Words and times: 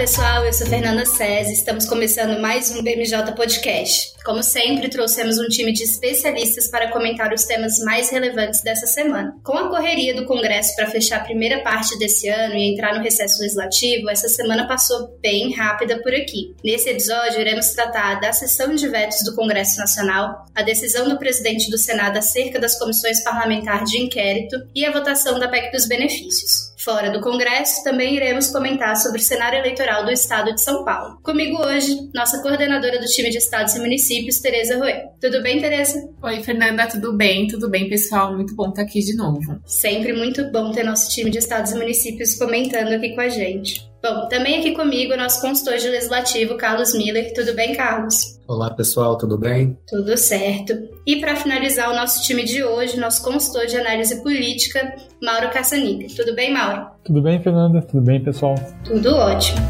Pessoal, 0.00 0.46
eu 0.46 0.52
sou 0.54 0.66
Fernanda 0.66 1.04
César, 1.04 1.52
estamos 1.52 1.84
começando 1.84 2.40
mais 2.40 2.70
um 2.70 2.82
BMJ 2.82 3.32
Podcast. 3.36 4.14
Como 4.24 4.42
sempre, 4.42 4.88
trouxemos 4.88 5.36
um 5.36 5.46
time 5.46 5.74
de 5.74 5.82
especialistas 5.82 6.68
para 6.68 6.90
comentar 6.90 7.30
os 7.34 7.44
temas 7.44 7.78
mais 7.80 8.08
relevantes 8.08 8.62
dessa 8.62 8.86
semana. 8.86 9.36
Com 9.44 9.58
a 9.58 9.68
correria 9.68 10.14
do 10.14 10.24
Congresso 10.24 10.74
para 10.74 10.86
fechar 10.86 11.18
a 11.18 11.24
primeira 11.24 11.62
parte 11.62 11.98
desse 11.98 12.30
ano 12.30 12.54
e 12.54 12.72
entrar 12.72 12.96
no 12.96 13.04
recesso 13.04 13.42
legislativo, 13.42 14.08
essa 14.08 14.26
semana 14.30 14.66
passou 14.66 15.18
bem 15.20 15.52
rápida 15.52 16.00
por 16.02 16.14
aqui. 16.14 16.54
Nesse 16.64 16.88
episódio, 16.88 17.38
iremos 17.38 17.68
tratar 17.74 18.20
da 18.20 18.32
sessão 18.32 18.74
de 18.74 18.88
vetos 18.88 19.22
do 19.22 19.36
Congresso 19.36 19.78
Nacional, 19.78 20.46
a 20.54 20.62
decisão 20.62 21.10
do 21.10 21.18
presidente 21.18 21.70
do 21.70 21.76
Senado 21.76 22.16
acerca 22.16 22.58
das 22.58 22.78
comissões 22.78 23.22
parlamentares 23.22 23.90
de 23.90 23.98
inquérito 23.98 24.56
e 24.74 24.82
a 24.86 24.92
votação 24.92 25.38
da 25.38 25.46
PEC 25.46 25.70
dos 25.70 25.86
benefícios. 25.86 26.69
Fora 26.82 27.10
do 27.10 27.20
Congresso, 27.20 27.84
também 27.84 28.16
iremos 28.16 28.50
comentar 28.50 28.96
sobre 28.96 29.20
o 29.20 29.22
cenário 29.22 29.58
eleitoral 29.58 30.02
do 30.02 30.10
Estado 30.10 30.54
de 30.54 30.62
São 30.62 30.82
Paulo. 30.82 31.20
Comigo 31.22 31.60
hoje, 31.62 31.94
nossa 32.14 32.40
coordenadora 32.40 32.98
do 32.98 33.04
time 33.04 33.28
de 33.28 33.36
Estados 33.36 33.74
e 33.74 33.78
Municípios 33.78 34.40
Tereza 34.40 34.78
Roê. 34.78 35.04
Tudo 35.20 35.42
bem, 35.42 35.60
Tereza? 35.60 36.08
Oi, 36.22 36.42
Fernanda, 36.42 36.86
tudo 36.86 37.12
bem? 37.12 37.46
Tudo 37.48 37.68
bem, 37.68 37.86
pessoal? 37.86 38.34
Muito 38.34 38.54
bom 38.54 38.70
estar 38.70 38.80
aqui 38.80 39.00
de 39.00 39.14
novo. 39.14 39.60
Sempre 39.66 40.14
muito 40.14 40.50
bom 40.50 40.72
ter 40.72 40.82
nosso 40.82 41.10
time 41.10 41.30
de 41.30 41.36
estados 41.36 41.72
e 41.72 41.78
municípios 41.78 42.34
comentando 42.36 42.94
aqui 42.94 43.14
com 43.14 43.20
a 43.20 43.28
gente. 43.28 43.90
Bom, 44.02 44.26
também 44.28 44.60
aqui 44.60 44.72
comigo 44.72 45.12
o 45.12 45.16
nosso 45.16 45.42
consultor 45.42 45.76
de 45.76 45.86
legislativo, 45.86 46.56
Carlos 46.56 46.94
Miller. 46.94 47.34
Tudo 47.34 47.54
bem, 47.54 47.74
Carlos? 47.76 48.40
Olá, 48.48 48.70
pessoal, 48.70 49.18
tudo 49.18 49.36
bem? 49.36 49.76
Tudo 49.86 50.16
certo. 50.16 50.72
E 51.06 51.20
para 51.20 51.36
finalizar 51.36 51.90
o 51.90 51.94
nosso 51.94 52.22
time 52.22 52.42
de 52.42 52.64
hoje, 52.64 52.98
nosso 52.98 53.22
consultor 53.22 53.66
de 53.66 53.76
análise 53.76 54.22
política, 54.22 54.94
Mauro 55.22 55.50
Caçanica. 55.50 56.06
Tudo 56.16 56.34
bem, 56.34 56.50
Mauro? 56.50 56.86
Tudo 57.04 57.20
bem, 57.20 57.42
Fernanda? 57.42 57.82
Tudo 57.82 58.02
bem, 58.02 58.24
pessoal? 58.24 58.54
Tudo 58.84 59.14
ótimo. 59.14 59.60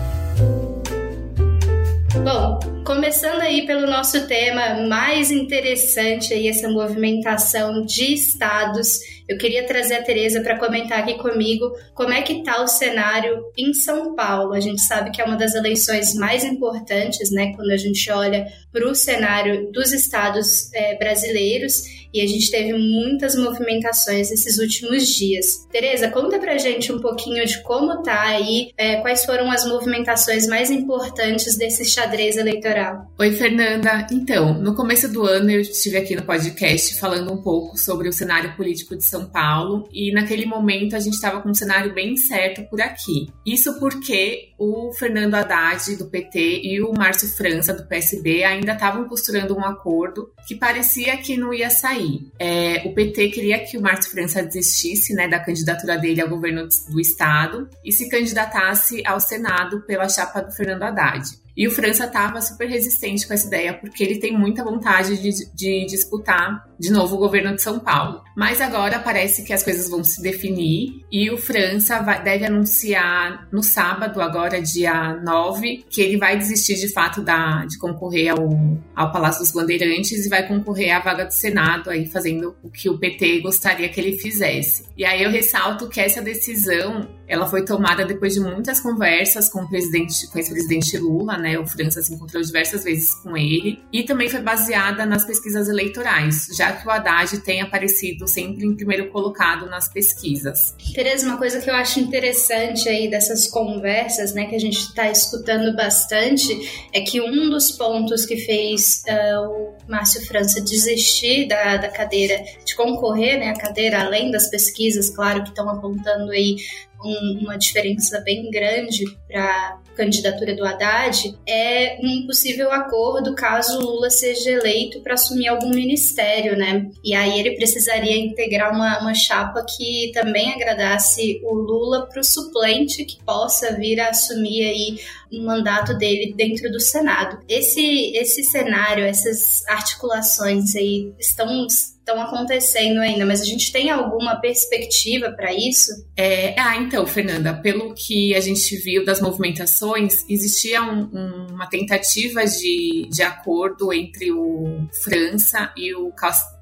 Bom, 2.23 2.61
começando 2.85 3.41
aí 3.41 3.67
pelo 3.67 3.87
nosso 3.87 4.27
tema 4.27 4.87
mais 4.89 5.31
interessante 5.31 6.33
aí, 6.33 6.49
essa 6.49 6.69
movimentação 6.69 7.85
de 7.85 8.15
estados, 8.15 9.01
eu 9.29 9.37
queria 9.37 9.67
trazer 9.67 9.95
a 9.95 10.03
Tereza 10.03 10.41
para 10.41 10.59
comentar 10.59 11.01
aqui 11.01 11.15
comigo 11.15 11.73
como 11.95 12.13
é 12.13 12.23
que 12.23 12.35
está 12.35 12.63
o 12.63 12.67
cenário 12.67 13.45
em 13.57 13.73
São 13.75 14.15
Paulo. 14.15 14.55
A 14.55 14.61
gente 14.61 14.81
sabe 14.83 15.11
que 15.11 15.21
é 15.21 15.25
uma 15.25 15.37
das 15.37 15.55
eleições 15.55 16.15
mais 16.15 16.43
importantes, 16.43 17.31
né, 17.31 17.53
quando 17.55 17.71
a 17.71 17.77
gente 17.77 18.11
olha 18.11 18.47
para 18.73 18.89
o 18.89 18.95
cenário 18.95 19.71
dos 19.71 19.93
estados 19.93 20.73
é, 20.73 20.97
brasileiros 20.97 21.85
e 22.13 22.21
a 22.21 22.27
gente 22.27 22.51
teve 22.51 22.73
muitas 22.73 23.37
movimentações 23.37 24.31
nesses 24.31 24.59
últimos 24.59 25.07
dias. 25.07 25.67
Tereza, 25.71 26.11
conta 26.11 26.39
pra 26.39 26.59
gente 26.59 26.93
um 26.93 26.99
pouquinho 26.99 27.45
de 27.47 27.63
como 27.63 28.03
tá 28.03 28.23
aí, 28.23 28.73
é, 28.77 28.97
quais 28.97 29.25
foram 29.25 29.51
as 29.51 29.65
movimentações 29.65 30.47
mais 30.49 30.71
importantes 30.71 31.57
desse 31.57 31.85
xadrez 31.85 32.37
eleitoral. 32.37 32.70
Oi, 33.19 33.33
Fernanda. 33.33 34.07
Então, 34.13 34.55
no 34.55 34.77
começo 34.77 35.13
do 35.13 35.25
ano 35.25 35.51
eu 35.51 35.61
estive 35.61 35.97
aqui 35.97 36.15
no 36.15 36.23
podcast 36.23 36.99
falando 36.99 37.33
um 37.33 37.43
pouco 37.43 37.77
sobre 37.77 38.09
o 38.09 38.13
cenário 38.13 38.55
político 38.57 38.97
de 38.97 39.03
São 39.03 39.27
Paulo 39.27 39.89
e 39.93 40.13
naquele 40.13 40.47
momento 40.47 40.95
a 40.95 41.01
gente 41.01 41.15
estava 41.15 41.41
com 41.41 41.51
um 41.51 41.55
cenário 41.55 41.93
bem 41.93 42.17
certo 42.17 42.63
por 42.71 42.81
aqui. 42.81 43.29
Isso 43.45 43.79
porque 43.81 44.51
o 44.57 44.93
Fernando 44.93 45.35
Haddad 45.35 45.97
do 45.97 46.07
PT 46.07 46.61
e 46.63 46.81
o 46.81 46.93
Márcio 46.93 47.29
França 47.29 47.75
do 47.75 47.87
PSB 47.87 48.45
ainda 48.45 48.75
estavam 48.75 49.09
costurando 49.09 49.57
um 49.57 49.65
acordo 49.65 50.31
que 50.47 50.55
parecia 50.55 51.17
que 51.17 51.37
não 51.37 51.53
ia 51.53 51.71
sair. 51.71 52.31
É, 52.39 52.83
o 52.87 52.95
PT 52.95 53.31
queria 53.31 53.59
que 53.59 53.77
o 53.77 53.83
Márcio 53.83 54.13
França 54.13 54.43
desistisse 54.43 55.13
né, 55.15 55.27
da 55.27 55.41
candidatura 55.41 55.99
dele 55.99 56.21
ao 56.21 56.29
governo 56.29 56.69
do 56.89 57.01
estado 57.01 57.69
e 57.85 57.91
se 57.91 58.09
candidatasse 58.09 59.03
ao 59.05 59.19
Senado 59.19 59.81
pela 59.83 60.09
chapa 60.09 60.41
do 60.41 60.53
Fernando 60.53 60.85
Haddad. 60.85 61.40
E 61.57 61.67
o 61.67 61.71
França 61.71 62.05
estava 62.05 62.41
super 62.41 62.69
resistente 62.69 63.27
com 63.27 63.35
essa 63.35 63.47
ideia, 63.47 63.75
porque 63.75 64.03
ele 64.03 64.19
tem 64.19 64.37
muita 64.37 64.65
vontade 64.65 65.21
de, 65.21 65.53
de, 65.53 65.87
disputar 65.87 66.70
de 66.81 66.91
novo 66.91 67.17
o 67.17 67.19
governo 67.19 67.55
de 67.55 67.61
São 67.61 67.79
Paulo. 67.79 68.23
Mas 68.35 68.59
agora 68.59 68.99
parece 68.99 69.45
que 69.45 69.53
as 69.53 69.63
coisas 69.63 69.91
vão 69.91 70.03
se 70.03 70.23
definir 70.23 71.05
e 71.13 71.31
o 71.31 71.37
França 71.37 72.01
vai, 72.01 72.23
deve 72.23 72.47
anunciar 72.47 73.47
no 73.53 73.63
sábado, 73.63 74.23
agora 74.23 74.63
dia 74.63 75.15
9, 75.23 75.85
que 75.91 76.01
ele 76.01 76.17
vai 76.17 76.39
desistir 76.39 76.77
de 76.77 76.89
fato 76.89 77.21
da, 77.21 77.67
de 77.67 77.79
concorrer 77.79 78.31
ao, 78.31 78.49
ao 78.97 79.13
Palácio 79.13 79.43
dos 79.43 79.53
Bandeirantes 79.53 80.25
e 80.25 80.29
vai 80.31 80.49
concorrer 80.49 80.97
à 80.97 81.01
vaga 81.01 81.27
do 81.27 81.33
Senado, 81.33 81.91
aí 81.91 82.07
fazendo 82.07 82.57
o 82.63 82.71
que 82.71 82.89
o 82.89 82.99
PT 82.99 83.41
gostaria 83.41 83.89
que 83.91 84.01
ele 84.01 84.17
fizesse. 84.17 84.85
E 84.97 85.05
aí 85.05 85.23
eu 85.23 85.31
ressalto 85.31 85.87
que 85.87 86.01
essa 86.01 86.23
decisão 86.23 87.07
ela 87.31 87.47
foi 87.47 87.65
tomada 87.65 88.05
depois 88.05 88.35
de 88.35 88.41
muitas 88.41 88.81
conversas 88.81 89.49
com 89.49 89.63
o 89.63 89.69
presidente, 89.69 90.27
com 90.27 90.39
ex-presidente 90.39 90.99
Lula, 90.99 91.39
né? 91.39 91.57
O 91.61 91.67
França 91.67 92.03
se 92.03 92.13
encontrou 92.13 92.43
diversas 92.43 92.83
vezes 92.83 93.15
com 93.15 93.37
ele 93.37 93.79
e 93.93 94.03
também 94.03 94.29
foi 94.29 94.41
baseada 94.41 95.07
nas 95.07 95.25
pesquisas 95.25 95.69
eleitorais, 95.69 96.49
já 96.57 96.70
que 96.73 96.87
o 96.87 96.91
Haddad 96.91 97.39
tem 97.43 97.61
aparecido 97.61 98.27
sempre 98.27 98.67
em 98.67 98.75
primeiro 98.75 99.11
colocado 99.11 99.67
nas 99.67 99.89
pesquisas. 99.93 100.75
Tereza, 100.95 101.27
uma 101.27 101.37
coisa 101.37 101.61
que 101.61 101.71
eu 101.71 101.75
acho 101.75 102.01
interessante 102.01 102.89
aí 102.89 103.09
dessas 103.09 103.47
conversas, 103.49 104.35
né, 104.35 104.47
que 104.47 104.55
a 104.55 104.61
gente 104.61 104.79
está 104.79 105.11
escutando 105.11 105.75
bastante, 105.75 106.89
é 106.93 107.01
que 107.01 107.21
um 107.21 107.51
dos 107.51 107.73
pontos 107.73 108.25
que 108.27 108.37
fez 108.37 109.03
uh, 109.09 109.49
o 109.49 109.75
Márcio 109.89 110.25
França 110.27 110.61
desistir 110.61 111.49
da, 111.49 111.77
da 111.77 111.89
cadeira 111.89 112.43
de 112.65 112.75
concorrer, 112.75 113.39
né, 113.39 113.51
a 113.51 113.59
cadeira 113.59 114.01
além 114.01 114.31
das 114.31 114.49
pesquisas, 114.51 115.11
claro, 115.11 115.43
que 115.43 115.51
estão 115.51 115.69
apontando 115.69 116.31
aí 116.31 116.57
um, 117.05 117.39
uma 117.43 117.57
diferença 117.57 118.21
bem 118.21 118.51
grande 118.51 119.05
para 119.27 119.81
candidatura 120.01 120.57
do 120.57 120.65
Haddad 120.65 121.39
é 121.47 121.99
um 122.03 122.27
possível 122.27 122.73
acordo 122.73 123.35
caso 123.35 123.79
Lula 123.79 124.09
seja 124.09 124.51
eleito 124.51 125.01
para 125.01 125.13
assumir 125.13 125.49
algum 125.49 125.69
ministério, 125.69 126.57
né? 126.57 126.91
E 127.05 127.15
aí 127.15 127.39
ele 127.39 127.55
precisaria 127.57 128.17
integrar 128.17 128.75
uma, 128.75 129.01
uma 129.01 129.13
chapa 129.13 129.63
que 129.63 130.11
também 130.15 130.55
agradasse 130.55 131.39
o 131.45 131.55
Lula 131.55 132.07
para 132.07 132.21
o 132.21 132.25
suplente 132.25 133.05
que 133.05 133.23
possa 133.23 133.77
vir 133.77 134.01
a 134.01 134.09
assumir 134.09 134.63
aí 134.63 134.99
um 135.33 135.45
mandato 135.45 135.97
dele 135.97 136.35
dentro 136.37 136.71
do 136.71 136.81
Senado. 136.81 137.39
Esse, 137.49 138.13
esse 138.17 138.43
cenário, 138.43 139.05
essas 139.05 139.67
articulações 139.69 140.75
aí 140.75 141.13
estão 141.19 141.67
estão 142.11 142.21
acontecendo 142.21 142.99
ainda, 142.99 143.25
mas 143.25 143.41
a 143.41 143.45
gente 143.45 143.71
tem 143.71 143.91
alguma 143.91 144.41
perspectiva 144.41 145.31
para 145.31 145.53
isso? 145.53 145.93
É, 146.17 146.59
ah, 146.59 146.77
então, 146.77 147.07
Fernanda, 147.07 147.55
pelo 147.55 147.95
que 147.95 148.35
a 148.35 148.41
gente 148.41 148.77
viu 148.77 149.05
das 149.05 149.21
movimentações, 149.21 150.25
existia 150.29 150.83
um, 150.83 151.09
um, 151.13 151.47
uma 151.53 151.69
tentativa 151.69 152.45
de, 152.45 153.07
de 153.11 153.23
acordo 153.23 153.93
entre 153.93 154.33
o 154.33 154.89
França 155.05 155.73
e 155.77 155.95
o 155.95 156.11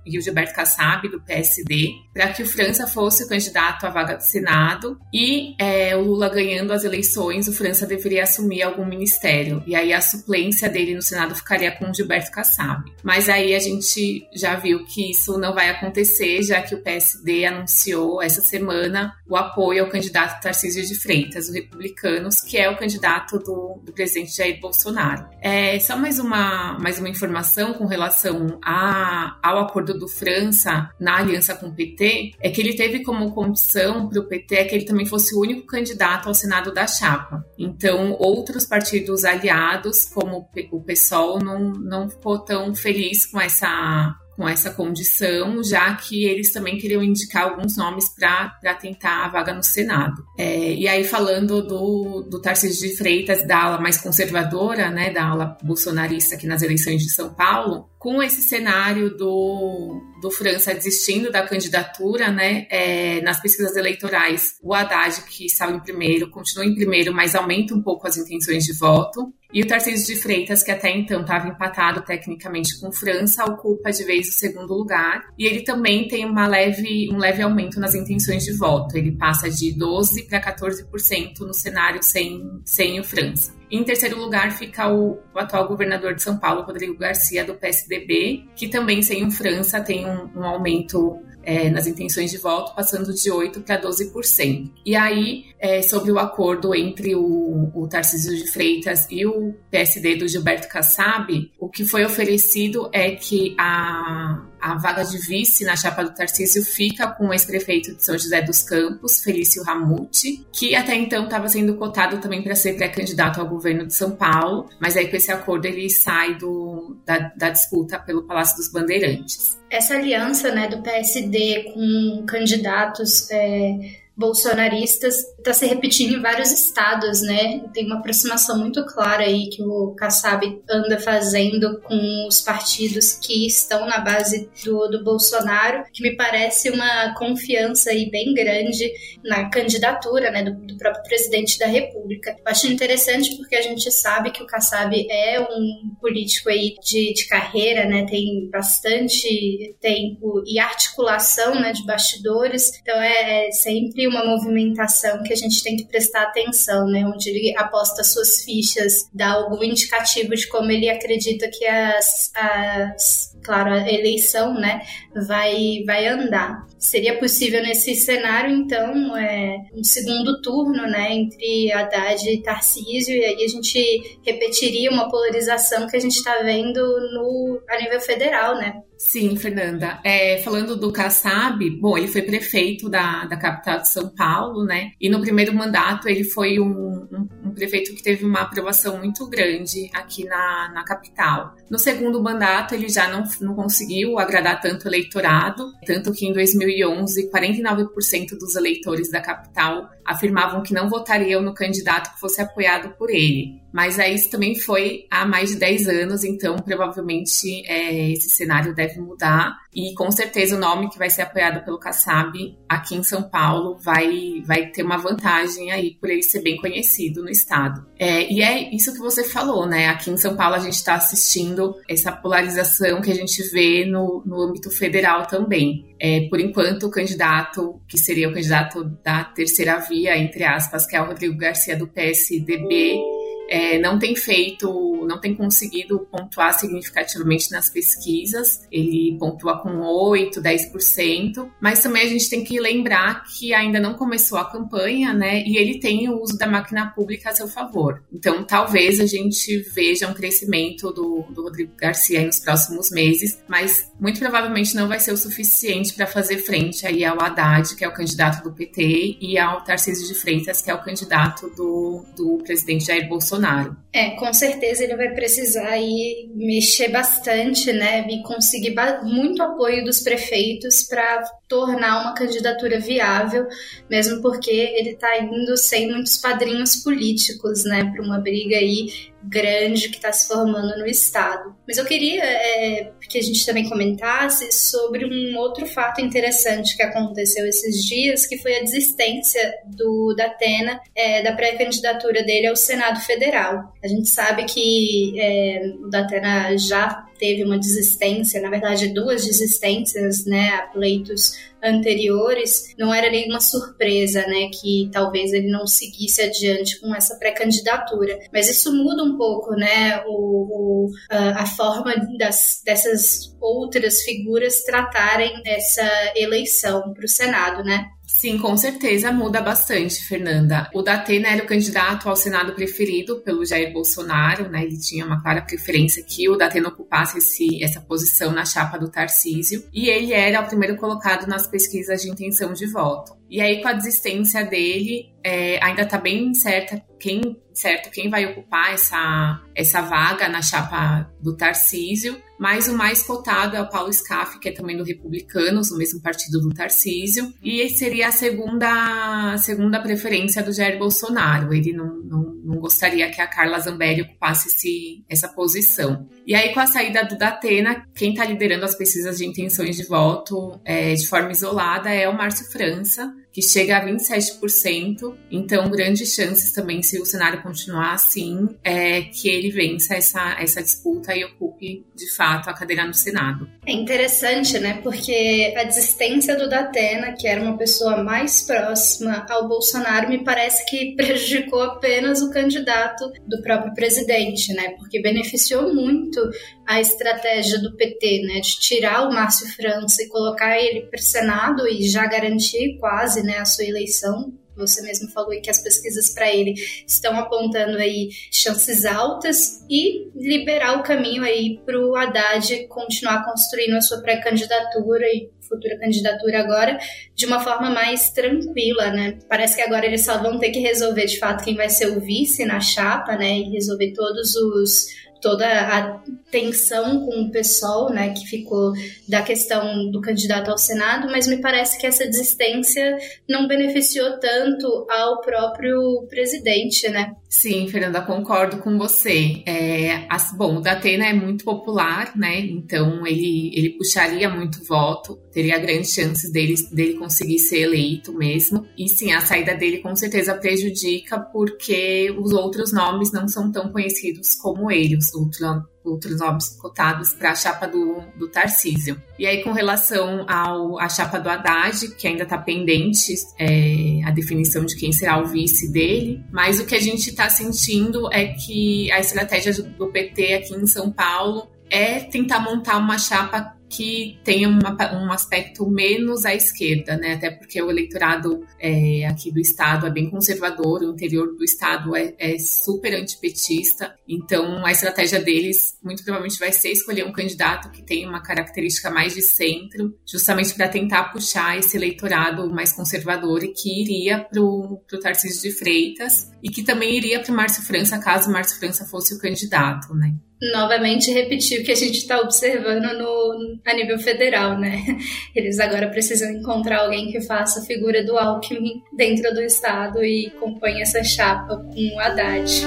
e 0.08 0.18
o 0.18 0.22
Gilberto 0.22 0.54
Kassab, 0.54 1.08
do 1.08 1.20
PSD, 1.20 1.92
para 2.12 2.28
que 2.28 2.42
o 2.42 2.46
França 2.46 2.86
fosse 2.86 3.24
o 3.24 3.28
candidato 3.28 3.86
à 3.86 3.90
vaga 3.90 4.16
do 4.16 4.22
Senado 4.22 4.98
e 5.12 5.54
é, 5.58 5.96
o 5.96 6.02
Lula 6.02 6.28
ganhando 6.28 6.72
as 6.72 6.84
eleições, 6.84 7.48
o 7.48 7.52
França 7.52 7.86
deveria 7.86 8.22
assumir 8.22 8.62
algum 8.62 8.84
ministério. 8.84 9.62
E 9.66 9.74
aí 9.74 9.92
a 9.92 10.00
suplência 10.00 10.68
dele 10.68 10.94
no 10.94 11.02
Senado 11.02 11.34
ficaria 11.34 11.70
com 11.72 11.90
o 11.90 11.94
Gilberto 11.94 12.30
Kassab. 12.30 12.90
Mas 13.02 13.28
aí 13.28 13.54
a 13.54 13.58
gente 13.58 14.26
já 14.34 14.56
viu 14.56 14.84
que 14.84 15.10
isso 15.10 15.38
não 15.38 15.54
vai 15.54 15.70
acontecer, 15.70 16.42
já 16.42 16.62
que 16.62 16.74
o 16.74 16.82
PSD 16.82 17.44
anunciou 17.44 18.22
essa 18.22 18.40
semana 18.40 19.14
o 19.28 19.36
apoio 19.36 19.84
ao 19.84 19.90
candidato 19.90 20.40
Tarcísio 20.40 20.86
de 20.86 20.94
Freitas, 20.94 21.48
o 21.48 21.52
Republicanos, 21.52 22.40
que 22.40 22.56
é 22.56 22.70
o 22.70 22.76
candidato 22.76 23.38
do, 23.38 23.80
do 23.84 23.92
presidente 23.92 24.36
Jair 24.36 24.60
Bolsonaro. 24.60 25.26
É, 25.40 25.78
só 25.80 25.96
mais 25.96 26.18
uma, 26.18 26.78
mais 26.80 26.98
uma 26.98 27.08
informação 27.08 27.74
com 27.74 27.86
relação 27.86 28.58
a, 28.64 29.38
ao 29.42 29.58
acordo 29.58 29.97
do 29.98 30.08
França 30.08 30.90
na 30.98 31.18
aliança 31.18 31.54
com 31.54 31.68
o 31.68 31.74
PT 31.74 32.32
é 32.40 32.50
que 32.50 32.60
ele 32.60 32.74
teve 32.74 33.02
como 33.02 33.32
condição 33.32 34.08
para 34.08 34.20
o 34.20 34.24
PT 34.24 34.64
que 34.64 34.74
ele 34.74 34.84
também 34.84 35.06
fosse 35.06 35.34
o 35.34 35.40
único 35.40 35.66
candidato 35.66 36.28
ao 36.28 36.34
Senado 36.34 36.72
da 36.72 36.86
chapa. 36.86 37.44
Então, 37.58 38.16
outros 38.18 38.64
partidos 38.64 39.24
aliados, 39.24 40.04
como 40.06 40.48
o 40.72 40.80
PSOL, 40.80 41.38
não, 41.38 41.70
não 41.70 42.08
ficou 42.08 42.38
tão 42.38 42.74
feliz 42.74 43.26
com 43.26 43.40
essa 43.40 44.14
com 44.38 44.48
essa 44.48 44.70
condição, 44.70 45.64
já 45.64 45.92
que 45.96 46.24
eles 46.24 46.52
também 46.52 46.78
queriam 46.78 47.02
indicar 47.02 47.42
alguns 47.42 47.76
nomes 47.76 48.04
para 48.14 48.72
tentar 48.80 49.24
a 49.24 49.28
vaga 49.28 49.52
no 49.52 49.64
Senado. 49.64 50.24
É, 50.38 50.74
e 50.74 50.86
aí, 50.86 51.02
falando 51.02 51.60
do, 51.60 52.22
do 52.22 52.40
Tarcísio 52.40 52.88
de 52.88 52.96
Freitas, 52.96 53.44
da 53.44 53.64
ala 53.64 53.80
mais 53.80 54.00
conservadora, 54.00 54.90
né, 54.90 55.10
da 55.10 55.26
ala 55.26 55.58
bolsonarista 55.60 56.36
aqui 56.36 56.46
nas 56.46 56.62
eleições 56.62 57.02
de 57.02 57.10
São 57.10 57.34
Paulo, 57.34 57.90
com 57.98 58.22
esse 58.22 58.40
cenário 58.42 59.10
do, 59.16 60.00
do 60.20 60.30
França 60.30 60.74
desistindo 60.74 61.30
da 61.30 61.46
candidatura, 61.46 62.30
né? 62.30 62.66
É, 62.70 63.20
nas 63.22 63.40
pesquisas 63.40 63.76
eleitorais, 63.76 64.56
o 64.62 64.74
Haddad, 64.74 65.22
que 65.22 65.46
estava 65.46 65.72
em 65.72 65.80
primeiro, 65.80 66.30
continua 66.30 66.64
em 66.64 66.74
primeiro, 66.74 67.12
mas 67.12 67.34
aumenta 67.34 67.74
um 67.74 67.82
pouco 67.82 68.06
as 68.06 68.16
intenções 68.16 68.64
de 68.64 68.72
voto. 68.76 69.32
E 69.52 69.62
o 69.62 69.66
Tarcísio 69.66 70.14
de 70.14 70.20
Freitas, 70.20 70.62
que 70.62 70.70
até 70.70 70.90
então 70.90 71.22
estava 71.22 71.48
empatado 71.48 72.02
tecnicamente 72.02 72.78
com 72.78 72.92
França, 72.92 73.44
ocupa 73.44 73.90
de 73.90 74.04
vez 74.04 74.28
o 74.28 74.32
segundo 74.32 74.74
lugar. 74.74 75.22
E 75.38 75.46
ele 75.46 75.62
também 75.62 76.06
tem 76.06 76.26
uma 76.26 76.46
leve, 76.46 77.08
um 77.10 77.16
leve 77.16 77.40
aumento 77.40 77.80
nas 77.80 77.94
intenções 77.94 78.44
de 78.44 78.52
voto. 78.52 78.96
Ele 78.96 79.12
passa 79.12 79.48
de 79.48 79.74
12% 79.74 80.28
para 80.28 80.54
14% 80.54 81.40
no 81.40 81.54
cenário 81.54 82.02
sem, 82.02 82.42
sem 82.64 83.00
o 83.00 83.04
França. 83.04 83.57
Em 83.70 83.84
terceiro 83.84 84.18
lugar 84.18 84.52
fica 84.52 84.92
o, 84.92 85.18
o, 85.34 85.38
atual 85.38 85.68
governador 85.68 86.14
de 86.14 86.22
São 86.22 86.38
Paulo, 86.38 86.62
Rodrigo 86.62 86.96
Garcia, 86.96 87.44
do 87.44 87.54
PSDB, 87.54 88.48
que 88.56 88.68
também, 88.68 89.02
sem 89.02 89.30
França, 89.30 89.80
tem 89.80 90.06
um, 90.06 90.30
um 90.36 90.44
aumento 90.44 91.18
é, 91.42 91.70
nas 91.70 91.86
intenções 91.86 92.30
de 92.30 92.36
voto, 92.38 92.74
passando 92.74 93.12
de 93.12 93.30
8% 93.30 93.62
para 93.62 93.80
12%. 93.80 94.70
E 94.84 94.94
aí, 94.94 95.46
é, 95.58 95.80
sobre 95.82 96.12
o 96.12 96.18
acordo 96.18 96.74
entre 96.74 97.14
o, 97.14 97.70
o 97.74 97.88
Tarcísio 97.88 98.36
de 98.36 98.50
Freitas 98.50 99.06
e 99.10 99.24
o 99.24 99.54
PSD 99.70 100.16
do 100.16 100.28
Gilberto 100.28 100.68
Kassab, 100.68 101.50
o 101.58 101.68
que 101.68 101.84
foi 101.84 102.04
oferecido 102.04 102.90
é 102.92 103.12
que 103.12 103.54
a, 103.58 104.42
a 104.60 104.74
vaga 104.76 105.04
de 105.04 105.18
vice 105.18 105.64
na 105.64 105.76
chapa 105.76 106.02
do 106.02 106.14
Tarcísio 106.14 106.64
fica 106.64 107.06
com 107.06 107.28
o 107.28 107.32
ex-prefeito 107.32 107.94
de 107.94 108.04
São 108.04 108.18
José 108.18 108.42
dos 108.42 108.62
Campos, 108.62 109.22
Felício 109.22 109.62
Ramute, 109.62 110.46
que 110.52 110.74
até 110.74 110.94
então 110.94 111.24
estava 111.24 111.48
sendo 111.48 111.74
cotado 111.76 112.18
também 112.18 112.42
para 112.42 112.54
ser 112.54 112.74
pré-candidato 112.74 113.40
ao 113.40 113.48
governo 113.48 113.86
de 113.86 113.94
São 113.94 114.12
Paulo, 114.12 114.68
mas 114.80 114.96
aí 114.96 115.08
com 115.08 115.16
esse 115.16 115.30
acordo 115.30 115.66
ele 115.66 115.88
sai 115.90 116.34
do, 116.36 116.96
da, 117.04 117.32
da 117.36 117.50
disputa 117.50 117.98
pelo 117.98 118.24
Palácio 118.24 118.56
dos 118.56 118.70
Bandeirantes. 118.70 119.58
Essa 119.70 119.94
aliança 119.94 120.50
né, 120.52 120.68
do 120.68 120.82
PSD 120.82 121.72
com 121.74 122.24
candidatos 122.26 123.30
é, 123.30 123.98
bolsonaristas 124.18 125.24
está 125.38 125.52
se 125.52 125.66
repetindo 125.66 126.14
em 126.16 126.20
vários 126.20 126.50
estados, 126.50 127.22
né? 127.22 127.60
Tem 127.72 127.86
uma 127.86 127.98
aproximação 127.98 128.58
muito 128.58 128.84
clara 128.84 129.22
aí 129.22 129.48
que 129.48 129.62
o 129.62 129.94
Kassab 129.96 130.60
anda 130.68 130.98
fazendo 130.98 131.80
com 131.80 132.26
os 132.26 132.40
partidos 132.40 133.14
que 133.14 133.46
estão 133.46 133.86
na 133.86 134.00
base 134.00 134.50
do, 134.64 134.88
do 134.88 135.04
Bolsonaro, 135.04 135.84
que 135.92 136.02
me 136.02 136.16
parece 136.16 136.70
uma 136.70 137.14
confiança 137.14 137.90
aí 137.90 138.10
bem 138.10 138.34
grande 138.34 138.90
na 139.24 139.48
candidatura, 139.48 140.30
né, 140.30 140.42
do, 140.42 140.54
do 140.66 140.76
próprio 140.76 141.04
presidente 141.04 141.58
da 141.58 141.66
República. 141.66 142.32
Eu 142.32 142.50
acho 142.50 142.66
interessante 142.66 143.36
porque 143.36 143.56
a 143.56 143.62
gente 143.62 143.90
sabe 143.92 144.30
que 144.30 144.42
o 144.42 144.46
Kassab 144.46 144.94
é 145.10 145.40
um 145.40 145.94
político 146.00 146.50
aí 146.50 146.74
de, 146.82 147.14
de 147.14 147.28
carreira, 147.28 147.84
né? 147.86 148.04
Tem 148.06 148.48
bastante 148.50 149.76
tempo 149.80 150.42
e 150.46 150.58
articulação, 150.58 151.54
né, 151.54 151.72
de 151.72 151.84
bastidores. 151.86 152.72
Então 152.80 153.00
é, 153.00 153.48
é 153.48 153.50
sempre 153.52 154.06
uma 154.06 154.24
movimentação 154.24 155.22
que 155.28 155.32
a 155.34 155.36
gente 155.36 155.62
tem 155.62 155.76
que 155.76 155.84
prestar 155.84 156.22
atenção, 156.22 156.86
né? 156.86 157.04
Onde 157.06 157.28
ele 157.28 157.54
aposta 157.56 158.02
suas 158.02 158.42
fichas, 158.42 159.06
dá 159.12 159.32
algum 159.32 159.62
indicativo 159.62 160.34
de 160.34 160.48
como 160.48 160.70
ele 160.70 160.88
acredita 160.88 161.48
que 161.48 161.66
as, 161.66 162.32
as 162.34 163.37
claro, 163.42 163.72
a 163.72 163.92
eleição, 163.92 164.54
né, 164.54 164.82
vai, 165.26 165.82
vai 165.86 166.06
andar. 166.06 166.66
Seria 166.78 167.18
possível 167.18 167.62
nesse 167.62 167.94
cenário, 167.94 168.54
então, 168.54 169.16
é, 169.16 169.56
um 169.74 169.82
segundo 169.82 170.40
turno, 170.40 170.82
né, 170.82 171.12
entre 171.12 171.72
Haddad 171.72 172.28
e 172.28 172.42
Tarcísio, 172.42 173.14
e 173.14 173.24
aí 173.24 173.44
a 173.44 173.48
gente 173.48 174.18
repetiria 174.24 174.90
uma 174.90 175.10
polarização 175.10 175.86
que 175.86 175.96
a 175.96 176.00
gente 176.00 176.16
está 176.16 176.42
vendo 176.42 176.80
no, 177.12 177.60
a 177.68 177.78
nível 177.80 178.00
federal, 178.00 178.56
né? 178.56 178.82
Sim, 178.98 179.36
Fernanda. 179.36 180.00
É, 180.04 180.38
falando 180.38 180.76
do 180.76 180.92
Kassab, 180.92 181.70
bom, 181.78 181.96
ele 181.96 182.08
foi 182.08 182.20
prefeito 182.22 182.88
da, 182.88 183.24
da 183.26 183.36
capital 183.36 183.78
de 183.80 183.88
São 183.88 184.08
Paulo, 184.08 184.64
né? 184.64 184.90
E 185.00 185.08
no 185.08 185.20
primeiro 185.20 185.54
mandato 185.54 186.08
ele 186.08 186.24
foi 186.24 186.58
um, 186.58 187.06
um, 187.12 187.28
um 187.37 187.37
prefeito 187.58 187.94
que 187.94 188.02
teve 188.02 188.24
uma 188.24 188.42
aprovação 188.42 188.98
muito 188.98 189.26
grande 189.26 189.90
aqui 189.92 190.24
na, 190.24 190.70
na 190.72 190.84
capital. 190.84 191.54
No 191.68 191.78
segundo 191.78 192.22
mandato 192.22 192.74
ele 192.74 192.88
já 192.88 193.08
não, 193.08 193.24
não 193.40 193.54
conseguiu 193.54 194.18
agradar 194.18 194.60
tanto 194.60 194.84
o 194.84 194.88
eleitorado, 194.88 195.72
tanto 195.84 196.12
que 196.12 196.26
em 196.26 196.32
2011 196.32 197.30
49% 197.30 198.30
dos 198.38 198.54
eleitores 198.54 199.10
da 199.10 199.20
capital 199.20 199.90
afirmavam 200.04 200.62
que 200.62 200.72
não 200.72 200.88
votariam 200.88 201.42
no 201.42 201.52
candidato 201.52 202.14
que 202.14 202.20
fosse 202.20 202.40
apoiado 202.40 202.90
por 202.96 203.10
ele. 203.10 203.60
Mas 203.72 203.98
aí 203.98 204.14
isso 204.14 204.30
também 204.30 204.58
foi 204.58 205.06
há 205.10 205.26
mais 205.26 205.50
de 205.50 205.56
10 205.56 205.88
anos, 205.88 206.24
então 206.24 206.56
provavelmente 206.56 207.62
é, 207.66 208.12
esse 208.12 208.28
cenário 208.30 208.74
deve 208.74 209.00
mudar. 209.00 209.56
E 209.74 209.94
com 209.94 210.10
certeza 210.10 210.56
o 210.56 210.58
nome 210.58 210.88
que 210.88 210.98
vai 210.98 211.10
ser 211.10 211.22
apoiado 211.22 211.64
pelo 211.64 211.78
Kassab 211.78 212.32
aqui 212.68 212.96
em 212.96 213.02
São 213.02 213.22
Paulo 213.22 213.78
vai, 213.78 214.42
vai 214.44 214.66
ter 214.66 214.82
uma 214.82 214.96
vantagem 214.96 215.70
aí 215.70 215.94
por 216.00 216.10
ele 216.10 216.22
ser 216.22 216.42
bem 216.42 216.56
conhecido 216.56 217.22
no 217.22 217.30
estado. 217.30 217.86
É, 217.98 218.30
e 218.32 218.42
é 218.42 218.74
isso 218.74 218.92
que 218.92 218.98
você 218.98 219.22
falou, 219.22 219.66
né? 219.66 219.88
Aqui 219.88 220.10
em 220.10 220.16
São 220.16 220.36
Paulo 220.36 220.54
a 220.54 220.58
gente 220.58 220.74
está 220.74 220.94
assistindo 220.94 221.74
essa 221.88 222.10
polarização 222.10 223.00
que 223.00 223.10
a 223.10 223.14
gente 223.14 223.42
vê 223.50 223.84
no, 223.84 224.22
no 224.24 224.40
âmbito 224.40 224.70
federal 224.70 225.26
também. 225.26 225.94
É, 226.00 226.28
por 226.28 226.40
enquanto, 226.40 226.84
o 226.84 226.90
candidato, 226.90 227.80
que 227.88 227.98
seria 227.98 228.28
o 228.28 228.32
candidato 228.32 228.84
da 229.02 229.24
terceira 229.24 229.78
via, 229.78 230.16
entre 230.16 230.44
aspas, 230.44 230.86
que 230.86 230.96
é 230.96 231.02
o 231.02 231.06
Rodrigo 231.06 231.36
Garcia 231.36 231.76
do 231.76 231.88
PSDB, 231.88 233.00
é, 233.48 233.78
não 233.78 233.98
tem 233.98 234.14
feito, 234.14 235.04
não 235.06 235.18
tem 235.18 235.34
conseguido 235.34 236.00
pontuar 236.10 236.52
significativamente 236.52 237.50
nas 237.50 237.70
pesquisas. 237.70 238.66
Ele 238.70 239.16
pontua 239.18 239.58
com 239.58 239.80
8, 239.80 240.40
10%, 240.40 241.48
mas 241.60 241.82
também 241.82 242.02
a 242.02 242.08
gente 242.08 242.28
tem 242.28 242.44
que 242.44 242.60
lembrar 242.60 243.24
que 243.24 243.54
ainda 243.54 243.80
não 243.80 243.94
começou 243.94 244.38
a 244.38 244.44
campanha, 244.44 245.14
né? 245.14 245.42
E 245.46 245.56
ele 245.56 245.80
tem 245.80 246.08
o 246.08 246.20
uso 246.20 246.36
da 246.36 246.46
máquina 246.46 246.88
pública 246.94 247.30
a 247.30 247.34
seu 247.34 247.48
favor. 247.48 248.02
Então, 248.12 248.44
talvez 248.44 249.00
a 249.00 249.06
gente 249.06 249.58
veja 249.74 250.08
um 250.08 250.14
crescimento 250.14 250.92
do, 250.92 251.24
do 251.30 251.42
Rodrigo 251.42 251.72
Garcia 251.76 252.24
nos 252.24 252.38
próximos 252.38 252.90
meses, 252.90 253.42
mas 253.48 253.90
muito 253.98 254.20
provavelmente 254.20 254.74
não 254.74 254.86
vai 254.86 255.00
ser 255.00 255.12
o 255.12 255.16
suficiente 255.16 255.94
para 255.94 256.06
fazer 256.06 256.38
frente 256.38 256.86
aí 256.86 257.04
ao 257.04 257.20
Haddad, 257.20 257.74
que 257.74 257.84
é 257.84 257.88
o 257.88 257.94
candidato 257.94 258.42
do 258.42 258.52
PT, 258.52 259.18
e 259.20 259.38
ao 259.38 259.62
Tarcísio 259.62 260.06
de 260.06 260.14
Freitas, 260.14 260.60
que 260.60 260.70
é 260.70 260.74
o 260.74 260.82
candidato 260.82 261.48
do, 261.50 262.04
do 262.16 262.38
presidente 262.44 262.84
Jair 262.84 263.08
Bolsonaro. 263.08 263.37
Bolsonaro. 263.38 263.76
É, 263.92 264.10
com 264.10 264.32
certeza 264.34 264.84
ele 264.84 264.96
vai 264.96 265.14
precisar 265.14 265.68
aí 265.68 266.30
mexer 266.34 266.88
bastante, 266.88 267.72
né, 267.72 268.06
e 268.08 268.22
conseguir 268.22 268.74
muito 269.02 269.42
apoio 269.42 269.84
dos 269.84 270.00
prefeitos 270.00 270.82
para 270.82 271.22
tornar 271.48 272.02
uma 272.02 272.14
candidatura 272.14 272.78
viável, 272.78 273.46
mesmo 273.88 274.20
porque 274.20 274.50
ele 274.50 274.90
está 274.90 275.18
indo 275.18 275.56
sem 275.56 275.90
muitos 275.90 276.18
padrinhos 276.18 276.76
políticos, 276.76 277.64
né, 277.64 277.90
para 277.90 278.04
uma 278.04 278.20
briga 278.20 278.56
aí 278.56 278.88
grande 279.22 279.88
que 279.88 279.96
está 279.96 280.12
se 280.12 280.28
formando 280.28 280.78
no 280.78 280.86
estado. 280.86 281.54
Mas 281.66 281.76
eu 281.76 281.84
queria 281.84 282.24
é, 282.24 282.92
que 283.08 283.18
a 283.18 283.22
gente 283.22 283.44
também 283.44 283.68
comentasse 283.68 284.50
sobre 284.52 285.04
um 285.04 285.36
outro 285.38 285.66
fato 285.66 286.00
interessante 286.00 286.76
que 286.76 286.82
aconteceu 286.82 287.46
esses 287.46 287.84
dias, 287.84 288.26
que 288.26 288.38
foi 288.38 288.56
a 288.56 288.62
desistência 288.62 289.54
do 289.66 290.14
Datena 290.16 290.80
é, 290.94 291.22
da 291.22 291.32
pré-candidatura 291.32 292.22
dele 292.22 292.46
ao 292.46 292.56
Senado 292.56 293.00
Federal. 293.00 293.72
A 293.82 293.88
gente 293.88 294.08
sabe 294.08 294.44
que 294.44 295.14
é, 295.18 295.72
o 295.80 295.88
Datena 295.88 296.56
já 296.56 297.06
teve 297.18 297.42
uma 297.42 297.58
desistência, 297.58 298.40
na 298.40 298.48
verdade 298.48 298.94
duas 298.94 299.26
desistências, 299.26 300.24
né, 300.24 300.50
a 300.50 300.62
pleitos 300.68 301.36
anteriores, 301.62 302.74
não 302.78 302.92
era 302.92 303.10
nenhuma 303.10 303.40
surpresa, 303.40 304.20
né, 304.26 304.50
que 304.60 304.88
talvez 304.92 305.32
ele 305.32 305.50
não 305.50 305.66
seguisse 305.66 306.22
adiante 306.22 306.80
com 306.80 306.94
essa 306.94 307.16
pré-candidatura. 307.18 308.18
Mas 308.32 308.48
isso 308.48 308.72
muda 308.72 309.02
um 309.02 309.16
pouco, 309.16 309.54
né, 309.54 310.02
o, 310.06 310.86
o 310.86 310.90
a, 311.10 311.42
a, 311.42 311.46
forma 311.46 311.94
das, 312.18 312.60
dessas 312.64 313.36
outras 313.40 314.02
figuras 314.02 314.62
tratarem 314.62 315.42
essa 315.46 315.88
eleição 316.16 316.92
para 316.94 317.04
o 317.04 317.08
Senado, 317.08 317.62
né? 317.62 317.86
Sim, 318.18 318.36
com 318.36 318.56
certeza 318.56 319.12
muda 319.12 319.40
bastante, 319.40 320.04
Fernanda. 320.04 320.68
O 320.74 320.82
Datena 320.82 321.28
era 321.28 321.44
o 321.44 321.46
candidato 321.46 322.08
ao 322.08 322.16
Senado 322.16 322.52
preferido 322.52 323.20
pelo 323.20 323.46
Jair 323.46 323.72
Bolsonaro, 323.72 324.48
né? 324.48 324.64
Ele 324.64 324.76
tinha 324.76 325.06
uma 325.06 325.22
clara 325.22 325.40
preferência 325.40 326.02
que 326.02 326.28
o 326.28 326.36
Datena 326.36 326.68
ocupasse 326.68 327.18
esse, 327.18 327.62
essa 327.62 327.80
posição 327.80 328.32
na 328.32 328.44
chapa 328.44 328.76
do 328.76 328.90
Tarcísio. 328.90 329.62
E 329.72 329.88
ele 329.88 330.12
era 330.12 330.40
o 330.40 330.48
primeiro 330.48 330.74
colocado 330.74 331.28
nas 331.28 331.46
pesquisas 331.46 332.02
de 332.02 332.10
intenção 332.10 332.52
de 332.52 332.66
voto. 332.66 333.16
E 333.30 333.40
aí, 333.40 333.62
com 333.62 333.68
a 333.68 333.72
desistência 333.72 334.44
dele, 334.44 335.12
é, 335.22 335.64
ainda 335.64 335.82
está 335.82 335.96
bem 335.96 336.24
incerta 336.24 336.82
quem 336.98 337.40
certo 337.54 337.90
quem 337.90 338.08
vai 338.08 338.24
ocupar 338.26 338.72
essa, 338.72 339.40
essa 339.54 339.80
vaga 339.80 340.28
na 340.28 340.40
chapa 340.42 341.08
do 341.20 341.36
Tarcísio, 341.36 342.20
mas 342.38 342.68
o 342.68 342.76
mais 342.76 343.02
cotado 343.02 343.56
é 343.56 343.60
o 343.60 343.68
Paulo 343.68 343.92
Scaff, 343.92 344.38
que 344.38 344.48
é 344.48 344.52
também 344.52 344.76
do 344.76 344.84
Republicanos, 344.84 345.70
o 345.70 345.76
mesmo 345.76 346.00
partido 346.00 346.40
do 346.40 346.54
Tarcísio, 346.54 347.32
e 347.42 347.68
seria 347.70 348.08
a 348.08 348.12
segunda, 348.12 349.32
a 349.32 349.38
segunda 349.38 349.80
preferência 349.80 350.42
do 350.42 350.52
Jair 350.52 350.78
Bolsonaro. 350.78 351.52
Ele 351.52 351.72
não, 351.72 351.96
não, 351.96 352.22
não 352.44 352.56
gostaria 352.56 353.10
que 353.10 353.20
a 353.20 353.26
Carla 353.26 353.58
Zambelli 353.58 354.02
ocupasse 354.02 354.48
esse, 354.48 355.04
essa 355.08 355.28
posição. 355.28 356.08
E 356.26 356.34
aí, 356.34 356.52
com 356.54 356.60
a 356.60 356.66
saída 356.66 357.04
do 357.04 357.18
Datena, 357.18 357.86
quem 357.94 358.12
está 358.12 358.24
liderando 358.24 358.64
as 358.64 358.74
pesquisas 358.74 359.18
de 359.18 359.26
intenções 359.26 359.76
de 359.76 359.84
voto 359.84 360.60
é, 360.64 360.94
de 360.94 361.06
forma 361.06 361.32
isolada 361.32 361.90
é 361.90 362.08
o 362.08 362.16
Márcio 362.16 362.46
França, 362.50 363.12
que 363.38 363.42
chega 363.42 363.78
a 363.78 363.86
27%. 363.86 365.14
Então, 365.30 365.70
grandes 365.70 366.12
chances 366.12 366.50
também, 366.52 366.82
se 366.82 367.00
o 367.00 367.06
cenário 367.06 367.40
continuar 367.40 367.92
assim, 367.92 368.48
é 368.64 369.02
que 369.02 369.28
ele 369.28 369.50
vença 369.50 369.94
essa, 369.94 370.36
essa 370.40 370.60
disputa 370.60 371.14
e 371.14 371.24
ocupe, 371.24 371.86
de 371.94 372.12
fato, 372.16 372.50
a 372.50 372.52
cadeira 372.52 372.84
no 372.84 372.92
Senado. 372.92 373.48
É 373.64 373.72
interessante, 373.72 374.58
né? 374.58 374.80
Porque 374.82 375.54
a 375.56 375.62
desistência 375.62 376.36
do 376.36 376.48
Datena, 376.48 377.12
que 377.12 377.28
era 377.28 377.40
uma 377.40 377.56
pessoa 377.56 378.02
mais 378.02 378.42
próxima 378.42 379.24
ao 379.30 379.46
Bolsonaro, 379.46 380.08
me 380.08 380.24
parece 380.24 380.68
que 380.68 380.94
prejudicou 380.98 381.62
apenas 381.62 382.20
o 382.20 382.30
candidato 382.30 383.12
do 383.24 383.40
próprio 383.40 383.72
presidente, 383.72 384.52
né? 384.52 384.70
Porque 384.70 385.00
beneficiou 385.00 385.72
muito 385.72 386.20
a 386.68 386.82
estratégia 386.82 387.58
do 387.58 387.74
PT, 387.74 388.24
né? 388.26 388.40
De 388.40 388.60
tirar 388.60 389.08
o 389.08 389.10
Márcio 389.10 389.48
França 389.56 390.02
e 390.02 390.08
colocar 390.08 390.60
ele 390.60 390.82
para 390.82 391.00
Senado 391.00 391.66
e 391.66 391.88
já 391.88 392.04
garantir 392.04 392.76
quase 392.78 393.22
né, 393.22 393.38
a 393.38 393.46
sua 393.46 393.64
eleição. 393.64 394.34
Você 394.54 394.82
mesmo 394.82 395.08
falou 395.08 395.30
que 395.40 395.48
as 395.48 395.62
pesquisas 395.62 396.10
para 396.10 396.30
ele 396.30 396.52
estão 396.86 397.18
apontando 397.18 397.78
aí 397.78 398.10
chances 398.30 398.84
altas 398.84 399.64
e 399.70 400.10
liberar 400.14 400.78
o 400.78 400.82
caminho 400.82 401.22
aí 401.22 401.58
para 401.64 401.80
o 401.80 401.96
Haddad 401.96 402.66
continuar 402.66 403.24
construindo 403.24 403.74
a 403.74 403.80
sua 403.80 404.02
pré-candidatura 404.02 405.06
e 405.06 405.30
futura 405.48 405.78
candidatura 405.78 406.40
agora 406.40 406.78
de 407.14 407.24
uma 407.24 407.40
forma 407.40 407.70
mais 407.70 408.10
tranquila, 408.10 408.90
né? 408.90 409.18
Parece 409.26 409.56
que 409.56 409.62
agora 409.62 409.86
eles 409.86 410.04
só 410.04 410.18
vão 410.18 410.38
ter 410.38 410.50
que 410.50 410.58
resolver 410.58 411.06
de 411.06 411.18
fato 411.18 411.44
quem 411.44 411.56
vai 411.56 411.70
ser 411.70 411.86
o 411.96 412.00
vice 412.00 412.44
na 412.44 412.60
chapa, 412.60 413.16
né? 413.16 413.38
E 413.38 413.50
resolver 413.52 413.94
todos 413.94 414.34
os 414.34 414.88
toda 415.20 415.46
a 415.46 416.00
tensão 416.30 417.06
com 417.06 417.22
o 417.22 417.30
pessoal, 417.30 417.90
né, 417.90 418.12
que 418.12 418.26
ficou 418.26 418.72
da 419.08 419.22
questão 419.22 419.90
do 419.90 420.00
candidato 420.00 420.50
ao 420.50 420.58
Senado, 420.58 421.10
mas 421.10 421.26
me 421.26 421.40
parece 421.40 421.78
que 421.78 421.86
essa 421.86 422.04
desistência 422.04 422.98
não 423.28 423.48
beneficiou 423.48 424.18
tanto 424.18 424.86
ao 424.90 425.20
próprio 425.20 426.06
presidente, 426.08 426.88
né? 426.88 427.14
Sim, 427.28 427.68
Fernanda, 427.68 428.00
concordo 428.00 428.56
com 428.58 428.78
você. 428.78 429.42
É, 429.44 430.06
as, 430.08 430.34
bom, 430.34 430.56
o 430.56 430.60
Datena 430.62 431.06
é 431.06 431.12
muito 431.12 431.44
popular, 431.44 432.16
né? 432.16 432.40
Então 432.40 433.06
ele, 433.06 433.50
ele 433.54 433.70
puxaria 433.76 434.30
muito 434.30 434.64
voto, 434.64 435.16
teria 435.30 435.58
grandes 435.58 435.92
chances 435.92 436.32
dele, 436.32 436.54
dele 436.72 436.94
conseguir 436.94 437.38
ser 437.38 437.60
eleito 437.60 438.14
mesmo. 438.14 438.66
E 438.78 438.88
sim, 438.88 439.12
a 439.12 439.20
saída 439.20 439.54
dele 439.54 439.78
com 439.78 439.94
certeza 439.94 440.34
prejudica, 440.34 441.20
porque 441.20 442.10
os 442.18 442.32
outros 442.32 442.72
nomes 442.72 443.12
não 443.12 443.28
são 443.28 443.52
tão 443.52 443.70
conhecidos 443.70 444.34
como 444.34 444.70
ele, 444.70 444.96
os 444.96 445.12
outros 445.12 445.42
outros 445.90 446.20
nomes 446.20 446.48
cotados 446.60 447.12
para 447.12 447.32
a 447.32 447.34
chapa 447.34 447.66
do, 447.66 448.02
do 448.16 448.28
Tarcísio. 448.28 449.00
E 449.18 449.26
aí, 449.26 449.42
com 449.42 449.52
relação 449.52 450.24
ao, 450.28 450.78
à 450.78 450.88
chapa 450.88 451.18
do 451.18 451.28
Haddad, 451.28 451.88
que 451.96 452.06
ainda 452.06 452.22
está 452.22 452.38
pendente 452.38 453.14
é, 453.38 454.00
a 454.04 454.10
definição 454.10 454.64
de 454.64 454.76
quem 454.76 454.92
será 454.92 455.20
o 455.20 455.26
vice 455.26 455.72
dele, 455.72 456.22
mas 456.32 456.60
o 456.60 456.66
que 456.66 456.74
a 456.74 456.80
gente 456.80 457.10
está 457.10 457.28
sentindo 457.28 458.12
é 458.12 458.28
que 458.28 458.90
a 458.92 459.00
estratégia 459.00 459.52
do 459.52 459.88
PT 459.88 460.34
aqui 460.34 460.54
em 460.54 460.66
São 460.66 460.90
Paulo 460.90 461.48
é 461.70 462.00
tentar 462.00 462.40
montar 462.40 462.78
uma 462.78 462.98
chapa 462.98 463.57
que 463.68 464.18
tenha 464.24 464.48
uma, 464.48 464.76
um 464.94 465.12
aspecto 465.12 465.68
menos 465.68 466.24
à 466.24 466.34
esquerda, 466.34 466.96
né? 466.96 467.14
Até 467.14 467.30
porque 467.30 467.60
o 467.62 467.70
eleitorado 467.70 468.44
é, 468.58 469.06
aqui 469.06 469.30
do 469.30 469.40
estado 469.40 469.86
é 469.86 469.90
bem 469.90 470.10
conservador, 470.10 470.82
o 470.82 470.92
interior 470.92 471.34
do 471.36 471.44
estado 471.44 471.94
é, 471.94 472.14
é, 472.18 472.38
super 472.38 472.94
antipetista. 472.94 473.94
Então, 474.08 474.64
a 474.64 474.72
estratégia 474.72 475.20
deles 475.20 475.76
muito 475.82 476.02
provavelmente 476.02 476.38
vai 476.38 476.52
ser 476.52 476.70
escolher 476.70 477.04
um 477.04 477.12
candidato 477.12 477.70
que 477.70 477.82
tenha 477.82 478.08
uma 478.08 478.22
característica 478.22 478.90
mais 478.90 479.14
de 479.14 479.22
centro, 479.22 479.94
justamente 480.06 480.54
para 480.54 480.68
tentar 480.68 481.04
puxar 481.12 481.58
esse 481.58 481.76
eleitorado 481.76 482.48
mais 482.50 482.72
conservador 482.72 483.44
e 483.44 483.52
que 483.52 483.82
iria 483.82 484.20
para 484.20 484.42
o 484.42 484.82
Tarcísio 485.00 485.50
de 485.50 485.56
Freitas 485.56 486.30
e 486.42 486.50
que 486.50 486.62
também 486.62 486.96
iria 486.96 487.20
para 487.20 487.34
Márcio 487.34 487.62
França 487.62 487.98
caso 487.98 488.30
Márcio 488.30 488.58
França 488.58 488.84
fosse 488.86 489.14
o 489.14 489.18
candidato, 489.18 489.94
né? 489.94 490.14
novamente 490.40 491.10
repetir 491.10 491.60
o 491.60 491.64
que 491.64 491.72
a 491.72 491.76
gente 491.76 491.98
está 491.98 492.20
observando 492.20 492.96
no, 492.96 493.58
a 493.66 493.74
nível 493.74 493.98
federal, 493.98 494.58
né? 494.58 494.82
Eles 495.34 495.58
agora 495.58 495.88
precisam 495.88 496.30
encontrar 496.30 496.80
alguém 496.80 497.10
que 497.10 497.20
faça 497.20 497.60
a 497.60 497.64
figura 497.64 498.04
do 498.04 498.16
Alckmin 498.16 498.82
dentro 498.96 499.34
do 499.34 499.40
Estado 499.40 500.02
e 500.04 500.30
compõe 500.38 500.80
essa 500.80 501.02
chapa 501.02 501.56
com 501.56 501.94
o 501.94 501.98
Haddad. 501.98 502.62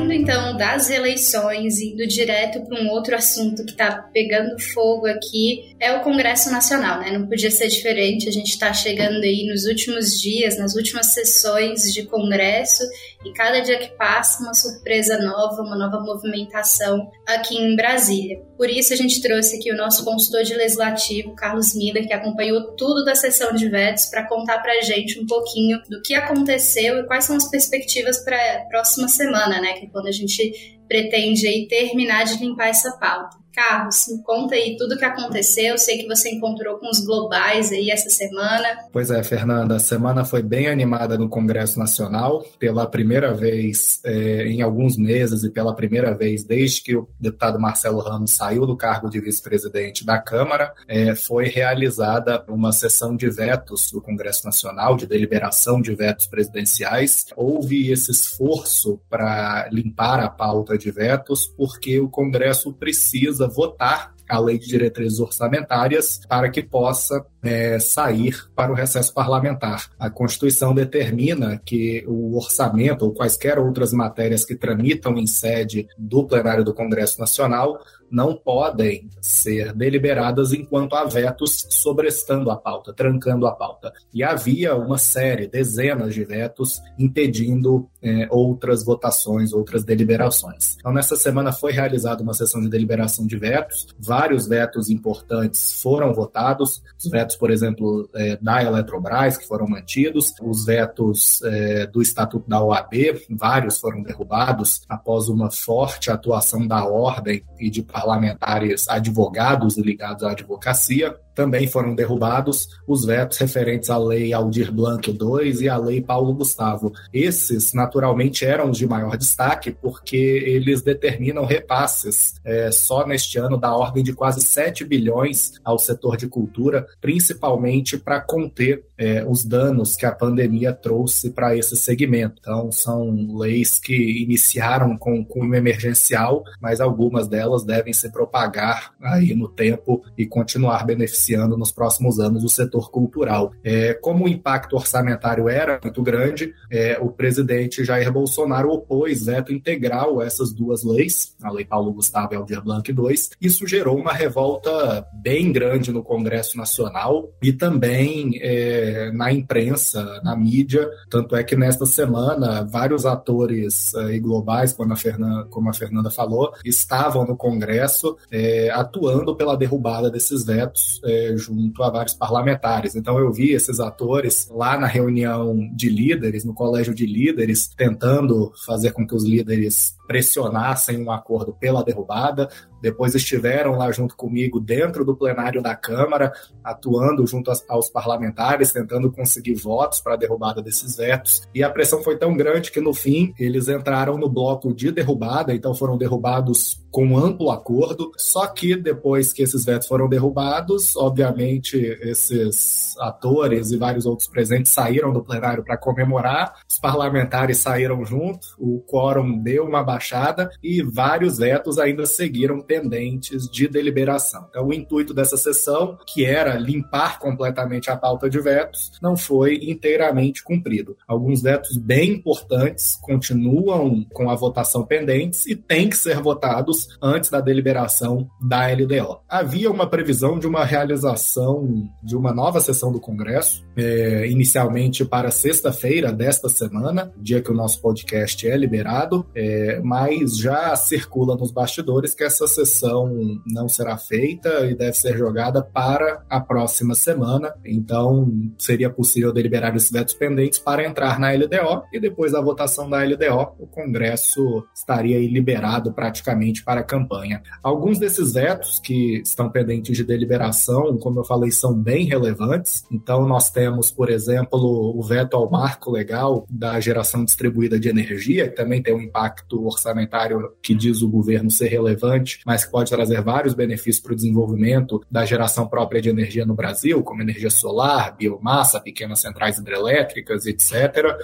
Saindo 0.00 0.12
então 0.12 0.56
das 0.56 0.90
eleições, 0.90 1.78
indo 1.78 2.06
direto 2.06 2.60
para 2.62 2.80
um 2.80 2.88
outro 2.88 3.14
assunto 3.14 3.64
que 3.64 3.72
está 3.72 3.92
pegando 4.12 4.58
fogo 4.72 5.06
aqui, 5.06 5.74
é 5.78 5.92
o 5.92 6.00
Congresso 6.00 6.50
Nacional, 6.50 7.00
né? 7.00 7.10
Não 7.10 7.26
podia 7.26 7.50
ser 7.50 7.68
diferente, 7.68 8.28
a 8.28 8.32
gente 8.32 8.50
está 8.50 8.72
chegando 8.72 9.22
aí 9.22 9.46
nos 9.46 9.64
últimos 9.64 10.20
dias, 10.20 10.58
nas 10.58 10.74
últimas 10.74 11.12
sessões 11.12 11.92
de 11.92 12.04
Congresso, 12.04 12.82
e 13.24 13.32
cada 13.32 13.60
dia 13.60 13.78
que 13.78 13.96
passa, 13.96 14.42
uma 14.42 14.54
surpresa 14.54 15.18
nova, 15.18 15.62
uma 15.62 15.76
nova 15.76 16.00
movimentação 16.00 17.10
aqui 17.26 17.56
em 17.56 17.76
Brasília. 17.76 18.40
Por 18.56 18.68
isso, 18.70 18.92
a 18.92 18.96
gente 18.96 19.20
trouxe 19.20 19.56
aqui 19.56 19.72
o 19.72 19.76
nosso 19.76 20.04
consultor 20.04 20.42
de 20.42 20.54
legislativo, 20.54 21.34
Carlos 21.34 21.74
Miller, 21.74 22.06
que 22.06 22.14
acompanhou 22.14 22.74
tudo 22.76 23.04
da 23.04 23.14
sessão 23.14 23.54
de 23.54 23.68
vetos, 23.68 24.06
para 24.06 24.26
contar 24.26 24.58
para 24.60 24.72
a 24.72 24.80
gente 24.80 25.20
um 25.20 25.26
pouquinho 25.26 25.80
do 25.88 26.00
que 26.02 26.14
aconteceu 26.14 26.98
e 26.98 27.06
quais 27.06 27.24
são 27.24 27.36
as 27.36 27.50
perspectivas 27.50 28.24
para 28.24 28.36
a 28.36 28.60
próxima 28.68 29.08
semana, 29.08 29.60
né? 29.60 29.74
Que 29.74 29.86
é 29.86 29.88
quando 29.90 30.06
a 30.06 30.12
gente 30.12 30.78
pretende 30.88 31.46
aí 31.46 31.68
terminar 31.68 32.24
de 32.24 32.38
limpar 32.38 32.68
essa 32.68 32.92
pauta. 32.98 33.39
Carlos, 33.52 34.06
me 34.08 34.22
conta 34.22 34.54
aí 34.54 34.76
tudo 34.76 34.94
o 34.94 34.98
que 34.98 35.04
aconteceu. 35.04 35.72
Eu 35.72 35.78
sei 35.78 35.98
que 35.98 36.08
você 36.08 36.30
encontrou 36.30 36.78
com 36.78 36.88
os 36.88 37.04
globais 37.04 37.72
aí 37.72 37.90
essa 37.90 38.08
semana. 38.08 38.68
Pois 38.92 39.10
é, 39.10 39.22
Fernanda, 39.22 39.76
a 39.76 39.80
semana 39.80 40.24
foi 40.24 40.42
bem 40.42 40.68
animada 40.68 41.18
no 41.18 41.28
Congresso 41.28 41.78
Nacional. 41.78 42.44
Pela 42.58 42.86
primeira 42.86 43.34
vez 43.34 44.00
é, 44.04 44.46
em 44.46 44.62
alguns 44.62 44.96
meses 44.96 45.42
e 45.42 45.50
pela 45.50 45.74
primeira 45.74 46.14
vez 46.14 46.44
desde 46.44 46.82
que 46.82 46.96
o 46.96 47.08
deputado 47.18 47.58
Marcelo 47.58 48.00
Ramos 48.00 48.32
saiu 48.32 48.66
do 48.66 48.76
cargo 48.76 49.08
de 49.10 49.20
vice-presidente 49.20 50.04
da 50.04 50.18
Câmara, 50.18 50.72
é, 50.86 51.14
foi 51.14 51.48
realizada 51.48 52.44
uma 52.48 52.72
sessão 52.72 53.16
de 53.16 53.28
vetos 53.28 53.90
do 53.90 54.00
Congresso 54.00 54.44
Nacional, 54.44 54.96
de 54.96 55.06
deliberação 55.06 55.80
de 55.80 55.94
vetos 55.94 56.26
presidenciais. 56.26 57.26
Houve 57.36 57.90
esse 57.90 58.10
esforço 58.10 59.00
para 59.08 59.68
limpar 59.70 60.20
a 60.20 60.28
pauta 60.28 60.78
de 60.78 60.90
vetos, 60.90 61.46
porque 61.46 62.00
o 62.00 62.08
Congresso 62.08 62.72
precisa 62.72 63.39
precisa 63.40 63.48
votar 63.48 64.14
a 64.28 64.38
lei 64.38 64.58
de 64.58 64.68
diretrizes 64.68 65.18
orçamentárias 65.18 66.20
para 66.28 66.48
que 66.50 66.62
possa 66.62 67.24
é, 67.42 67.80
sair 67.80 68.36
para 68.54 68.70
o 68.70 68.74
recesso 68.76 69.12
parlamentar. 69.12 69.90
A 69.98 70.08
Constituição 70.08 70.72
determina 70.72 71.60
que 71.64 72.04
o 72.06 72.36
orçamento 72.36 73.04
ou 73.04 73.12
quaisquer 73.12 73.58
outras 73.58 73.92
matérias 73.92 74.44
que 74.44 74.54
tramitam 74.54 75.18
em 75.18 75.26
sede 75.26 75.88
do 75.98 76.24
plenário 76.24 76.62
do 76.62 76.72
Congresso 76.72 77.18
Nacional 77.18 77.80
não 78.10 78.34
podem 78.34 79.08
ser 79.20 79.72
deliberadas 79.72 80.52
enquanto 80.52 80.94
há 80.94 81.04
vetos 81.04 81.66
sobrestando 81.70 82.50
a 82.50 82.56
pauta, 82.56 82.92
trancando 82.92 83.46
a 83.46 83.52
pauta. 83.52 83.92
E 84.12 84.22
havia 84.22 84.74
uma 84.74 84.98
série, 84.98 85.46
dezenas 85.46 86.14
de 86.14 86.24
vetos 86.24 86.80
impedindo 86.98 87.88
é, 88.02 88.26
outras 88.30 88.84
votações, 88.84 89.52
outras 89.52 89.84
deliberações. 89.84 90.76
Então, 90.78 90.92
nessa 90.92 91.16
semana 91.16 91.52
foi 91.52 91.72
realizada 91.72 92.22
uma 92.22 92.34
sessão 92.34 92.60
de 92.60 92.68
deliberação 92.68 93.26
de 93.26 93.36
vetos, 93.36 93.86
vários 93.98 94.46
vetos 94.46 94.90
importantes 94.90 95.80
foram 95.80 96.12
votados, 96.12 96.82
os 96.98 97.10
vetos, 97.10 97.36
por 97.36 97.50
exemplo, 97.50 98.08
é, 98.14 98.36
da 98.40 98.62
Eletrobras, 98.62 99.36
que 99.36 99.46
foram 99.46 99.66
mantidos, 99.66 100.32
os 100.42 100.64
vetos 100.64 101.42
é, 101.42 101.86
do 101.86 102.02
Estatuto 102.02 102.48
da 102.48 102.62
OAB, 102.62 102.94
vários 103.30 103.78
foram 103.78 104.02
derrubados 104.02 104.82
após 104.88 105.28
uma 105.28 105.50
forte 105.50 106.10
atuação 106.10 106.66
da 106.66 106.84
ordem 106.84 107.42
e 107.58 107.70
de 107.70 107.82
parlamentares 108.00 108.88
advogados 108.88 109.76
ligados 109.76 110.22
à 110.24 110.30
advocacia 110.30 111.14
também 111.40 111.66
foram 111.66 111.94
derrubados 111.94 112.68
os 112.86 113.06
vetos 113.06 113.38
referentes 113.38 113.88
à 113.88 113.96
Lei 113.96 114.30
Aldir 114.30 114.70
Blanc 114.70 115.10
II 115.10 115.62
e 115.62 115.70
à 115.70 115.78
Lei 115.78 116.02
Paulo 116.02 116.34
Gustavo. 116.34 116.92
Esses, 117.14 117.72
naturalmente, 117.72 118.44
eram 118.44 118.68
os 118.68 118.76
de 118.76 118.86
maior 118.86 119.16
destaque 119.16 119.70
porque 119.70 120.18
eles 120.18 120.82
determinam 120.82 121.46
repasses 121.46 122.34
é, 122.44 122.70
só 122.70 123.06
neste 123.06 123.38
ano 123.38 123.56
da 123.56 123.74
ordem 123.74 124.04
de 124.04 124.12
quase 124.12 124.42
7 124.42 124.84
bilhões 124.84 125.52
ao 125.64 125.78
setor 125.78 126.18
de 126.18 126.28
cultura, 126.28 126.86
principalmente 127.00 127.96
para 127.96 128.20
conter 128.20 128.84
é, 128.98 129.24
os 129.26 129.42
danos 129.42 129.96
que 129.96 130.04
a 130.04 130.12
pandemia 130.12 130.74
trouxe 130.74 131.30
para 131.30 131.56
esse 131.56 131.74
segmento. 131.74 132.34
Então, 132.40 132.70
são 132.70 133.34
leis 133.34 133.78
que 133.78 133.94
iniciaram 134.22 134.94
com 134.94 135.24
cunho 135.24 135.54
emergencial, 135.54 136.44
mas 136.60 136.82
algumas 136.82 137.26
delas 137.26 137.64
devem 137.64 137.94
se 137.94 138.12
propagar 138.12 138.92
aí 139.00 139.34
no 139.34 139.48
tempo 139.48 140.04
e 140.18 140.26
continuar 140.26 140.84
beneficiando 140.84 141.29
nos 141.36 141.72
próximos 141.72 142.18
anos 142.18 142.44
o 142.44 142.48
setor 142.48 142.90
cultural. 142.90 143.52
É, 143.64 143.94
como 143.94 144.24
o 144.24 144.28
impacto 144.28 144.76
orçamentário 144.76 145.48
era 145.48 145.80
muito 145.82 146.02
grande, 146.02 146.54
é, 146.70 146.98
o 147.00 147.10
presidente 147.10 147.84
Jair 147.84 148.12
Bolsonaro 148.12 148.70
opôs 148.70 149.24
veto 149.24 149.52
integral 149.52 150.20
a 150.20 150.24
essas 150.24 150.52
duas 150.52 150.84
leis, 150.84 151.34
a 151.42 151.50
Lei 151.50 151.64
Paulo 151.64 151.92
Gustavo 151.92 152.34
e 152.34 152.36
Aldir 152.36 152.62
Blanc 152.62 152.90
II. 152.90 153.14
Isso 153.40 153.66
gerou 153.66 153.96
uma 153.96 154.12
revolta 154.12 155.06
bem 155.12 155.52
grande 155.52 155.92
no 155.92 156.02
Congresso 156.02 156.56
Nacional 156.56 157.30
e 157.42 157.52
também 157.52 158.38
é, 158.40 159.10
na 159.12 159.32
imprensa, 159.32 160.20
na 160.22 160.36
mídia. 160.36 160.88
Tanto 161.08 161.36
é 161.36 161.42
que 161.42 161.56
nesta 161.56 161.86
semana, 161.86 162.64
vários 162.64 163.06
atores 163.06 163.94
é, 163.94 164.18
globais, 164.18 164.72
como 164.72 164.92
a, 164.92 164.96
Fernanda, 164.96 165.46
como 165.50 165.68
a 165.68 165.72
Fernanda 165.72 166.10
falou, 166.10 166.52
estavam 166.64 167.26
no 167.26 167.36
Congresso 167.36 168.16
é, 168.30 168.70
atuando 168.70 169.34
pela 169.36 169.56
derrubada 169.56 170.10
desses 170.10 170.44
vetos 170.44 171.00
é, 171.10 171.36
junto 171.36 171.82
a 171.82 171.90
vários 171.90 172.14
parlamentares. 172.14 172.94
Então 172.94 173.18
eu 173.18 173.32
vi 173.32 173.50
esses 173.50 173.80
atores 173.80 174.48
lá 174.50 174.78
na 174.78 174.86
reunião 174.86 175.68
de 175.74 175.88
líderes, 175.88 176.44
no 176.44 176.54
colégio 176.54 176.94
de 176.94 177.06
líderes, 177.06 177.68
tentando 177.76 178.52
fazer 178.64 178.92
com 178.92 179.06
que 179.06 179.14
os 179.14 179.24
líderes 179.24 179.94
pressionassem 180.10 181.00
um 181.00 181.12
acordo 181.12 181.52
pela 181.52 181.84
derrubada, 181.84 182.48
depois 182.82 183.14
estiveram 183.14 183.76
lá 183.76 183.92
junto 183.92 184.16
comigo 184.16 184.58
dentro 184.58 185.04
do 185.04 185.14
plenário 185.14 185.62
da 185.62 185.76
Câmara, 185.76 186.32
atuando 186.64 187.24
junto 187.28 187.52
aos 187.68 187.88
parlamentares, 187.88 188.72
tentando 188.72 189.12
conseguir 189.12 189.54
votos 189.54 190.00
para 190.00 190.14
a 190.14 190.16
derrubada 190.16 190.60
desses 190.60 190.96
vetos. 190.96 191.42
E 191.54 191.62
a 191.62 191.70
pressão 191.70 192.02
foi 192.02 192.18
tão 192.18 192.36
grande 192.36 192.72
que, 192.72 192.80
no 192.80 192.92
fim, 192.92 193.32
eles 193.38 193.68
entraram 193.68 194.18
no 194.18 194.28
bloco 194.28 194.74
de 194.74 194.90
derrubada, 194.90 195.54
então 195.54 195.74
foram 195.74 195.96
derrubados 195.96 196.82
com 196.90 197.16
amplo 197.16 197.50
acordo. 197.50 198.10
Só 198.16 198.46
que 198.48 198.74
depois 198.74 199.32
que 199.32 199.42
esses 199.42 199.64
vetos 199.64 199.86
foram 199.86 200.08
derrubados, 200.08 200.96
obviamente 200.96 201.76
esses 202.02 202.96
atores 202.98 203.70
e 203.70 203.76
vários 203.76 204.06
outros 204.06 204.28
presentes 204.28 204.72
saíram 204.72 205.12
do 205.12 205.22
plenário 205.22 205.62
para 205.62 205.76
comemorar, 205.76 206.54
os 206.68 206.78
parlamentares 206.78 207.58
saíram 207.58 208.04
junto, 208.04 208.48
o 208.58 208.80
quórum 208.80 209.38
deu 209.38 209.66
uma 209.66 209.82
baixada 210.00 210.50
e 210.62 210.82
vários 210.82 211.36
vetos 211.36 211.78
ainda 211.78 212.06
seguiram 212.06 212.62
pendentes 212.62 213.48
de 213.50 213.68
deliberação. 213.68 214.46
Então, 214.48 214.66
o 214.66 214.72
intuito 214.72 215.12
dessa 215.12 215.36
sessão, 215.36 215.98
que 216.06 216.24
era 216.24 216.54
limpar 216.54 217.18
completamente 217.18 217.90
a 217.90 217.96
pauta 217.96 218.30
de 218.30 218.40
vetos, 218.40 218.92
não 219.02 219.16
foi 219.16 219.60
inteiramente 219.62 220.42
cumprido. 220.42 220.96
Alguns 221.06 221.42
vetos 221.42 221.76
bem 221.76 222.12
importantes 222.12 222.96
continuam 223.02 224.06
com 224.12 224.30
a 224.30 224.34
votação 224.34 224.84
pendentes 224.84 225.46
e 225.46 225.54
têm 225.54 225.88
que 225.88 225.96
ser 225.96 226.20
votados 226.20 226.88
antes 227.02 227.28
da 227.28 227.40
deliberação 227.40 228.28
da 228.40 228.66
LDO. 228.66 229.20
Havia 229.28 229.70
uma 229.70 229.86
previsão 229.86 230.38
de 230.38 230.46
uma 230.46 230.64
realização 230.64 231.88
de 232.02 232.16
uma 232.16 232.32
nova 232.32 232.60
sessão 232.60 232.90
do 232.90 233.00
Congresso, 233.00 233.64
é, 233.80 234.28
inicialmente 234.28 235.04
para 235.04 235.30
sexta-feira 235.30 236.12
desta 236.12 236.48
semana, 236.48 237.10
dia 237.16 237.40
que 237.40 237.50
o 237.50 237.54
nosso 237.54 237.80
podcast 237.80 238.46
é 238.46 238.56
liberado, 238.56 239.26
é, 239.34 239.80
mas 239.82 240.36
já 240.36 240.76
circula 240.76 241.36
nos 241.36 241.50
bastidores 241.50 242.14
que 242.14 242.22
essa 242.22 242.46
sessão 242.46 243.40
não 243.46 243.68
será 243.68 243.96
feita 243.96 244.66
e 244.66 244.74
deve 244.74 244.94
ser 244.94 245.16
jogada 245.16 245.62
para 245.62 246.22
a 246.28 246.40
próxima 246.40 246.94
semana. 246.94 247.54
Então, 247.64 248.30
seria 248.58 248.90
possível 248.90 249.32
deliberar 249.32 249.74
esses 249.74 249.90
vetos 249.90 250.14
pendentes 250.14 250.58
para 250.58 250.86
entrar 250.86 251.18
na 251.18 251.32
LDO 251.32 251.84
e 251.92 251.98
depois 251.98 252.32
da 252.32 252.40
votação 252.40 252.88
da 252.88 253.02
LDO, 253.02 253.54
o 253.58 253.66
Congresso 253.66 254.64
estaria 254.74 255.18
liberado 255.18 255.92
praticamente 255.92 256.62
para 256.62 256.80
a 256.80 256.84
campanha. 256.84 257.42
Alguns 257.62 257.98
desses 257.98 258.34
vetos 258.34 258.78
que 258.80 259.20
estão 259.20 259.48
pendentes 259.50 259.96
de 259.96 260.04
deliberação, 260.04 260.98
como 260.98 261.20
eu 261.20 261.24
falei, 261.24 261.50
são 261.50 261.74
bem 261.74 262.04
relevantes. 262.04 262.84
Então, 262.90 263.26
nós 263.26 263.50
temos, 263.50 263.69
por 263.94 264.10
exemplo, 264.10 264.58
o 264.60 265.02
veto 265.02 265.36
ao 265.36 265.50
marco 265.50 265.90
legal 265.90 266.46
da 266.48 266.80
geração 266.80 267.24
distribuída 267.24 267.78
de 267.78 267.88
energia, 267.88 268.48
que 268.48 268.56
também 268.56 268.82
tem 268.82 268.94
um 268.94 269.00
impacto 269.00 269.64
orçamentário 269.64 270.52
que 270.62 270.74
diz 270.74 271.02
o 271.02 271.08
governo 271.08 271.50
ser 271.50 271.68
relevante, 271.68 272.40
mas 272.46 272.64
que 272.64 272.70
pode 272.70 272.90
trazer 272.90 273.20
vários 273.22 273.54
benefícios 273.54 274.00
para 274.00 274.12
o 274.12 274.16
desenvolvimento 274.16 275.04
da 275.10 275.24
geração 275.24 275.66
própria 275.66 276.00
de 276.00 276.08
energia 276.08 276.46
no 276.46 276.54
Brasil, 276.54 277.02
como 277.02 277.22
energia 277.22 277.50
solar, 277.50 278.16
biomassa, 278.16 278.80
pequenas 278.80 279.20
centrais 279.20 279.58
hidrelétricas, 279.58 280.46
etc 280.46 281.16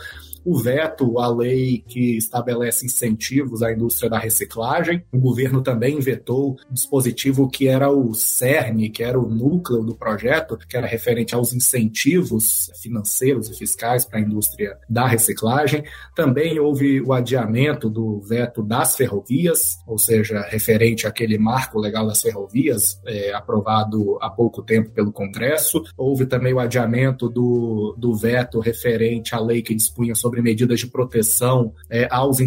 o 0.46 0.56
veto 0.56 1.18
à 1.18 1.28
lei 1.28 1.82
que 1.88 2.16
estabelece 2.16 2.86
incentivos 2.86 3.64
à 3.64 3.72
indústria 3.72 4.08
da 4.08 4.16
reciclagem. 4.16 5.02
O 5.12 5.18
governo 5.18 5.60
também 5.60 5.98
vetou 5.98 6.56
um 6.70 6.72
dispositivo 6.72 7.50
que 7.50 7.66
era 7.66 7.90
o 7.90 8.14
CERN, 8.14 8.88
que 8.90 9.02
era 9.02 9.18
o 9.18 9.28
núcleo 9.28 9.82
do 9.82 9.96
projeto, 9.96 10.56
que 10.56 10.76
era 10.76 10.86
referente 10.86 11.34
aos 11.34 11.52
incentivos 11.52 12.70
financeiros 12.80 13.50
e 13.50 13.58
fiscais 13.58 14.04
para 14.04 14.20
a 14.20 14.22
indústria 14.22 14.78
da 14.88 15.04
reciclagem. 15.04 15.82
Também 16.14 16.60
houve 16.60 17.00
o 17.00 17.12
adiamento 17.12 17.90
do 17.90 18.20
veto 18.20 18.62
das 18.62 18.94
ferrovias, 18.94 19.78
ou 19.84 19.98
seja, 19.98 20.42
referente 20.42 21.08
àquele 21.08 21.38
marco 21.38 21.80
legal 21.80 22.06
das 22.06 22.22
ferrovias, 22.22 23.00
é, 23.04 23.34
aprovado 23.34 24.16
há 24.22 24.30
pouco 24.30 24.62
tempo 24.62 24.90
pelo 24.90 25.10
Congresso. 25.10 25.82
Houve 25.96 26.24
também 26.24 26.54
o 26.54 26.60
adiamento 26.60 27.28
do, 27.28 27.96
do 27.98 28.14
veto 28.14 28.60
referente 28.60 29.34
à 29.34 29.40
lei 29.40 29.60
que 29.60 29.74
dispunha 29.74 30.14
sobre 30.14 30.35
sobre 30.36 30.42
medidas 30.42 30.80
de 30.80 30.86
proteção 30.86 31.72
é, 31.88 32.06
aos, 32.10 32.38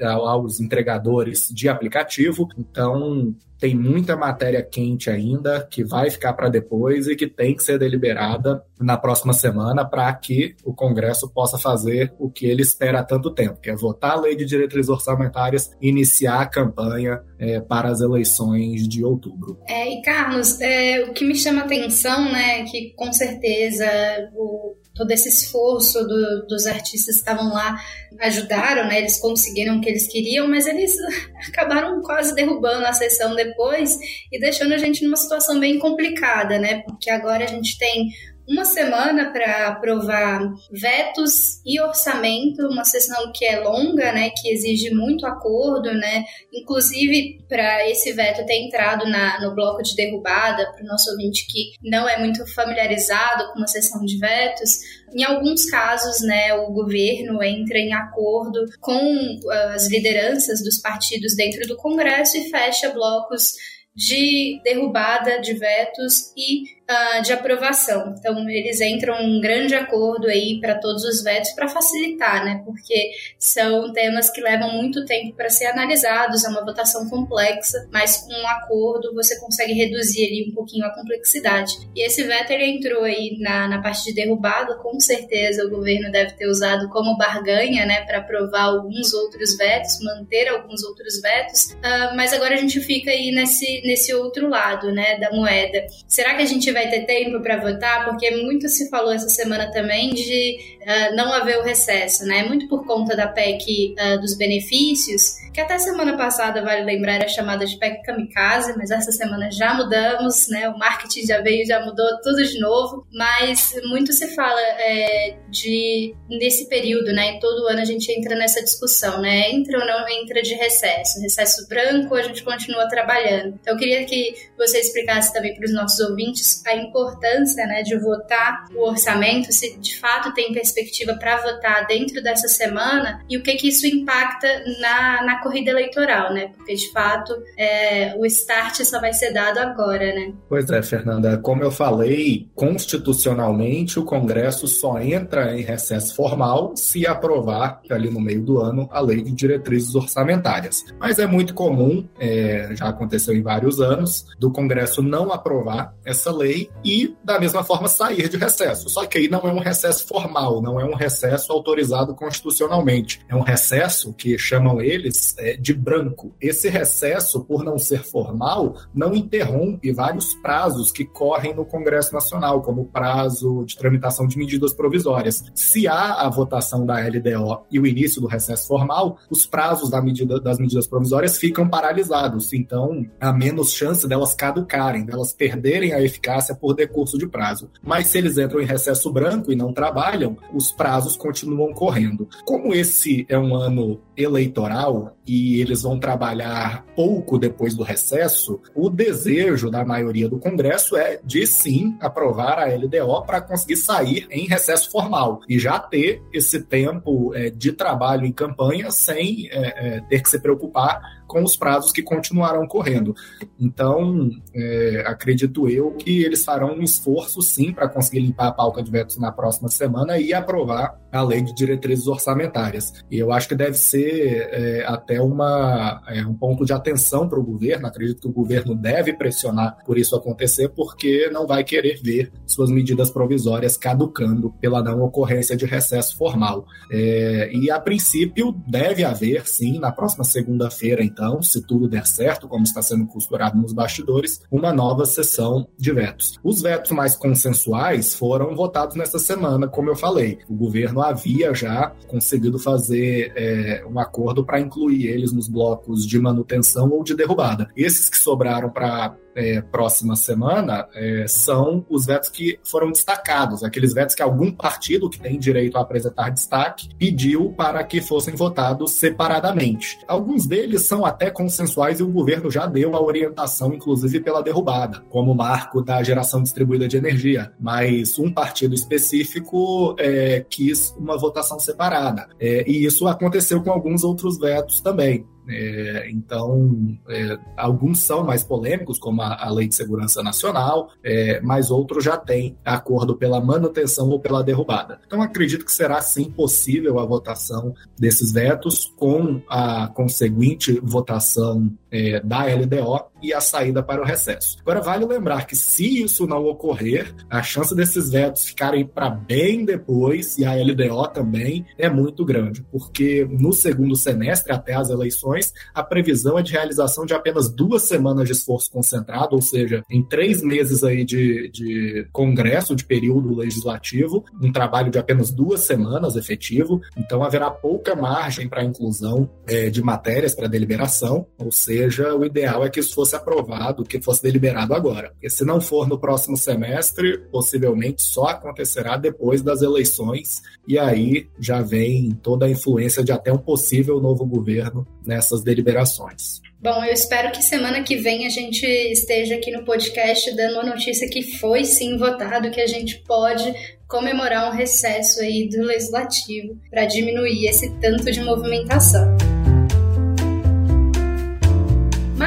aos 0.00 0.60
entregadores 0.60 1.48
de 1.50 1.68
aplicativo. 1.68 2.48
Então, 2.58 3.34
tem 3.58 3.76
muita 3.76 4.16
matéria 4.16 4.60
quente 4.60 5.08
ainda 5.08 5.66
que 5.70 5.84
vai 5.84 6.10
ficar 6.10 6.32
para 6.32 6.48
depois 6.48 7.06
e 7.06 7.14
que 7.14 7.28
tem 7.28 7.54
que 7.54 7.62
ser 7.62 7.78
deliberada 7.78 8.60
na 8.80 8.96
próxima 8.96 9.32
semana 9.32 9.84
para 9.84 10.12
que 10.14 10.56
o 10.64 10.74
Congresso 10.74 11.30
possa 11.32 11.56
fazer 11.56 12.12
o 12.18 12.28
que 12.28 12.46
ele 12.46 12.62
espera 12.62 12.98
há 12.98 13.04
tanto 13.04 13.30
tempo, 13.30 13.60
que 13.60 13.70
é 13.70 13.76
votar 13.76 14.12
a 14.12 14.20
lei 14.20 14.34
de 14.34 14.44
diretrizes 14.44 14.88
orçamentárias 14.88 15.70
e 15.80 15.88
iniciar 15.88 16.40
a 16.40 16.46
campanha 16.46 17.22
é, 17.38 17.60
para 17.60 17.88
as 17.88 18.00
eleições 18.00 18.88
de 18.88 19.04
outubro. 19.04 19.60
É, 19.68 19.94
e 19.94 20.02
Carlos, 20.02 20.60
é, 20.60 21.04
o 21.04 21.12
que 21.12 21.24
me 21.24 21.36
chama 21.36 21.62
atenção, 21.62 22.32
né, 22.32 22.64
que 22.64 22.92
com 22.96 23.12
certeza 23.12 23.86
o, 24.34 24.74
todo 25.02 25.10
esse 25.10 25.28
esforço 25.28 26.06
do, 26.06 26.46
dos 26.46 26.64
artistas 26.64 27.16
que 27.16 27.20
estavam 27.20 27.52
lá 27.52 27.76
ajudaram, 28.20 28.86
né, 28.86 28.98
eles 28.98 29.18
conseguiram 29.18 29.78
o 29.78 29.80
que 29.80 29.88
eles 29.88 30.06
queriam, 30.06 30.46
mas 30.46 30.64
eles 30.64 30.94
acabaram 31.48 32.00
quase 32.02 32.32
derrubando 32.36 32.86
a 32.86 32.92
sessão 32.92 33.34
depois 33.34 33.98
e 34.30 34.38
deixando 34.38 34.74
a 34.74 34.78
gente 34.78 35.04
numa 35.04 35.16
situação 35.16 35.58
bem 35.58 35.80
complicada, 35.80 36.56
né? 36.56 36.82
Porque 36.82 37.10
agora 37.10 37.44
a 37.44 37.48
gente 37.48 37.76
tem 37.78 38.10
uma 38.48 38.64
semana 38.64 39.30
para 39.32 39.68
aprovar 39.68 40.40
vetos 40.70 41.60
e 41.64 41.80
orçamento, 41.80 42.66
uma 42.66 42.84
sessão 42.84 43.30
que 43.32 43.44
é 43.44 43.60
longa, 43.60 44.12
né, 44.12 44.30
que 44.30 44.50
exige 44.50 44.90
muito 44.94 45.26
acordo, 45.26 45.92
né, 45.92 46.24
inclusive 46.52 47.44
para 47.48 47.88
esse 47.88 48.12
veto 48.12 48.44
ter 48.44 48.64
entrado 48.64 49.08
na, 49.08 49.40
no 49.40 49.54
bloco 49.54 49.82
de 49.82 49.94
derrubada, 49.94 50.70
para 50.72 50.82
o 50.82 50.86
nosso 50.86 51.10
ouvinte 51.10 51.46
que 51.46 51.72
não 51.82 52.08
é 52.08 52.18
muito 52.18 52.44
familiarizado 52.52 53.52
com 53.52 53.58
uma 53.58 53.68
sessão 53.68 54.04
de 54.04 54.18
vetos, 54.18 54.78
em 55.14 55.24
alguns 55.24 55.66
casos, 55.66 56.22
né, 56.22 56.54
o 56.54 56.72
governo 56.72 57.42
entra 57.42 57.78
em 57.78 57.92
acordo 57.92 58.64
com 58.80 59.38
as 59.74 59.88
lideranças 59.90 60.62
dos 60.64 60.78
partidos 60.78 61.36
dentro 61.36 61.66
do 61.68 61.76
Congresso 61.76 62.38
e 62.38 62.48
fecha 62.50 62.88
blocos 62.90 63.52
de 63.94 64.58
derrubada 64.64 65.38
de 65.40 65.52
vetos 65.52 66.32
e 66.34 66.64
uh, 66.88 67.22
de 67.22 67.32
aprovação. 67.32 68.14
Então, 68.18 68.48
eles 68.48 68.80
entram 68.80 69.14
um 69.22 69.40
grande 69.40 69.74
acordo 69.74 70.28
aí 70.28 70.60
para 70.60 70.78
todos 70.78 71.04
os 71.04 71.22
vetos 71.22 71.52
para 71.52 71.68
facilitar, 71.68 72.44
né? 72.44 72.62
Porque 72.64 73.10
são 73.38 73.92
temas 73.92 74.30
que 74.30 74.40
levam 74.40 74.72
muito 74.72 75.04
tempo 75.04 75.34
para 75.34 75.48
ser 75.48 75.66
analisados, 75.66 76.44
é 76.44 76.48
uma 76.48 76.64
votação 76.64 77.08
complexa, 77.08 77.88
mas 77.92 78.18
com 78.18 78.32
um 78.32 78.48
acordo 78.48 79.14
você 79.14 79.38
consegue 79.40 79.72
reduzir 79.72 80.26
ali 80.26 80.50
um 80.50 80.54
pouquinho 80.54 80.84
a 80.86 80.94
complexidade. 80.94 81.72
E 81.94 82.06
esse 82.06 82.22
veto 82.24 82.50
ele 82.50 82.66
entrou 82.66 83.04
aí 83.04 83.36
na, 83.40 83.68
na 83.68 83.82
parte 83.82 84.04
de 84.04 84.14
derrubada, 84.14 84.76
com 84.76 84.98
certeza 85.00 85.64
o 85.64 85.70
governo 85.70 86.10
deve 86.10 86.32
ter 86.32 86.46
usado 86.46 86.88
como 86.88 87.16
barganha, 87.16 87.86
né, 87.86 88.02
para 88.02 88.18
aprovar 88.18 88.64
alguns 88.64 89.12
outros 89.14 89.56
vetos, 89.56 90.00
manter 90.02 90.48
alguns 90.48 90.82
outros 90.84 91.20
vetos, 91.20 91.72
uh, 91.72 92.16
mas 92.16 92.32
agora 92.32 92.54
a 92.54 92.58
gente 92.58 92.80
fica 92.80 93.10
aí 93.10 93.30
nesse, 93.30 93.82
nesse 93.84 94.14
outro 94.14 94.48
lado, 94.48 94.92
né, 94.92 95.18
da 95.18 95.30
moeda. 95.30 95.86
Será 96.06 96.34
que 96.34 96.42
a 96.42 96.46
gente 96.46 96.71
vai 96.72 96.88
ter 96.88 97.04
tempo 97.04 97.40
para 97.40 97.58
votar, 97.58 98.04
porque 98.04 98.30
muito 98.30 98.68
se 98.68 98.88
falou 98.88 99.12
essa 99.12 99.28
semana 99.28 99.70
também 99.70 100.10
de 100.10 100.56
uh, 100.82 101.16
não 101.16 101.32
haver 101.32 101.58
o 101.58 101.62
recesso, 101.62 102.24
né? 102.24 102.44
Muito 102.44 102.68
por 102.68 102.86
conta 102.86 103.16
da 103.16 103.28
PEC 103.28 103.94
uh, 103.98 104.20
dos 104.20 104.36
benefícios, 104.36 105.34
que 105.52 105.60
até 105.60 105.78
semana 105.78 106.16
passada, 106.16 106.62
vale 106.62 106.82
lembrar, 106.82 107.16
era 107.16 107.28
chamada 107.28 107.66
de 107.66 107.78
PEC 107.78 108.02
Kamikaze, 108.02 108.74
mas 108.76 108.90
essa 108.90 109.12
semana 109.12 109.50
já 109.50 109.74
mudamos, 109.74 110.48
né? 110.48 110.68
O 110.68 110.78
marketing 110.78 111.26
já 111.26 111.40
veio, 111.40 111.66
já 111.66 111.84
mudou 111.84 112.06
tudo 112.22 112.42
de 112.42 112.58
novo, 112.58 113.06
mas 113.12 113.74
muito 113.84 114.12
se 114.12 114.34
fala 114.34 114.60
é, 114.60 115.36
de 115.50 116.14
nesse 116.28 116.68
período, 116.68 117.12
né? 117.12 117.38
Todo 117.38 117.68
ano 117.68 117.80
a 117.80 117.84
gente 117.84 118.10
entra 118.10 118.34
nessa 118.34 118.62
discussão, 118.62 119.20
né? 119.20 119.50
Entra 119.50 119.78
ou 119.78 119.86
não 119.86 120.08
entra 120.08 120.42
de 120.42 120.54
recesso? 120.54 121.20
Recesso 121.20 121.68
branco, 121.68 122.14
a 122.14 122.22
gente 122.22 122.42
continua 122.42 122.88
trabalhando. 122.88 123.58
Então 123.60 123.74
eu 123.74 123.78
queria 123.78 124.04
que 124.04 124.34
você 124.56 124.78
explicasse 124.78 125.32
também 125.32 125.54
para 125.54 125.66
os 125.66 125.72
nossos 125.72 126.00
ouvintes 126.00 126.61
a 126.66 126.76
importância, 126.76 127.66
né, 127.66 127.82
de 127.82 127.98
votar 127.98 128.66
o 128.74 128.88
orçamento, 128.88 129.52
se 129.52 129.76
de 129.78 129.98
fato 129.98 130.32
tem 130.34 130.52
perspectiva 130.52 131.14
para 131.14 131.36
votar 131.38 131.86
dentro 131.86 132.22
dessa 132.22 132.48
semana 132.48 133.20
e 133.28 133.36
o 133.36 133.42
que 133.42 133.54
que 133.54 133.68
isso 133.68 133.86
impacta 133.86 134.48
na, 134.80 135.24
na 135.24 135.42
corrida 135.42 135.70
eleitoral, 135.70 136.32
né? 136.32 136.48
Porque 136.56 136.74
de 136.74 136.90
fato 136.90 137.34
é, 137.58 138.14
o 138.16 138.26
start 138.26 138.82
só 138.84 139.00
vai 139.00 139.12
ser 139.12 139.32
dado 139.32 139.58
agora, 139.58 140.14
né? 140.14 140.32
Pois 140.48 140.68
é, 140.70 140.82
Fernanda. 140.82 141.38
Como 141.38 141.62
eu 141.62 141.70
falei, 141.70 142.48
constitucionalmente 142.54 143.98
o 143.98 144.04
Congresso 144.04 144.66
só 144.66 144.98
entra 145.00 145.56
em 145.56 145.62
recesso 145.62 146.14
formal 146.14 146.76
se 146.76 147.06
aprovar 147.06 147.80
ali 147.90 148.10
no 148.10 148.20
meio 148.20 148.42
do 148.42 148.60
ano 148.60 148.88
a 148.90 149.00
lei 149.00 149.22
de 149.22 149.32
diretrizes 149.32 149.94
orçamentárias. 149.94 150.84
Mas 150.98 151.18
é 151.18 151.26
muito 151.26 151.54
comum, 151.54 152.06
é, 152.18 152.70
já 152.74 152.88
aconteceu 152.88 153.34
em 153.34 153.42
vários 153.42 153.80
anos, 153.80 154.26
do 154.38 154.50
Congresso 154.50 155.02
não 155.02 155.32
aprovar 155.32 155.94
essa 156.04 156.32
lei 156.32 156.51
e 156.84 157.16
da 157.24 157.38
mesma 157.38 157.62
forma 157.64 157.88
sair 157.88 158.28
de 158.28 158.36
recesso. 158.36 158.88
Só 158.88 159.06
que 159.06 159.18
aí 159.18 159.28
não 159.28 159.40
é 159.40 159.52
um 159.52 159.58
recesso 159.58 160.06
formal, 160.06 160.60
não 160.60 160.80
é 160.80 160.84
um 160.84 160.94
recesso 160.94 161.52
autorizado 161.52 162.14
constitucionalmente. 162.14 163.20
É 163.28 163.34
um 163.34 163.40
recesso 163.40 164.12
que 164.12 164.36
chamam 164.38 164.80
eles 164.80 165.36
é, 165.38 165.56
de 165.56 165.72
branco. 165.72 166.34
Esse 166.40 166.68
recesso, 166.68 167.44
por 167.44 167.64
não 167.64 167.78
ser 167.78 168.02
formal, 168.02 168.76
não 168.94 169.14
interrompe 169.14 169.92
vários 169.92 170.34
prazos 170.34 170.90
que 170.90 171.04
correm 171.04 171.54
no 171.54 171.64
Congresso 171.64 172.12
Nacional, 172.12 172.62
como 172.62 172.82
o 172.82 172.86
prazo 172.86 173.64
de 173.64 173.76
tramitação 173.76 174.26
de 174.26 174.36
medidas 174.36 174.72
provisórias. 174.72 175.44
Se 175.54 175.86
há 175.86 176.22
a 176.22 176.28
votação 176.28 176.84
da 176.84 176.98
LDO 177.00 177.66
e 177.70 177.78
o 177.78 177.86
início 177.86 178.20
do 178.20 178.26
recesso 178.26 178.66
formal, 178.66 179.18
os 179.30 179.46
prazos 179.46 179.90
da 179.90 180.00
medida, 180.00 180.40
das 180.40 180.58
medidas 180.58 180.86
provisórias 180.86 181.38
ficam 181.38 181.68
paralisados. 181.68 182.52
Então, 182.52 183.06
há 183.20 183.32
menos 183.32 183.72
chance 183.72 184.06
delas 184.08 184.34
caducarem, 184.34 185.04
delas 185.04 185.32
perderem 185.32 185.92
a 185.92 186.02
eficácia 186.02 186.41
por 186.54 186.74
decurso 186.74 187.18
de 187.18 187.26
prazo. 187.26 187.70
Mas 187.82 188.08
se 188.08 188.18
eles 188.18 188.38
entram 188.38 188.60
em 188.60 188.66
recesso 188.66 189.12
branco 189.12 189.52
e 189.52 189.56
não 189.56 189.72
trabalham, 189.72 190.36
os 190.52 190.72
prazos 190.72 191.14
continuam 191.14 191.72
correndo. 191.72 192.28
Como 192.44 192.74
esse 192.74 193.26
é 193.28 193.38
um 193.38 193.54
ano 193.54 194.00
eleitoral 194.16 195.16
e 195.26 195.60
eles 195.60 195.82
vão 195.82 195.98
trabalhar 195.98 196.84
pouco 196.96 197.38
depois 197.38 197.74
do 197.74 197.82
recesso, 197.82 198.60
o 198.74 198.90
desejo 198.90 199.70
da 199.70 199.84
maioria 199.84 200.28
do 200.28 200.38
Congresso 200.38 200.96
é 200.96 201.20
de 201.24 201.46
sim 201.46 201.96
aprovar 202.00 202.58
a 202.58 202.66
LDO 202.66 203.24
para 203.24 203.40
conseguir 203.40 203.76
sair 203.76 204.26
em 204.30 204.46
recesso 204.46 204.90
formal 204.90 205.40
e 205.48 205.58
já 205.58 205.78
ter 205.78 206.22
esse 206.32 206.60
tempo 206.62 207.32
é, 207.34 207.50
de 207.50 207.72
trabalho 207.72 208.26
em 208.26 208.32
campanha 208.32 208.90
sem 208.90 209.48
é, 209.50 209.96
é, 209.96 210.00
ter 210.00 210.22
que 210.22 210.28
se 210.28 210.40
preocupar 210.40 211.22
com 211.32 211.42
os 211.42 211.56
prazos 211.56 211.92
que 211.92 212.02
continuarão 212.02 212.66
correndo. 212.66 213.14
Então, 213.58 214.28
é, 214.54 215.02
acredito 215.06 215.66
eu 215.66 215.92
que 215.92 216.22
eles 216.22 216.44
farão 216.44 216.74
um 216.74 216.82
esforço, 216.82 217.40
sim, 217.40 217.72
para 217.72 217.88
conseguir 217.88 218.20
limpar 218.20 218.48
a 218.48 218.52
pauta 218.52 218.82
de 218.82 218.90
vetos 218.90 219.16
na 219.16 219.32
próxima 219.32 219.70
semana 219.70 220.18
e 220.18 220.34
aprovar 220.34 221.00
a 221.10 221.22
lei 221.22 221.40
de 221.40 221.54
diretrizes 221.54 222.06
orçamentárias. 222.06 222.92
E 223.10 223.18
eu 223.18 223.32
acho 223.32 223.48
que 223.48 223.54
deve 223.54 223.78
ser 223.78 224.01
é, 224.04 224.84
até 224.86 225.20
uma, 225.20 226.02
é, 226.08 226.24
um 226.24 226.34
ponto 226.34 226.64
de 226.64 226.72
atenção 226.72 227.28
para 227.28 227.38
o 227.38 227.42
governo. 227.42 227.86
Acredito 227.86 228.20
que 228.20 228.28
o 228.28 228.32
governo 228.32 228.74
deve 228.74 229.12
pressionar 229.12 229.78
por 229.84 229.98
isso 229.98 230.14
acontecer, 230.14 230.68
porque 230.68 231.28
não 231.32 231.46
vai 231.46 231.64
querer 231.64 232.00
ver 232.02 232.30
suas 232.46 232.70
medidas 232.70 233.10
provisórias 233.10 233.76
caducando 233.76 234.50
pela 234.60 234.82
não 234.82 235.02
ocorrência 235.02 235.56
de 235.56 235.66
recesso 235.66 236.16
formal. 236.16 236.66
É, 236.90 237.50
e, 237.52 237.70
a 237.70 237.80
princípio, 237.80 238.54
deve 238.66 239.04
haver, 239.04 239.46
sim, 239.46 239.78
na 239.78 239.90
próxima 239.90 240.24
segunda-feira, 240.24 241.02
então 241.02 241.22
então, 241.22 241.40
se 241.40 241.62
tudo 241.62 241.88
der 241.88 242.06
certo, 242.06 242.48
como 242.48 242.64
está 242.64 242.82
sendo 242.82 243.06
costurado 243.06 243.56
nos 243.56 243.72
bastidores, 243.72 244.42
uma 244.50 244.72
nova 244.72 245.06
sessão 245.06 245.68
de 245.78 245.92
vetos. 245.92 246.38
Os 246.42 246.60
vetos 246.60 246.90
mais 246.90 247.14
consensuais 247.14 248.12
foram 248.14 248.54
votados 248.56 248.96
nessa 248.96 249.18
semana, 249.18 249.68
como 249.68 249.88
eu 249.88 249.94
falei. 249.94 250.38
O 250.48 250.54
governo 250.54 251.00
havia 251.00 251.54
já 251.54 251.92
conseguido 252.08 252.58
fazer 252.58 253.32
é, 253.36 253.84
um 253.92 253.98
acordo 253.98 254.44
para 254.44 254.60
incluir 254.60 255.06
eles 255.06 255.32
nos 255.32 255.48
blocos 255.48 256.06
de 256.06 256.18
manutenção 256.18 256.90
ou 256.90 257.04
de 257.04 257.14
derrubada. 257.14 257.68
Esses 257.76 258.08
que 258.08 258.16
sobraram 258.16 258.70
para 258.70 259.16
é, 259.34 259.60
próxima 259.60 260.16
semana 260.16 260.88
é, 260.94 261.26
são 261.26 261.84
os 261.88 262.06
vetos 262.06 262.28
que 262.28 262.58
foram 262.64 262.90
destacados, 262.90 263.62
aqueles 263.62 263.92
vetos 263.94 264.14
que 264.14 264.22
algum 264.22 264.50
partido 264.50 265.08
que 265.08 265.20
tem 265.20 265.38
direito 265.38 265.76
a 265.76 265.80
apresentar 265.80 266.30
destaque 266.30 266.88
pediu 266.98 267.52
para 267.52 267.82
que 267.84 268.00
fossem 268.00 268.34
votados 268.34 268.92
separadamente. 268.92 269.98
Alguns 270.06 270.46
deles 270.46 270.82
são 270.82 271.04
até 271.04 271.30
consensuais 271.30 272.00
e 272.00 272.02
o 272.02 272.08
governo 272.08 272.50
já 272.50 272.66
deu 272.66 272.94
a 272.94 273.02
orientação, 273.02 273.72
inclusive 273.72 274.20
pela 274.20 274.42
derrubada, 274.42 275.00
como 275.08 275.32
o 275.32 275.36
marco 275.36 275.82
da 275.82 276.02
geração 276.02 276.42
distribuída 276.42 276.86
de 276.88 276.96
energia, 276.96 277.52
mas 277.58 278.18
um 278.18 278.32
partido 278.32 278.74
específico 278.74 279.94
é, 279.98 280.44
quis 280.48 280.94
uma 280.98 281.18
votação 281.18 281.58
separada. 281.58 282.28
É, 282.38 282.68
e 282.68 282.84
isso 282.84 283.06
aconteceu 283.06 283.62
com 283.62 283.70
alguns 283.70 284.04
outros 284.04 284.38
vetos 284.38 284.80
também. 284.80 285.26
É, 285.48 286.08
então, 286.10 286.96
é, 287.08 287.38
alguns 287.56 288.00
são 288.00 288.24
mais 288.24 288.44
polêmicos, 288.44 288.98
como 288.98 289.22
a, 289.22 289.44
a 289.44 289.50
Lei 289.50 289.68
de 289.68 289.74
Segurança 289.74 290.22
Nacional, 290.22 290.90
é, 291.02 291.40
mas 291.40 291.70
outros 291.70 292.04
já 292.04 292.16
têm 292.16 292.56
acordo 292.64 293.16
pela 293.16 293.40
manutenção 293.40 294.08
ou 294.08 294.20
pela 294.20 294.42
derrubada. 294.42 295.00
Então, 295.06 295.22
acredito 295.22 295.64
que 295.64 295.72
será 295.72 296.00
sim 296.00 296.30
possível 296.30 296.98
a 296.98 297.06
votação 297.06 297.74
desses 297.98 298.32
vetos 298.32 298.92
com 298.96 299.40
a 299.48 299.88
conseguinte 299.88 300.80
votação 300.82 301.72
é, 301.90 302.20
da 302.20 302.44
LDO 302.44 303.11
e 303.22 303.32
a 303.32 303.40
saída 303.40 303.82
para 303.82 304.02
o 304.02 304.04
recesso. 304.04 304.58
Agora, 304.60 304.80
vale 304.80 305.04
lembrar 305.04 305.46
que 305.46 305.56
se 305.56 306.02
isso 306.02 306.26
não 306.26 306.44
ocorrer, 306.44 307.14
a 307.30 307.42
chance 307.42 307.74
desses 307.74 308.10
vetos 308.10 308.46
ficarem 308.46 308.86
para 308.86 309.10
bem 309.10 309.64
depois, 309.64 310.36
e 310.38 310.44
a 310.44 310.54
LDO 310.54 311.08
também, 311.12 311.64
é 311.78 311.88
muito 311.88 312.24
grande, 312.24 312.62
porque 312.70 313.26
no 313.30 313.52
segundo 313.52 313.96
semestre, 313.96 314.52
até 314.52 314.74
as 314.74 314.90
eleições, 314.90 315.52
a 315.74 315.82
previsão 315.82 316.38
é 316.38 316.42
de 316.42 316.52
realização 316.52 317.06
de 317.06 317.14
apenas 317.14 317.48
duas 317.48 317.82
semanas 317.82 318.26
de 318.26 318.32
esforço 318.32 318.70
concentrado, 318.70 319.34
ou 319.34 319.42
seja, 319.42 319.82
em 319.90 320.02
três 320.02 320.42
meses 320.42 320.82
aí 320.82 321.04
de, 321.04 321.48
de 321.50 322.08
congresso, 322.12 322.74
de 322.74 322.84
período 322.84 323.34
legislativo, 323.34 324.24
um 324.40 324.52
trabalho 324.52 324.90
de 324.90 324.98
apenas 324.98 325.30
duas 325.30 325.60
semanas 325.60 326.16
efetivo, 326.16 326.80
então 326.96 327.22
haverá 327.22 327.50
pouca 327.50 327.94
margem 327.94 328.48
para 328.48 328.64
inclusão 328.64 329.28
é, 329.46 329.70
de 329.70 329.82
matérias 329.82 330.34
para 330.34 330.48
deliberação, 330.48 331.26
ou 331.38 331.52
seja, 331.52 332.14
o 332.14 332.24
ideal 332.24 332.64
é 332.64 332.70
que 332.70 332.80
isso 332.80 332.94
fosse 332.94 333.11
aprovado, 333.14 333.84
que 333.84 334.00
fosse 334.00 334.22
deliberado 334.22 334.74
agora. 334.74 335.10
Porque 335.10 335.30
se 335.30 335.44
não 335.44 335.60
for 335.60 335.88
no 335.88 335.98
próximo 335.98 336.36
semestre, 336.36 337.18
possivelmente 337.30 338.02
só 338.02 338.24
acontecerá 338.24 338.96
depois 338.96 339.42
das 339.42 339.62
eleições, 339.62 340.42
e 340.66 340.78
aí 340.78 341.28
já 341.38 341.62
vem 341.62 342.10
toda 342.22 342.46
a 342.46 342.50
influência 342.50 343.02
de 343.02 343.12
até 343.12 343.32
um 343.32 343.38
possível 343.38 344.00
novo 344.00 344.24
governo 344.24 344.86
nessas 345.04 345.42
deliberações. 345.42 346.40
Bom, 346.60 346.84
eu 346.84 346.92
espero 346.92 347.32
que 347.32 347.42
semana 347.42 347.82
que 347.82 347.96
vem 347.96 348.24
a 348.24 348.28
gente 348.28 348.64
esteja 348.64 349.34
aqui 349.34 349.50
no 349.50 349.64
podcast 349.64 350.32
dando 350.36 350.60
uma 350.60 350.74
notícia 350.74 351.08
que 351.08 351.36
foi 351.38 351.64
sim 351.64 351.98
votado, 351.98 352.52
que 352.52 352.60
a 352.60 352.68
gente 352.68 353.02
pode 353.02 353.52
comemorar 353.88 354.48
um 354.48 354.56
recesso 354.56 355.20
aí 355.20 355.48
do 355.48 355.60
legislativo 355.62 356.56
para 356.70 356.86
diminuir 356.86 357.46
esse 357.46 357.68
tanto 357.80 358.10
de 358.10 358.22
movimentação. 358.22 359.31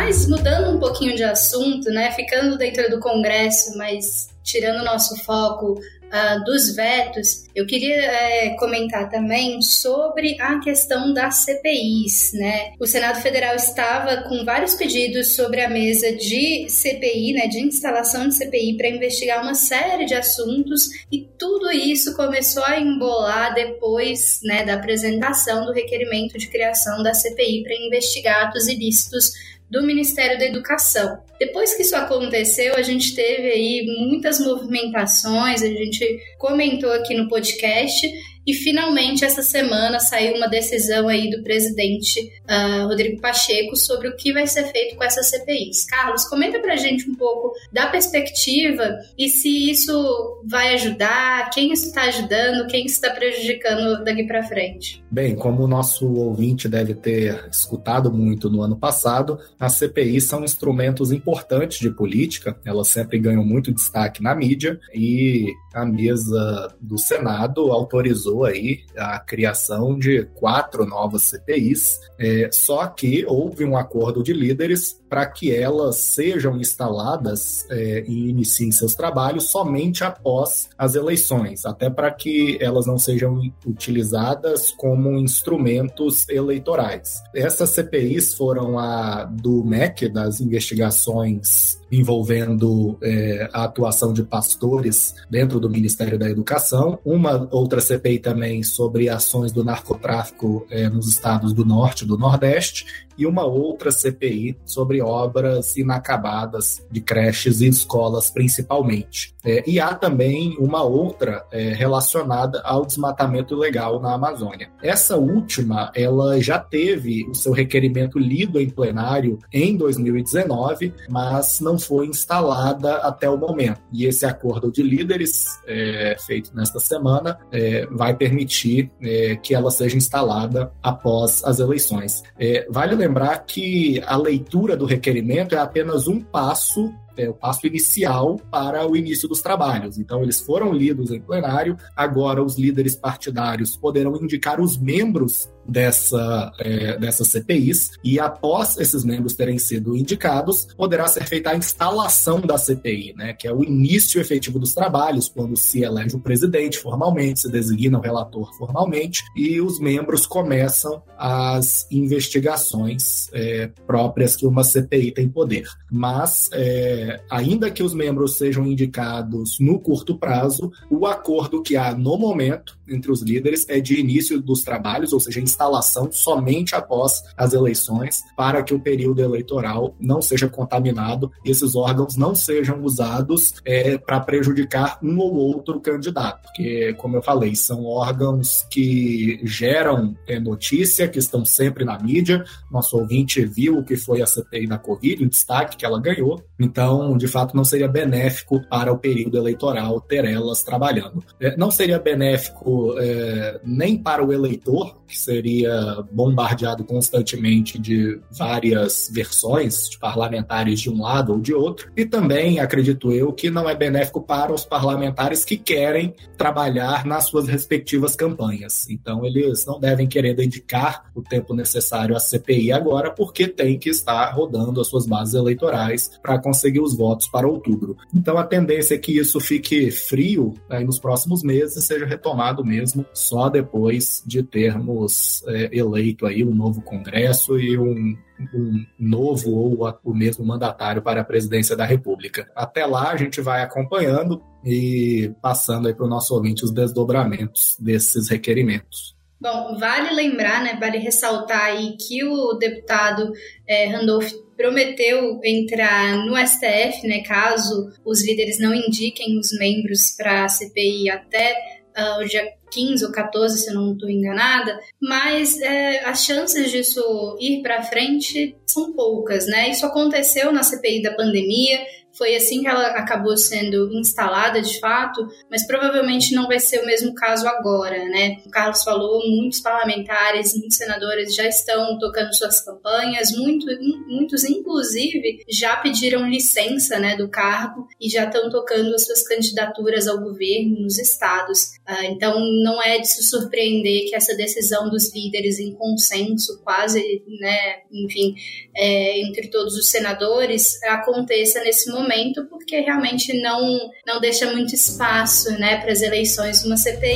Mas 0.05 0.27
mudando 0.27 0.69
um 0.69 0.79
pouquinho 0.79 1.15
de 1.15 1.23
assunto, 1.23 1.89
né, 1.89 2.11
ficando 2.11 2.59
dentro 2.59 2.87
do 2.91 2.99
Congresso, 2.99 3.75
mas 3.75 4.29
tirando 4.43 4.81
o 4.81 4.85
nosso 4.85 5.15
foco 5.23 5.71
uh, 5.73 6.43
dos 6.45 6.75
vetos, 6.75 7.45
eu 7.55 7.65
queria 7.65 7.95
é, 7.95 8.49
comentar 8.51 9.09
também 9.09 9.59
sobre 9.63 10.39
a 10.39 10.59
questão 10.59 11.11
das 11.11 11.37
CPIs, 11.37 12.33
né? 12.33 12.73
O 12.79 12.85
Senado 12.85 13.19
Federal 13.19 13.55
estava 13.55 14.17
com 14.29 14.45
vários 14.45 14.75
pedidos 14.75 15.35
sobre 15.35 15.61
a 15.61 15.69
mesa 15.69 16.11
de 16.11 16.69
CPI, 16.69 17.33
né, 17.33 17.47
de 17.47 17.59
instalação 17.59 18.27
de 18.27 18.35
CPI 18.35 18.77
para 18.77 18.89
investigar 18.89 19.41
uma 19.41 19.55
série 19.55 20.05
de 20.05 20.13
assuntos 20.13 20.87
e 21.11 21.27
tudo 21.39 21.71
isso 21.71 22.15
começou 22.15 22.63
a 22.63 22.79
embolar 22.79 23.55
depois, 23.55 24.39
né, 24.43 24.63
da 24.63 24.75
apresentação 24.75 25.65
do 25.65 25.73
requerimento 25.73 26.37
de 26.37 26.47
criação 26.47 27.01
da 27.01 27.15
CPI 27.15 27.63
para 27.63 27.75
investigar 27.75 28.45
atos 28.45 28.67
ilícitos 28.67 29.54
do 29.69 29.83
Ministério 29.83 30.37
da 30.37 30.45
Educação. 30.45 31.17
Depois 31.39 31.73
que 31.75 31.81
isso 31.81 31.95
aconteceu, 31.95 32.75
a 32.75 32.81
gente 32.81 33.13
teve 33.13 33.49
aí 33.49 33.85
muitas 33.99 34.39
movimentações, 34.39 35.61
a 35.61 35.67
gente 35.67 36.19
comentou 36.37 36.91
aqui 36.91 37.13
no 37.13 37.27
podcast 37.27 38.07
e 38.47 38.53
finalmente 38.53 39.25
essa 39.25 39.41
semana 39.41 39.99
saiu 39.99 40.35
uma 40.35 40.47
decisão 40.47 41.07
aí 41.07 41.29
do 41.31 41.41
presidente 41.41 42.19
uh, 42.47 42.87
Rodrigo 42.87 43.19
Pacheco 43.19 43.75
sobre 43.75 44.07
o 44.07 44.15
que 44.15 44.31
vai 44.31 44.45
ser 44.45 44.65
feito 44.71 44.95
com 44.95 45.03
essas 45.03 45.29
CPIs. 45.29 45.85
Carlos, 45.85 46.25
comenta 46.25 46.59
pra 46.59 46.75
gente 46.75 47.09
um 47.09 47.15
pouco 47.15 47.53
da 47.71 47.87
perspectiva 47.87 48.97
e 49.17 49.29
se 49.29 49.71
isso 49.71 50.43
vai 50.45 50.75
ajudar, 50.75 51.49
quem 51.49 51.71
está 51.73 52.03
ajudando, 52.03 52.67
quem 52.67 52.85
está 52.85 53.09
prejudicando 53.09 54.03
daqui 54.03 54.25
para 54.25 54.43
frente. 54.43 55.03
Bem, 55.15 55.33
como 55.33 55.63
o 55.63 55.67
nosso 55.67 56.05
ouvinte 56.13 56.67
deve 56.67 56.93
ter 56.93 57.47
escutado 57.49 58.11
muito 58.11 58.49
no 58.49 58.61
ano 58.61 58.75
passado, 58.75 59.39
as 59.57 59.71
CPIs 59.75 60.25
são 60.25 60.43
instrumentos 60.43 61.09
importantes 61.09 61.79
de 61.79 61.89
política, 61.89 62.59
elas 62.65 62.89
sempre 62.89 63.17
ganham 63.17 63.45
muito 63.45 63.71
destaque 63.71 64.21
na 64.21 64.35
mídia 64.35 64.77
e 64.93 65.53
a 65.73 65.85
mesa 65.85 66.75
do 66.81 66.97
Senado 66.97 67.71
autorizou 67.71 68.43
aí 68.43 68.81
a 68.97 69.17
criação 69.17 69.97
de 69.97 70.25
quatro 70.35 70.85
novas 70.85 71.23
CPIs, 71.23 71.97
é, 72.19 72.49
só 72.51 72.85
que 72.85 73.25
houve 73.25 73.63
um 73.63 73.77
acordo 73.77 74.21
de 74.21 74.33
líderes 74.33 74.99
para 75.09 75.25
que 75.27 75.53
elas 75.53 75.95
sejam 75.97 76.57
instaladas 76.57 77.65
é, 77.69 78.03
e 78.05 78.31
iniciem 78.31 78.69
seus 78.69 78.95
trabalhos 78.95 79.45
somente 79.45 80.03
após 80.03 80.67
as 80.77 80.95
eleições, 80.95 81.65
até 81.65 81.89
para 81.89 82.11
que 82.11 82.57
elas 82.59 82.85
não 82.85 82.97
sejam 82.97 83.39
utilizadas 83.65 84.71
como 84.71 85.04
instrumentos 85.13 86.27
eleitorais. 86.29 87.21
Essas 87.33 87.69
CPIs 87.71 88.33
foram 88.33 88.79
a 88.79 89.23
do 89.23 89.63
MEC, 89.63 90.09
das 90.09 90.41
investigações 90.41 91.79
envolvendo 91.91 92.97
é, 93.01 93.49
a 93.53 93.63
atuação 93.63 94.11
de 94.13 94.23
pastores 94.23 95.15
dentro 95.29 95.59
do 95.59 95.69
Ministério 95.69 96.17
da 96.17 96.29
Educação, 96.29 96.99
uma 97.05 97.47
outra 97.51 97.79
CPI 97.79 98.19
também 98.19 98.63
sobre 98.63 99.09
ações 99.09 99.51
do 99.51 99.63
narcotráfico 99.63 100.65
é, 100.69 100.89
nos 100.89 101.07
estados 101.07 101.53
do 101.53 101.65
Norte 101.65 102.03
e 102.03 102.07
do 102.07 102.17
Nordeste, 102.17 102.85
e 103.17 103.25
uma 103.25 103.45
outra 103.45 103.91
CPI 103.91 104.57
sobre 104.65 105.01
obras 105.01 105.77
inacabadas 105.77 106.85
de 106.91 107.01
creches 107.01 107.61
e 107.61 107.67
escolas, 107.67 108.29
principalmente. 108.29 109.33
É, 109.43 109.63
e 109.67 109.79
há 109.79 109.93
também 109.93 110.55
uma 110.59 110.83
outra 110.83 111.45
é, 111.51 111.69
relacionada 111.69 112.61
ao 112.61 112.85
desmatamento 112.85 113.53
ilegal 113.53 114.01
na 114.01 114.13
Amazônia. 114.13 114.69
Essa 114.81 115.15
última, 115.17 115.91
ela 115.95 116.41
já 116.41 116.59
teve 116.59 117.27
o 117.29 117.35
seu 117.35 117.53
requerimento 117.53 118.19
lido 118.19 118.59
em 118.59 118.69
plenário 118.69 119.39
em 119.53 119.77
2019, 119.77 120.93
mas 121.09 121.59
não 121.59 121.74
foi 121.77 122.07
instalada 122.07 122.97
até 122.97 123.29
o 123.29 123.37
momento. 123.37 123.81
E 123.91 124.05
esse 124.05 124.25
acordo 124.25 124.71
de 124.71 124.81
líderes, 124.81 125.59
é, 125.67 126.15
feito 126.25 126.55
nesta 126.55 126.79
semana, 126.79 127.37
é, 127.51 127.85
vai 127.87 128.15
permitir 128.15 128.91
é, 129.01 129.35
que 129.35 129.53
ela 129.53 129.71
seja 129.71 129.97
instalada 129.97 130.71
após 130.81 131.43
as 131.43 131.59
eleições. 131.59 132.23
É, 132.39 132.67
vale 132.69 132.95
lembrar 132.95 133.37
que 133.45 134.01
a 134.05 134.17
leitura 134.17 134.75
do 134.75 134.85
requerimento 134.85 135.55
é 135.55 135.59
apenas 135.59 136.07
um 136.07 136.19
passo 136.19 136.93
é, 137.17 137.29
o 137.29 137.33
passo 137.33 137.65
inicial 137.67 138.39
para 138.51 138.87
o 138.87 138.95
início 138.95 139.27
dos 139.27 139.41
trabalhos. 139.41 139.97
Então, 139.97 140.23
eles 140.23 140.41
foram 140.41 140.73
lidos 140.73 141.11
em 141.11 141.19
plenário, 141.19 141.77
agora 141.95 142.43
os 142.43 142.57
líderes 142.57 142.95
partidários 142.95 143.75
poderão 143.75 144.15
indicar 144.15 144.59
os 144.59 144.77
membros 144.77 145.49
dessa, 145.67 146.51
é, 146.59 146.97
dessas 146.97 147.27
CPIs, 147.29 147.91
e 148.03 148.19
após 148.19 148.77
esses 148.77 149.03
membros 149.03 149.33
terem 149.33 149.57
sido 149.57 149.95
indicados, 149.95 150.67
poderá 150.77 151.07
ser 151.07 151.25
feita 151.25 151.49
a 151.49 151.55
instalação 151.55 152.39
da 152.39 152.57
CPI, 152.57 153.13
né, 153.17 153.33
que 153.33 153.47
é 153.47 153.53
o 153.53 153.63
início 153.63 154.21
efetivo 154.21 154.59
dos 154.59 154.73
trabalhos, 154.73 155.27
quando 155.27 155.57
se 155.57 155.83
elege 155.83 156.15
o 156.15 156.19
presidente 156.19 156.77
formalmente, 156.77 157.41
se 157.41 157.51
designa 157.51 157.97
o 157.97 158.01
relator 158.01 158.53
formalmente, 158.57 159.23
e 159.35 159.59
os 159.59 159.79
membros 159.79 160.25
começam 160.25 161.01
as 161.17 161.87
investigações 161.91 163.29
é, 163.33 163.69
próprias 163.87 164.35
que 164.35 164.45
uma 164.45 164.63
CPI 164.63 165.11
tem 165.11 165.27
poder. 165.27 165.67
Mas, 165.91 166.49
é, 166.53 167.04
ainda 167.29 167.71
que 167.71 167.83
os 167.83 167.93
membros 167.93 168.37
sejam 168.37 168.65
indicados 168.65 169.59
no 169.59 169.79
curto 169.79 170.17
prazo, 170.17 170.71
o 170.89 171.05
acordo 171.05 171.61
que 171.61 171.75
há 171.75 171.93
no 171.93 172.17
momento 172.17 172.77
entre 172.87 173.11
os 173.11 173.21
líderes 173.21 173.65
é 173.67 173.79
de 173.79 173.99
início 173.99 174.41
dos 174.41 174.63
trabalhos, 174.63 175.13
ou 175.13 175.19
seja, 175.19 175.39
instalação 175.39 176.09
somente 176.11 176.75
após 176.75 177.23
as 177.35 177.53
eleições, 177.53 178.23
para 178.35 178.63
que 178.63 178.73
o 178.73 178.79
período 178.79 179.21
eleitoral 179.21 179.95
não 179.99 180.21
seja 180.21 180.47
contaminado 180.47 181.31
e 181.43 181.49
esses 181.49 181.75
órgãos 181.75 182.15
não 182.15 182.35
sejam 182.35 182.83
usados 182.83 183.55
é, 183.65 183.97
para 183.97 184.19
prejudicar 184.19 184.99
um 185.01 185.17
ou 185.19 185.35
outro 185.35 185.79
candidato. 185.79 186.43
Porque, 186.43 186.93
como 186.97 187.15
eu 187.15 187.21
falei, 187.21 187.55
são 187.55 187.85
órgãos 187.85 188.65
que 188.69 189.39
geram 189.43 190.15
é, 190.27 190.39
notícia, 190.39 191.07
que 191.07 191.19
estão 191.19 191.43
sempre 191.45 191.83
na 191.83 191.97
mídia. 191.97 192.43
Nosso 192.71 192.97
ouvinte 192.97 193.43
viu 193.45 193.77
o 193.77 193.83
que 193.83 193.95
foi 193.95 194.21
a 194.21 194.27
CPI 194.27 194.67
da 194.67 194.77
Covid, 194.77 195.23
o 195.23 195.29
destaque 195.29 195.77
que 195.77 195.85
ela 195.85 195.99
ganhou. 195.99 196.43
Então, 196.59 196.94
de 197.17 197.27
fato, 197.27 197.55
não 197.55 197.63
seria 197.63 197.87
benéfico 197.87 198.61
para 198.69 198.91
o 198.91 198.97
período 198.97 199.37
eleitoral 199.37 199.99
ter 200.01 200.25
elas 200.25 200.63
trabalhando. 200.63 201.23
É, 201.39 201.55
não 201.57 201.71
seria 201.71 201.99
benéfico 201.99 202.95
é, 202.99 203.59
nem 203.63 203.97
para 203.97 204.25
o 204.25 204.31
eleitor, 204.31 204.95
que 205.07 205.17
seria 205.17 206.03
bombardeado 206.11 206.83
constantemente 206.83 207.79
de 207.79 208.19
várias 208.31 209.09
versões 209.13 209.89
de 209.89 209.99
parlamentares 209.99 210.79
de 210.79 210.89
um 210.89 211.01
lado 211.01 211.33
ou 211.33 211.39
de 211.39 211.53
outro, 211.53 211.91
e 211.95 212.05
também, 212.05 212.59
acredito 212.59 213.11
eu, 213.11 213.31
que 213.31 213.49
não 213.49 213.69
é 213.69 213.75
benéfico 213.75 214.21
para 214.21 214.53
os 214.53 214.65
parlamentares 214.65 215.45
que 215.45 215.57
querem 215.57 216.13
trabalhar 216.37 217.05
nas 217.05 217.25
suas 217.25 217.47
respectivas 217.47 218.15
campanhas. 218.15 218.89
Então, 218.89 219.25
eles 219.25 219.65
não 219.65 219.79
devem 219.79 220.07
querer 220.07 220.33
dedicar 220.33 221.05
o 221.15 221.21
tempo 221.21 221.53
necessário 221.53 222.15
à 222.15 222.19
CPI 222.19 222.71
agora, 222.71 223.11
porque 223.11 223.47
tem 223.47 223.77
que 223.77 223.89
estar 223.89 224.31
rodando 224.31 224.81
as 224.81 224.87
suas 224.87 225.05
bases 225.05 225.35
eleitorais 225.35 226.11
para 226.21 226.39
conseguir 226.39 226.79
os 226.85 226.95
votos 226.95 227.27
para 227.27 227.47
outubro. 227.47 227.97
Então, 228.13 228.37
a 228.37 228.43
tendência 228.43 228.95
é 228.95 228.97
que 228.97 229.17
isso 229.17 229.39
fique 229.39 229.91
frio 229.91 230.53
aí 230.69 230.83
nos 230.83 230.99
próximos 230.99 231.43
meses, 231.43 231.83
seja 231.83 232.05
retomado 232.05 232.63
mesmo 232.63 233.05
só 233.13 233.49
depois 233.49 234.23
de 234.25 234.43
termos 234.43 235.43
é, 235.47 235.69
eleito 235.77 236.25
aí 236.25 236.43
um 236.43 236.53
novo 236.53 236.81
Congresso 236.81 237.59
e 237.59 237.77
um, 237.77 238.15
um 238.53 238.85
novo 238.99 239.51
ou 239.51 239.99
o 240.03 240.13
mesmo 240.13 240.45
mandatário 240.45 241.01
para 241.01 241.21
a 241.21 241.25
presidência 241.25 241.75
da 241.75 241.85
República. 241.85 242.49
Até 242.55 242.85
lá 242.85 243.11
a 243.11 243.17
gente 243.17 243.41
vai 243.41 243.61
acompanhando 243.61 244.41
e 244.63 245.31
passando 245.41 245.87
aí 245.87 245.93
para 245.93 246.05
o 246.05 246.09
nosso 246.09 246.33
ouvinte 246.33 246.63
os 246.63 246.71
desdobramentos 246.71 247.77
desses 247.79 248.29
requerimentos. 248.29 249.15
Bom, 249.39 249.77
vale 249.77 250.11
lembrar, 250.15 250.63
né, 250.63 250.77
vale 250.79 250.97
ressaltar 250.97 251.65
aí 251.65 251.95
que 251.97 252.23
o 252.23 252.53
deputado 252.53 253.31
é, 253.67 253.87
Randolph 253.87 254.31
prometeu 254.55 255.39
entrar 255.43 256.25
no 256.25 256.35
STF, 256.37 257.07
né, 257.07 257.21
caso 257.23 257.91
os 258.03 258.25
líderes 258.25 258.59
não 258.59 258.73
indiquem 258.73 259.37
os 259.37 259.51
membros 259.57 260.15
para 260.17 260.45
a 260.45 260.49
CPI 260.49 261.09
até 261.09 261.53
uh, 261.97 262.21
o 262.21 262.25
dia 262.25 262.53
15 262.71 263.05
ou 263.05 263.11
14, 263.11 263.57
se 263.57 263.69
eu 263.69 263.75
não 263.75 263.93
estou 263.93 264.09
enganada, 264.09 264.77
mas 265.01 265.59
é, 265.61 266.03
as 266.05 266.25
chances 266.25 266.69
disso 266.69 267.37
ir 267.39 267.61
para 267.61 267.83
frente 267.83 268.55
são 268.65 268.91
poucas, 268.93 269.47
né? 269.47 269.69
Isso 269.69 269.85
aconteceu 269.85 270.51
na 270.51 270.61
CPI 270.61 271.01
da 271.01 271.13
pandemia, 271.13 271.79
foi 272.17 272.35
assim 272.35 272.61
que 272.61 272.67
ela 272.67 272.87
acabou 272.87 273.35
sendo 273.37 273.91
instalada 273.93 274.61
de 274.61 274.79
fato, 274.79 275.27
mas 275.49 275.67
provavelmente 275.67 276.33
não 276.33 276.47
vai 276.47 276.59
ser 276.59 276.79
o 276.79 276.85
mesmo 276.85 277.13
caso 277.13 277.47
agora, 277.47 278.05
né? 278.05 278.37
O 278.45 278.49
Carlos 278.49 278.83
falou, 278.83 279.21
muitos 279.27 279.59
parlamentares, 279.59 280.57
muitos 280.57 280.77
senadores 280.77 281.35
já 281.35 281.47
estão 281.47 281.97
tocando 281.99 282.33
suas 282.33 282.63
campanhas, 282.63 283.31
muito, 283.31 283.65
muitos 284.07 284.43
inclusive 284.43 285.43
já 285.49 285.75
pediram 285.77 286.29
licença, 286.29 286.97
né, 286.99 287.15
do 287.15 287.29
cargo 287.29 287.87
e 287.99 288.09
já 288.09 288.25
estão 288.25 288.49
tocando 288.49 288.93
as 288.93 289.05
suas 289.05 289.23
candidaturas 289.27 290.07
ao 290.07 290.19
governo 290.19 290.79
nos 290.81 290.97
estados. 290.97 291.75
Uh, 291.87 292.05
então 292.05 292.39
não 292.63 292.81
é 292.81 292.99
de 292.99 293.07
se 293.07 293.23
surpreender 293.23 294.09
que 294.09 294.15
essa 294.15 294.35
decisão 294.35 294.89
dos 294.89 295.13
líderes 295.13 295.59
em 295.59 295.73
consenso, 295.73 296.61
quase, 296.63 297.23
né, 297.39 297.81
enfim, 297.91 298.35
é, 298.75 299.21
entre 299.21 299.49
todos 299.49 299.75
os 299.75 299.89
senadores, 299.89 300.81
aconteça 300.83 301.61
nesse 301.61 301.91
momento 301.91 302.04
momento, 302.05 302.45
porque 302.49 302.79
realmente 302.79 303.33
não, 303.41 303.89
não 304.05 304.19
deixa 304.19 304.51
muito 304.53 304.75
espaço 304.75 305.51
né, 305.59 305.77
para 305.81 305.91
as 305.91 306.01
eleições 306.01 306.63
uma 306.63 306.77
CPI. 306.77 307.15